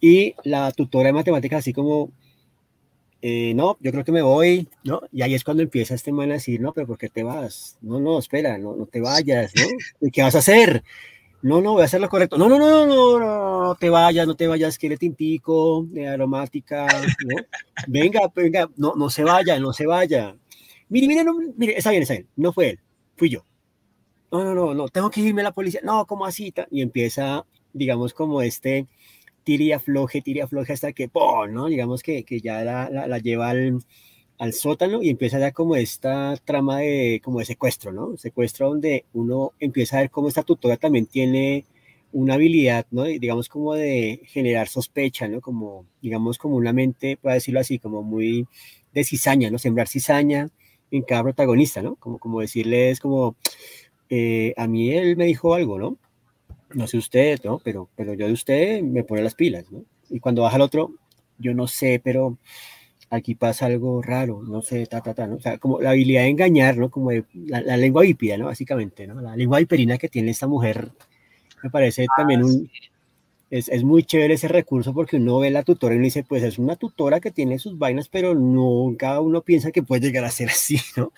Y 0.00 0.34
la 0.42 0.72
tutora 0.72 1.06
de 1.06 1.12
matemáticas 1.12 1.60
así 1.60 1.72
como, 1.72 2.10
eh, 3.22 3.52
no, 3.54 3.76
yo 3.78 3.92
creo 3.92 4.02
que 4.02 4.10
me 4.10 4.20
voy, 4.20 4.68
¿no? 4.82 5.00
Y 5.12 5.22
ahí 5.22 5.34
es 5.34 5.44
cuando 5.44 5.62
empieza 5.62 5.94
este 5.94 6.10
man 6.10 6.32
a 6.32 6.34
decir, 6.34 6.60
no, 6.60 6.72
pero 6.72 6.88
¿por 6.88 6.98
qué 6.98 7.08
te 7.08 7.22
vas? 7.22 7.78
No, 7.82 8.00
no, 8.00 8.18
espera, 8.18 8.58
no, 8.58 8.74
no 8.74 8.86
te 8.86 9.00
vayas, 9.00 9.52
¿no? 9.54 10.08
¿Y 10.08 10.10
qué 10.10 10.22
vas 10.22 10.34
a 10.34 10.38
hacer? 10.38 10.82
No, 11.40 11.60
no, 11.60 11.74
voy 11.74 11.82
a 11.82 11.84
hacer 11.84 12.00
lo 12.00 12.08
correcto. 12.08 12.36
No, 12.36 12.48
no, 12.48 12.58
no, 12.58 12.68
no, 12.68 12.86
no, 12.86 13.64
no, 13.64 13.74
te 13.76 13.90
vayas, 13.90 14.26
no 14.26 14.34
te 14.34 14.48
vayas, 14.48 14.76
que 14.76 14.88
le 14.88 14.96
tintico, 14.96 15.86
de 15.88 16.08
aromática, 16.08 16.88
¿no? 17.24 17.36
Venga, 17.86 18.22
venga, 18.34 18.68
no, 18.76 18.94
no 18.96 19.08
se 19.08 19.22
vaya, 19.22 19.60
no 19.60 19.72
se 19.72 19.86
vaya. 19.86 20.34
Mire, 20.88 21.08
mire, 21.08 21.24
no, 21.24 21.34
está 21.58 21.90
bien, 21.90 22.02
está 22.02 22.14
bien, 22.14 22.28
no 22.36 22.52
fue 22.52 22.70
él, 22.70 22.80
fui 23.16 23.28
yo. 23.30 23.44
No, 24.30 24.44
no, 24.44 24.54
no, 24.54 24.74
no, 24.74 24.88
tengo 24.88 25.10
que 25.10 25.20
irme 25.20 25.40
a 25.40 25.44
la 25.44 25.52
policía. 25.52 25.80
No, 25.84 26.06
¿cómo 26.06 26.26
así? 26.26 26.52
Y 26.70 26.82
empieza, 26.82 27.46
digamos, 27.72 28.12
como 28.14 28.42
este 28.42 28.86
tire 29.44 29.64
y 29.64 29.72
afloje, 29.72 30.22
tire 30.22 30.40
y 30.40 30.42
afloje 30.42 30.72
hasta 30.72 30.92
que, 30.92 31.08
¡pum! 31.08 31.52
¿no? 31.52 31.66
Digamos 31.66 32.02
que, 32.02 32.24
que 32.24 32.40
ya 32.40 32.64
la, 32.64 32.90
la, 32.90 33.18
lleva 33.18 33.50
al, 33.50 33.80
al 34.38 34.52
sótano 34.52 35.02
y 35.02 35.10
empieza 35.10 35.38
ya 35.38 35.52
como 35.52 35.76
esta 35.76 36.36
trama 36.44 36.78
de, 36.80 37.20
como 37.24 37.38
de 37.40 37.46
secuestro, 37.46 37.92
¿no? 37.92 38.16
Secuestro 38.16 38.68
donde 38.68 39.04
uno 39.12 39.52
empieza 39.60 39.98
a 39.98 40.00
ver 40.00 40.10
cómo 40.10 40.28
esta 40.28 40.42
tutora 40.42 40.76
también 40.76 41.06
tiene 41.06 41.64
una 42.12 42.34
habilidad, 42.34 42.86
¿no? 42.90 43.04
Digamos 43.04 43.48
como 43.48 43.74
de 43.74 44.20
generar 44.26 44.68
sospecha, 44.68 45.28
¿no? 45.28 45.40
Como, 45.40 45.86
digamos, 46.02 46.38
como 46.38 46.56
una 46.56 46.72
mente, 46.72 47.16
puedo 47.16 47.34
decirlo 47.34 47.60
así, 47.60 47.78
como 47.78 48.02
muy 48.02 48.46
de 48.92 49.04
cizaña, 49.04 49.50
¿no? 49.50 49.58
Sembrar 49.58 49.88
cizaña 49.88 50.50
en 50.90 51.02
cada 51.02 51.22
protagonista, 51.24 51.82
¿no? 51.82 51.96
Como, 51.96 52.18
como 52.18 52.40
decirles 52.40 53.00
como, 53.00 53.36
eh, 54.08 54.54
a 54.56 54.66
mí 54.66 54.92
él 54.92 55.16
me 55.16 55.26
dijo 55.26 55.54
algo, 55.54 55.78
¿no? 55.78 55.96
No 56.74 56.86
sé 56.86 56.98
usted, 56.98 57.40
¿no? 57.44 57.60
Pero, 57.64 57.88
pero 57.96 58.14
yo 58.14 58.26
de 58.26 58.32
usted 58.32 58.82
me 58.82 59.04
pone 59.04 59.22
las 59.22 59.34
pilas, 59.34 59.70
¿no? 59.70 59.84
Y 60.10 60.20
cuando 60.20 60.42
baja 60.42 60.56
el 60.56 60.62
otro, 60.62 60.92
yo 61.38 61.54
no 61.54 61.66
sé, 61.66 62.00
pero 62.02 62.38
aquí 63.10 63.34
pasa 63.34 63.66
algo 63.66 64.02
raro, 64.02 64.42
no 64.42 64.62
sé, 64.62 64.86
ta, 64.86 65.00
ta, 65.00 65.14
ta, 65.14 65.26
¿no? 65.26 65.36
O 65.36 65.40
sea, 65.40 65.58
como 65.58 65.80
la 65.80 65.90
habilidad 65.90 66.22
de 66.22 66.28
engañar, 66.28 66.76
¿no? 66.76 66.90
Como 66.90 67.10
de, 67.10 67.24
la, 67.34 67.60
la 67.60 67.76
lengua 67.76 68.02
bípida, 68.02 68.36
¿no? 68.36 68.46
Básicamente, 68.46 69.06
¿no? 69.06 69.20
La 69.20 69.36
lengua 69.36 69.58
viperina 69.58 69.98
que 69.98 70.08
tiene 70.08 70.30
esta 70.30 70.46
mujer, 70.46 70.90
me 71.62 71.70
parece 71.70 72.06
también 72.16 72.44
un, 72.44 72.70
es, 73.50 73.68
es 73.68 73.84
muy 73.84 74.02
chévere 74.04 74.34
ese 74.34 74.48
recurso 74.48 74.92
porque 74.92 75.16
uno 75.16 75.38
ve 75.38 75.50
la 75.50 75.62
tutora 75.62 75.94
y 75.94 75.98
uno 75.98 76.04
dice, 76.04 76.24
pues 76.24 76.42
es 76.42 76.58
una 76.58 76.76
tutora 76.76 77.20
que 77.20 77.30
tiene 77.30 77.58
sus 77.58 77.78
vainas, 77.78 78.08
pero 78.08 78.34
nunca 78.34 79.20
uno 79.20 79.42
piensa 79.42 79.70
que 79.72 79.82
puede 79.82 80.00
llegar 80.06 80.24
a 80.24 80.30
ser 80.30 80.48
así, 80.50 80.78
¿no? 80.96 81.12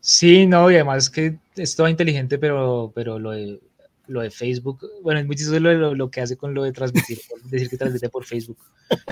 Sí, 0.00 0.46
no, 0.46 0.70
y 0.70 0.74
además 0.74 1.08
que 1.10 1.36
es 1.56 1.76
todo 1.76 1.88
inteligente, 1.88 2.38
pero, 2.38 2.90
pero 2.94 3.18
lo 3.20 3.30
de, 3.30 3.60
lo 4.08 4.20
de 4.20 4.30
Facebook, 4.30 4.80
bueno, 5.02 5.20
es 5.20 5.26
muy 5.26 5.36
chistoso 5.36 5.60
lo, 5.60 5.72
lo, 5.74 5.94
lo 5.94 6.10
que 6.10 6.20
hace 6.20 6.36
con 6.36 6.54
lo 6.54 6.64
de 6.64 6.72
transmitir, 6.72 7.18
decir 7.44 7.70
que 7.70 7.76
transmite 7.76 8.08
por 8.08 8.24
Facebook. 8.24 8.58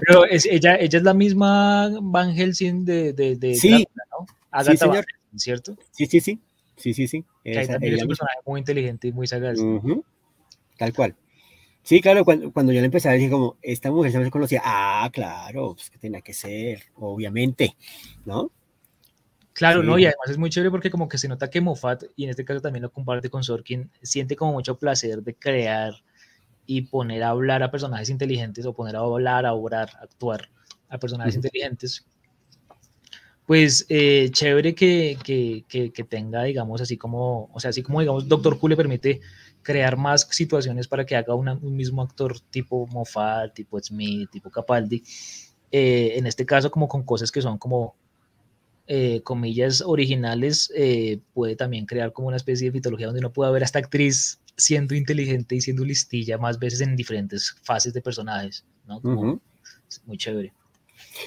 Pero 0.06 0.24
es, 0.24 0.46
ella, 0.46 0.76
ella 0.76 0.98
es 0.98 1.04
la 1.04 1.14
misma 1.14 1.90
Van 2.02 2.34
Helsing 2.34 2.84
de, 2.84 3.12
de, 3.12 3.36
de 3.36 3.54
Sí. 3.54 3.68
Drácula, 3.70 4.04
¿no? 4.10 4.26
Agatha 4.50 4.76
señor. 4.76 4.94
Van 4.96 5.04
Helsing, 5.04 5.38
¿cierto? 5.38 5.76
Sí, 5.92 6.06
sí, 6.06 6.20
sí, 6.20 6.38
sí, 6.76 6.92
sí, 6.94 7.06
sí. 7.06 7.24
Que 7.44 7.50
ahí 7.58 7.64
Esa- 7.64 7.72
también 7.74 7.94
es 7.94 8.02
un 8.02 8.08
personaje 8.08 8.38
muy 8.44 8.58
inteligente 8.60 9.08
y 9.08 9.12
muy 9.12 9.26
sagaz. 9.28 9.58
Tal 10.76 10.92
cual. 10.92 11.14
Sí, 11.82 12.00
claro, 12.00 12.24
cuando, 12.24 12.52
cuando 12.52 12.72
yo 12.72 12.80
le 12.80 12.86
empecé 12.86 13.08
a 13.08 13.12
decir 13.12 13.30
como, 13.30 13.56
esta 13.62 13.90
mujer 13.90 14.12
se 14.12 14.18
me 14.18 14.30
conocía, 14.30 14.60
ah, 14.64 15.08
claro, 15.12 15.74
pues 15.74 15.90
que 15.90 15.98
tenía 15.98 16.20
que 16.20 16.34
ser, 16.34 16.82
obviamente, 16.96 17.76
¿no? 18.24 18.50
Claro, 19.52 19.80
Sí. 19.80 19.86
¿no? 19.86 19.98
Y 19.98 20.04
además 20.04 20.30
es 20.30 20.38
muy 20.38 20.50
chévere 20.50 20.70
porque 20.70 20.90
como 20.90 21.08
que 21.08 21.18
se 21.18 21.28
nota 21.28 21.50
que 21.50 21.60
Moffat, 21.60 22.04
y 22.16 22.24
en 22.24 22.30
este 22.30 22.44
caso 22.44 22.60
también 22.60 22.82
lo 22.82 22.90
comparte 22.92 23.30
con 23.30 23.42
Sorkin, 23.42 23.90
siente 24.02 24.36
como 24.36 24.52
mucho 24.52 24.78
placer 24.78 25.22
de 25.22 25.34
crear 25.34 25.94
y 26.66 26.82
poner 26.82 27.22
a 27.24 27.30
hablar 27.30 27.62
a 27.62 27.70
personajes 27.70 28.10
inteligentes 28.10 28.64
o 28.64 28.72
poner 28.72 28.96
a 28.96 29.00
hablar, 29.00 29.44
a 29.44 29.54
obrar, 29.54 29.90
a 29.98 30.04
actuar 30.04 30.48
a 30.88 30.98
personajes 30.98 31.34
Ujú. 31.34 31.46
inteligentes. 31.46 32.06
Pues 33.46 33.86
eh, 33.88 34.28
chévere 34.30 34.74
que, 34.74 35.18
que, 35.24 35.64
que, 35.66 35.92
que 35.92 36.04
tenga, 36.04 36.44
digamos, 36.44 36.80
así 36.80 36.96
como, 36.96 37.50
o 37.52 37.58
sea, 37.58 37.70
así 37.70 37.82
como, 37.82 38.00
digamos, 38.00 38.28
Doctor 38.28 38.56
Who 38.60 38.68
le 38.68 38.76
permite 38.76 39.20
crear 39.62 39.96
más 39.96 40.26
situaciones 40.30 40.88
para 40.88 41.04
que 41.06 41.16
haga 41.16 41.34
una- 41.34 41.54
un 41.54 41.76
mismo 41.76 42.02
actor 42.02 42.38
tipo 42.50 42.86
Moffat, 42.88 43.54
tipo 43.54 43.78
Smith, 43.80 44.30
tipo 44.30 44.50
Capaldi. 44.50 45.02
eh, 45.72 46.14
en 46.16 46.26
este 46.26 46.44
caso, 46.44 46.70
como 46.70 46.88
con 46.88 47.04
cosas 47.04 47.30
que 47.30 47.40
son 47.42 47.56
como 47.58 47.94
eh, 48.92 49.20
comillas 49.22 49.82
originales, 49.82 50.72
eh, 50.74 51.20
puede 51.32 51.54
también 51.54 51.86
crear 51.86 52.12
como 52.12 52.26
una 52.26 52.36
especie 52.38 52.66
de 52.68 52.72
mitología 52.72 53.06
donde 53.06 53.20
uno 53.20 53.32
pueda 53.32 53.52
ver 53.52 53.62
a 53.62 53.66
esta 53.66 53.78
actriz 53.78 54.40
siendo 54.56 54.96
inteligente 54.96 55.54
y 55.54 55.60
siendo 55.60 55.84
listilla 55.84 56.38
más 56.38 56.58
veces 56.58 56.80
en 56.80 56.96
diferentes 56.96 57.54
fases 57.62 57.92
de 57.94 58.02
personajes, 58.02 58.64
¿no? 58.88 59.00
Como, 59.00 59.20
Ujú. 59.20 59.40
es 59.88 60.02
muy 60.06 60.18
chévere. 60.18 60.52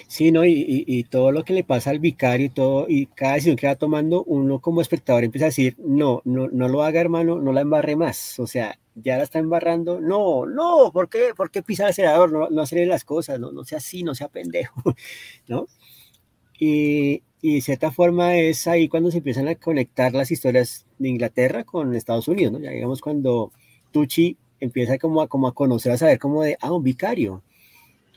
Sí, 0.07 0.31
¿no? 0.31 0.45
Y, 0.45 0.51
y- 0.53 0.83
y 0.87 1.03
todo 1.03 1.31
lo 1.31 1.43
que 1.43 1.53
le 1.53 1.63
pasa 1.63 1.89
al 1.89 1.99
vicario 1.99 2.45
y 2.47 2.49
todo, 2.49 2.85
y 2.89 3.07
cada 3.07 3.33
decisión 3.35 3.55
que 3.57 3.67
va 3.67 3.75
tomando, 3.75 4.23
uno 4.23 4.59
como 4.59 4.81
espectador 4.81 5.23
empieza 5.23 5.45
a 5.45 5.49
decir, 5.49 5.75
no, 5.79 6.21
no, 6.25 6.47
no 6.49 6.67
lo 6.67 6.83
haga, 6.83 7.01
hermano, 7.01 7.39
no 7.39 7.51
la 7.53 7.61
embarre 7.61 7.95
más. 7.95 8.39
O 8.39 8.47
sea, 8.47 8.77
ya 8.95 9.17
la 9.17 9.23
está 9.23 9.39
embarrando. 9.39 9.99
No, 10.01 10.45
no, 10.45 10.91
¿por 10.93 11.09
qué? 11.09 11.31
¿Por 11.35 11.51
qué 11.51 11.63
pisa 11.63 11.83
el 11.85 11.89
acelerador? 11.91 12.31
No, 12.31 12.49
no 12.49 12.61
acelere 12.61 12.87
las 12.87 13.03
cosas, 13.05 13.39
no, 13.39 13.51
no 13.51 13.63
sea 13.63 13.79
así, 13.79 14.03
no 14.03 14.15
sea 14.15 14.27
pendejo, 14.29 14.81
¿no? 15.47 15.67
Y, 16.59 17.23
y 17.41 17.55
de 17.55 17.61
cierta 17.61 17.91
forma 17.91 18.35
es 18.37 18.67
ahí 18.67 18.87
cuando 18.87 19.11
se 19.11 19.17
empiezan 19.17 19.47
a 19.47 19.55
conectar 19.55 20.13
las 20.13 20.31
historias 20.31 20.85
de 20.97 21.09
Inglaterra 21.09 21.63
con 21.63 21.93
Estados 21.95 22.27
Unidos, 22.27 22.53
¿no? 22.53 22.59
Ya 22.59 22.71
digamos 22.71 23.01
cuando 23.01 23.51
Tucci 23.91 24.37
empieza 24.59 24.97
como 24.97 25.21
a, 25.21 25.27
como 25.27 25.47
a 25.47 25.53
conocer, 25.53 25.91
a 25.91 25.97
saber 25.97 26.19
como 26.19 26.43
de, 26.43 26.57
ah, 26.61 26.71
un 26.71 26.83
vicario, 26.83 27.43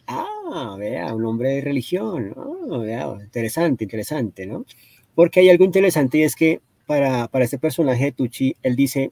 ah, 0.07 0.77
vea, 0.79 1.15
un 1.15 1.25
hombre 1.25 1.51
de 1.51 1.61
religión, 1.61 2.35
vea, 2.83 3.17
interesante, 3.21 3.85
interesante, 3.85 4.47
¿no? 4.47 4.65
Porque 5.15 5.41
hay 5.41 5.51
algo 5.51 5.65
interesante 5.65 6.19
y 6.19 6.23
es 6.23 6.37
que 6.37 6.61
para, 6.87 7.29
para 7.29 7.45
este 7.45 7.59
personaje 7.59 8.05
de 8.05 8.13
Tucci, 8.13 8.57
él 8.63 8.77
dice, 8.77 9.11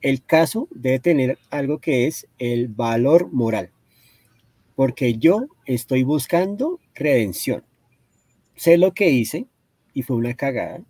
el 0.00 0.22
caso 0.22 0.68
debe 0.70 0.98
tener 0.98 1.38
algo 1.50 1.78
que 1.78 2.06
es 2.06 2.26
el 2.38 2.68
valor 2.68 3.32
moral, 3.32 3.70
porque 4.76 5.14
yo 5.14 5.46
estoy 5.66 6.02
buscando 6.02 6.80
redención. 6.94 7.64
Sé 8.54 8.76
lo 8.76 8.92
que 8.92 9.10
hice 9.10 9.46
y 9.94 10.02
fue 10.02 10.16
una 10.16 10.34
cagada. 10.34 10.82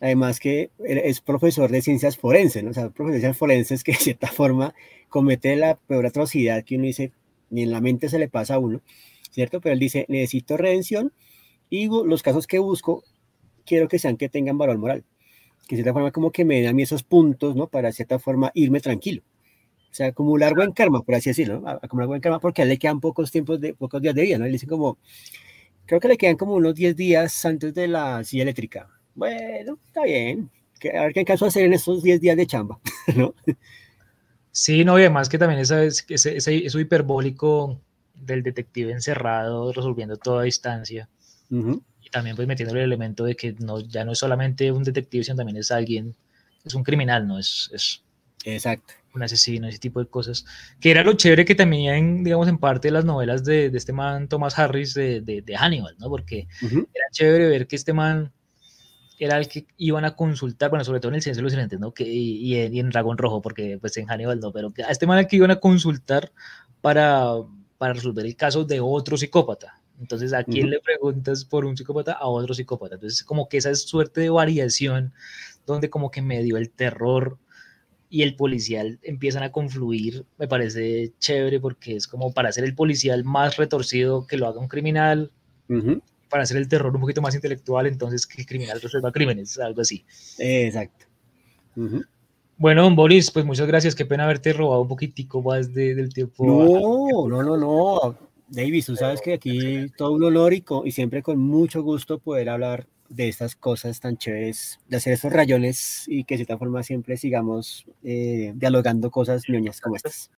Además 0.00 0.40
que 0.40 0.70
es 0.78 1.20
profesor 1.20 1.70
de 1.70 1.82
ciencias 1.82 2.16
forenses, 2.16 2.64
¿no? 2.64 2.70
O 2.70 2.74
sea, 2.74 2.88
profesor 2.90 3.12
de 3.12 3.20
ciencias 3.20 3.38
forenses 3.38 3.84
que 3.84 3.92
de 3.92 3.98
cierta 3.98 4.28
forma 4.28 4.74
comete 5.08 5.56
la 5.56 5.74
peor 5.74 6.06
atrocidad 6.06 6.64
que 6.64 6.76
uno 6.76 6.84
dice, 6.84 7.12
ni 7.50 7.62
en 7.62 7.70
la 7.70 7.80
mente 7.80 8.08
se 8.08 8.18
le 8.18 8.28
pasa 8.28 8.54
a 8.54 8.58
uno, 8.58 8.80
¿cierto? 9.30 9.60
Pero 9.60 9.74
él 9.74 9.78
dice, 9.78 10.06
necesito 10.08 10.56
redención 10.56 11.12
y 11.68 11.88
los 11.88 12.22
casos 12.22 12.46
que 12.46 12.58
busco 12.58 13.04
quiero 13.64 13.88
que 13.88 13.98
sean 13.98 14.16
que 14.16 14.28
tengan 14.28 14.58
valor 14.58 14.78
moral, 14.78 15.04
que 15.68 15.76
de 15.76 15.82
cierta 15.82 15.92
forma 15.92 16.10
como 16.10 16.32
que 16.32 16.44
me 16.44 16.56
den 16.56 16.68
a 16.68 16.72
mí 16.72 16.82
esos 16.82 17.02
puntos, 17.02 17.56
¿no? 17.56 17.68
Para 17.68 17.88
de 17.88 17.94
cierta 17.94 18.18
forma 18.18 18.50
irme 18.54 18.80
tranquilo. 18.80 19.22
O 19.90 19.94
sea, 19.94 20.08
acumular 20.08 20.54
buen 20.54 20.72
karma, 20.72 21.02
por 21.02 21.16
así 21.16 21.30
decirlo, 21.30 21.60
¿no? 21.60 21.68
acumular 21.68 22.06
buen 22.06 22.20
karma 22.20 22.38
porque 22.38 22.62
a 22.62 22.64
él 22.64 22.70
le 22.70 22.78
quedan 22.78 23.00
pocos 23.00 23.30
tiempos 23.30 23.60
de 23.60 23.74
pocos 23.74 24.00
días 24.00 24.14
de 24.14 24.22
vida, 24.22 24.38
¿no? 24.38 24.46
Él 24.46 24.52
dice 24.52 24.66
como 24.66 24.98
creo 25.90 25.98
que 25.98 26.06
le 26.06 26.16
quedan 26.16 26.36
como 26.36 26.54
unos 26.54 26.76
10 26.76 26.94
días 26.94 27.44
antes 27.44 27.74
de 27.74 27.88
la 27.88 28.22
silla 28.22 28.44
eléctrica. 28.44 28.88
Bueno, 29.16 29.76
está 29.84 30.04
bien. 30.04 30.48
A 30.96 31.02
ver 31.02 31.12
qué 31.12 31.24
caso 31.24 31.46
hacer 31.46 31.64
en 31.64 31.72
esos 31.72 32.04
10 32.04 32.20
días 32.20 32.36
de 32.36 32.46
chamba, 32.46 32.78
¿no? 33.16 33.34
Sí, 34.52 34.84
no, 34.84 34.98
y 34.98 35.02
además 35.02 35.28
que 35.28 35.38
también 35.38 35.60
esa, 35.60 35.84
ese, 35.84 36.04
ese, 36.08 36.66
eso 36.66 36.80
hiperbólico 36.80 37.80
del 38.14 38.42
detective 38.42 38.92
encerrado 38.92 39.72
resolviendo 39.72 40.16
toda 40.16 40.42
distancia. 40.42 41.08
Y 41.50 42.10
también 42.10 42.36
pues 42.36 42.46
metiendo 42.46 42.74
el 42.74 42.82
elemento 42.82 43.24
de 43.24 43.34
que 43.34 43.54
no, 43.58 43.80
ya 43.80 44.04
no 44.04 44.12
es 44.12 44.18
solamente 44.18 44.70
un 44.70 44.84
detective, 44.84 45.24
sino 45.24 45.36
también 45.36 45.56
es 45.56 45.70
alguien, 45.70 46.14
es 46.64 46.74
un 46.74 46.84
criminal, 46.84 47.26
¿no? 47.26 47.38
Es, 47.38 47.70
es 47.72 48.02
Exacto. 48.44 48.94
un 49.14 49.22
asesino, 49.22 49.66
ese 49.66 49.78
tipo 49.78 50.00
de 50.00 50.06
cosas. 50.06 50.44
Que 50.80 50.90
era 50.92 51.02
lo 51.02 51.14
chévere 51.14 51.44
que 51.44 51.54
también, 51.54 52.22
digamos, 52.22 52.48
en 52.48 52.58
parte 52.58 52.88
de 52.88 52.92
las 52.92 53.04
novelas 53.04 53.44
de, 53.44 53.70
de 53.70 53.78
este 53.78 53.92
man 53.92 54.28
Thomas 54.28 54.58
Harris 54.58 54.94
de, 54.94 55.20
de, 55.20 55.42
de 55.42 55.56
Hannibal, 55.56 55.96
¿no? 55.98 56.08
Porque 56.08 56.46
era 56.62 57.06
chévere 57.10 57.48
ver 57.48 57.66
que 57.66 57.76
este 57.76 57.92
man 57.92 58.32
era 59.20 59.36
el 59.36 59.48
que 59.48 59.66
iban 59.76 60.06
a 60.06 60.16
consultar, 60.16 60.70
bueno, 60.70 60.82
sobre 60.82 60.98
todo 60.98 61.10
en 61.10 61.16
el 61.16 61.22
Ciencia 61.22 61.40
de 61.40 61.44
los 61.44 61.52
Inocentes, 61.52 61.78
¿no? 61.78 61.92
Que, 61.92 62.04
y, 62.04 62.56
en, 62.56 62.74
y, 62.74 62.80
en, 62.80 62.88
Dragón 62.88 63.18
Rojo, 63.18 63.42
porque 63.42 63.76
pues 63.78 63.94
en 63.98 64.06
Hannibal 64.06 64.40
no, 64.40 64.50
pero 64.50 64.72
a 64.86 64.90
este 64.90 65.06
man 65.06 65.18
el 65.18 65.26
que 65.26 65.36
iban 65.36 65.50
a 65.50 65.60
consultar 65.60 66.32
para, 66.80 67.34
para 67.76 67.92
resolver 67.92 68.24
el 68.24 68.34
caso 68.34 68.64
de 68.64 68.80
otro 68.80 69.18
psicópata. 69.18 69.78
Entonces, 70.00 70.32
¿a 70.32 70.42
quién 70.42 70.64
uh 70.64 70.68
-huh. 70.68 70.70
le 70.70 70.80
preguntas 70.80 71.44
por 71.44 71.66
un 71.66 71.76
psicópata? 71.76 72.12
A 72.12 72.26
otro 72.28 72.54
psicópata. 72.54 72.94
Entonces, 72.94 73.22
como 73.22 73.46
que 73.46 73.58
esa 73.58 73.74
suerte 73.74 74.22
de 74.22 74.30
variación, 74.30 75.12
donde 75.66 75.90
como 75.90 76.10
que 76.10 76.22
medio 76.22 76.56
el 76.56 76.70
terror 76.70 77.36
y 78.08 78.22
el 78.22 78.36
policial 78.36 78.98
empiezan 79.02 79.42
a 79.42 79.52
confluir, 79.52 80.24
me 80.38 80.48
parece 80.48 81.12
chévere 81.18 81.60
porque 81.60 81.96
es 81.96 82.08
como 82.08 82.32
para 82.32 82.48
hacer 82.48 82.64
el 82.64 82.74
policial 82.74 83.22
más 83.24 83.58
retorcido 83.58 84.26
que 84.26 84.38
lo 84.38 84.48
haga 84.48 84.60
un 84.60 84.68
criminal, 84.68 85.30
uh 85.68 85.74
-huh 85.74 86.02
para 86.30 86.44
hacer 86.44 86.56
el 86.56 86.68
terror 86.68 86.94
un 86.94 87.00
poquito 87.00 87.20
más 87.20 87.34
intelectual, 87.34 87.86
entonces 87.86 88.26
que 88.26 88.40
el 88.40 88.46
criminal 88.46 88.80
resuelva 88.80 89.12
crímenes, 89.12 89.58
algo 89.58 89.82
así. 89.82 90.04
Exacto. 90.38 91.06
Uh 91.76 91.82
-huh. 91.82 92.06
Bueno, 92.60 92.82
don 92.82 92.94
Boris, 92.94 93.30
pues 93.30 93.46
muchas 93.46 93.66
gracias, 93.66 93.94
qué 93.94 94.04
pena 94.04 94.24
haberte 94.24 94.52
robado 94.52 94.82
un 94.82 94.88
poquitico 94.88 95.40
más 95.40 95.72
de, 95.72 95.94
del 95.94 96.12
tiempo. 96.12 96.44
No, 96.44 97.26
no, 97.26 97.42
no, 97.42 97.56
no. 97.56 98.18
Davis, 98.48 98.84
tú 98.84 98.96
sabes 98.96 99.22
que 99.22 99.32
aquí 99.32 99.88
todo 99.96 100.12
un 100.12 100.24
honor 100.24 100.52
y, 100.52 100.90
siempre 100.90 101.22
con 101.22 101.38
mucho 101.38 101.82
gusto 101.82 102.18
poder 102.18 102.50
hablar 102.50 102.86
de 103.08 103.28
estas 103.28 103.56
cosas 103.56 103.98
tan 103.98 104.18
chéveres, 104.18 104.78
de 104.88 104.98
hacer 104.98 105.14
estos 105.14 105.32
rayones 105.32 106.04
y 106.06 106.24
que 106.24 106.34
de 106.34 106.38
cierta 106.40 106.58
forma 106.58 106.82
siempre 106.82 107.16
sigamos 107.16 107.86
eh, 108.04 108.52
dialogando 108.54 109.10
cosas 109.10 109.44
ñoñas 109.48 109.80
como 109.80 109.96
estas. 109.96 110.28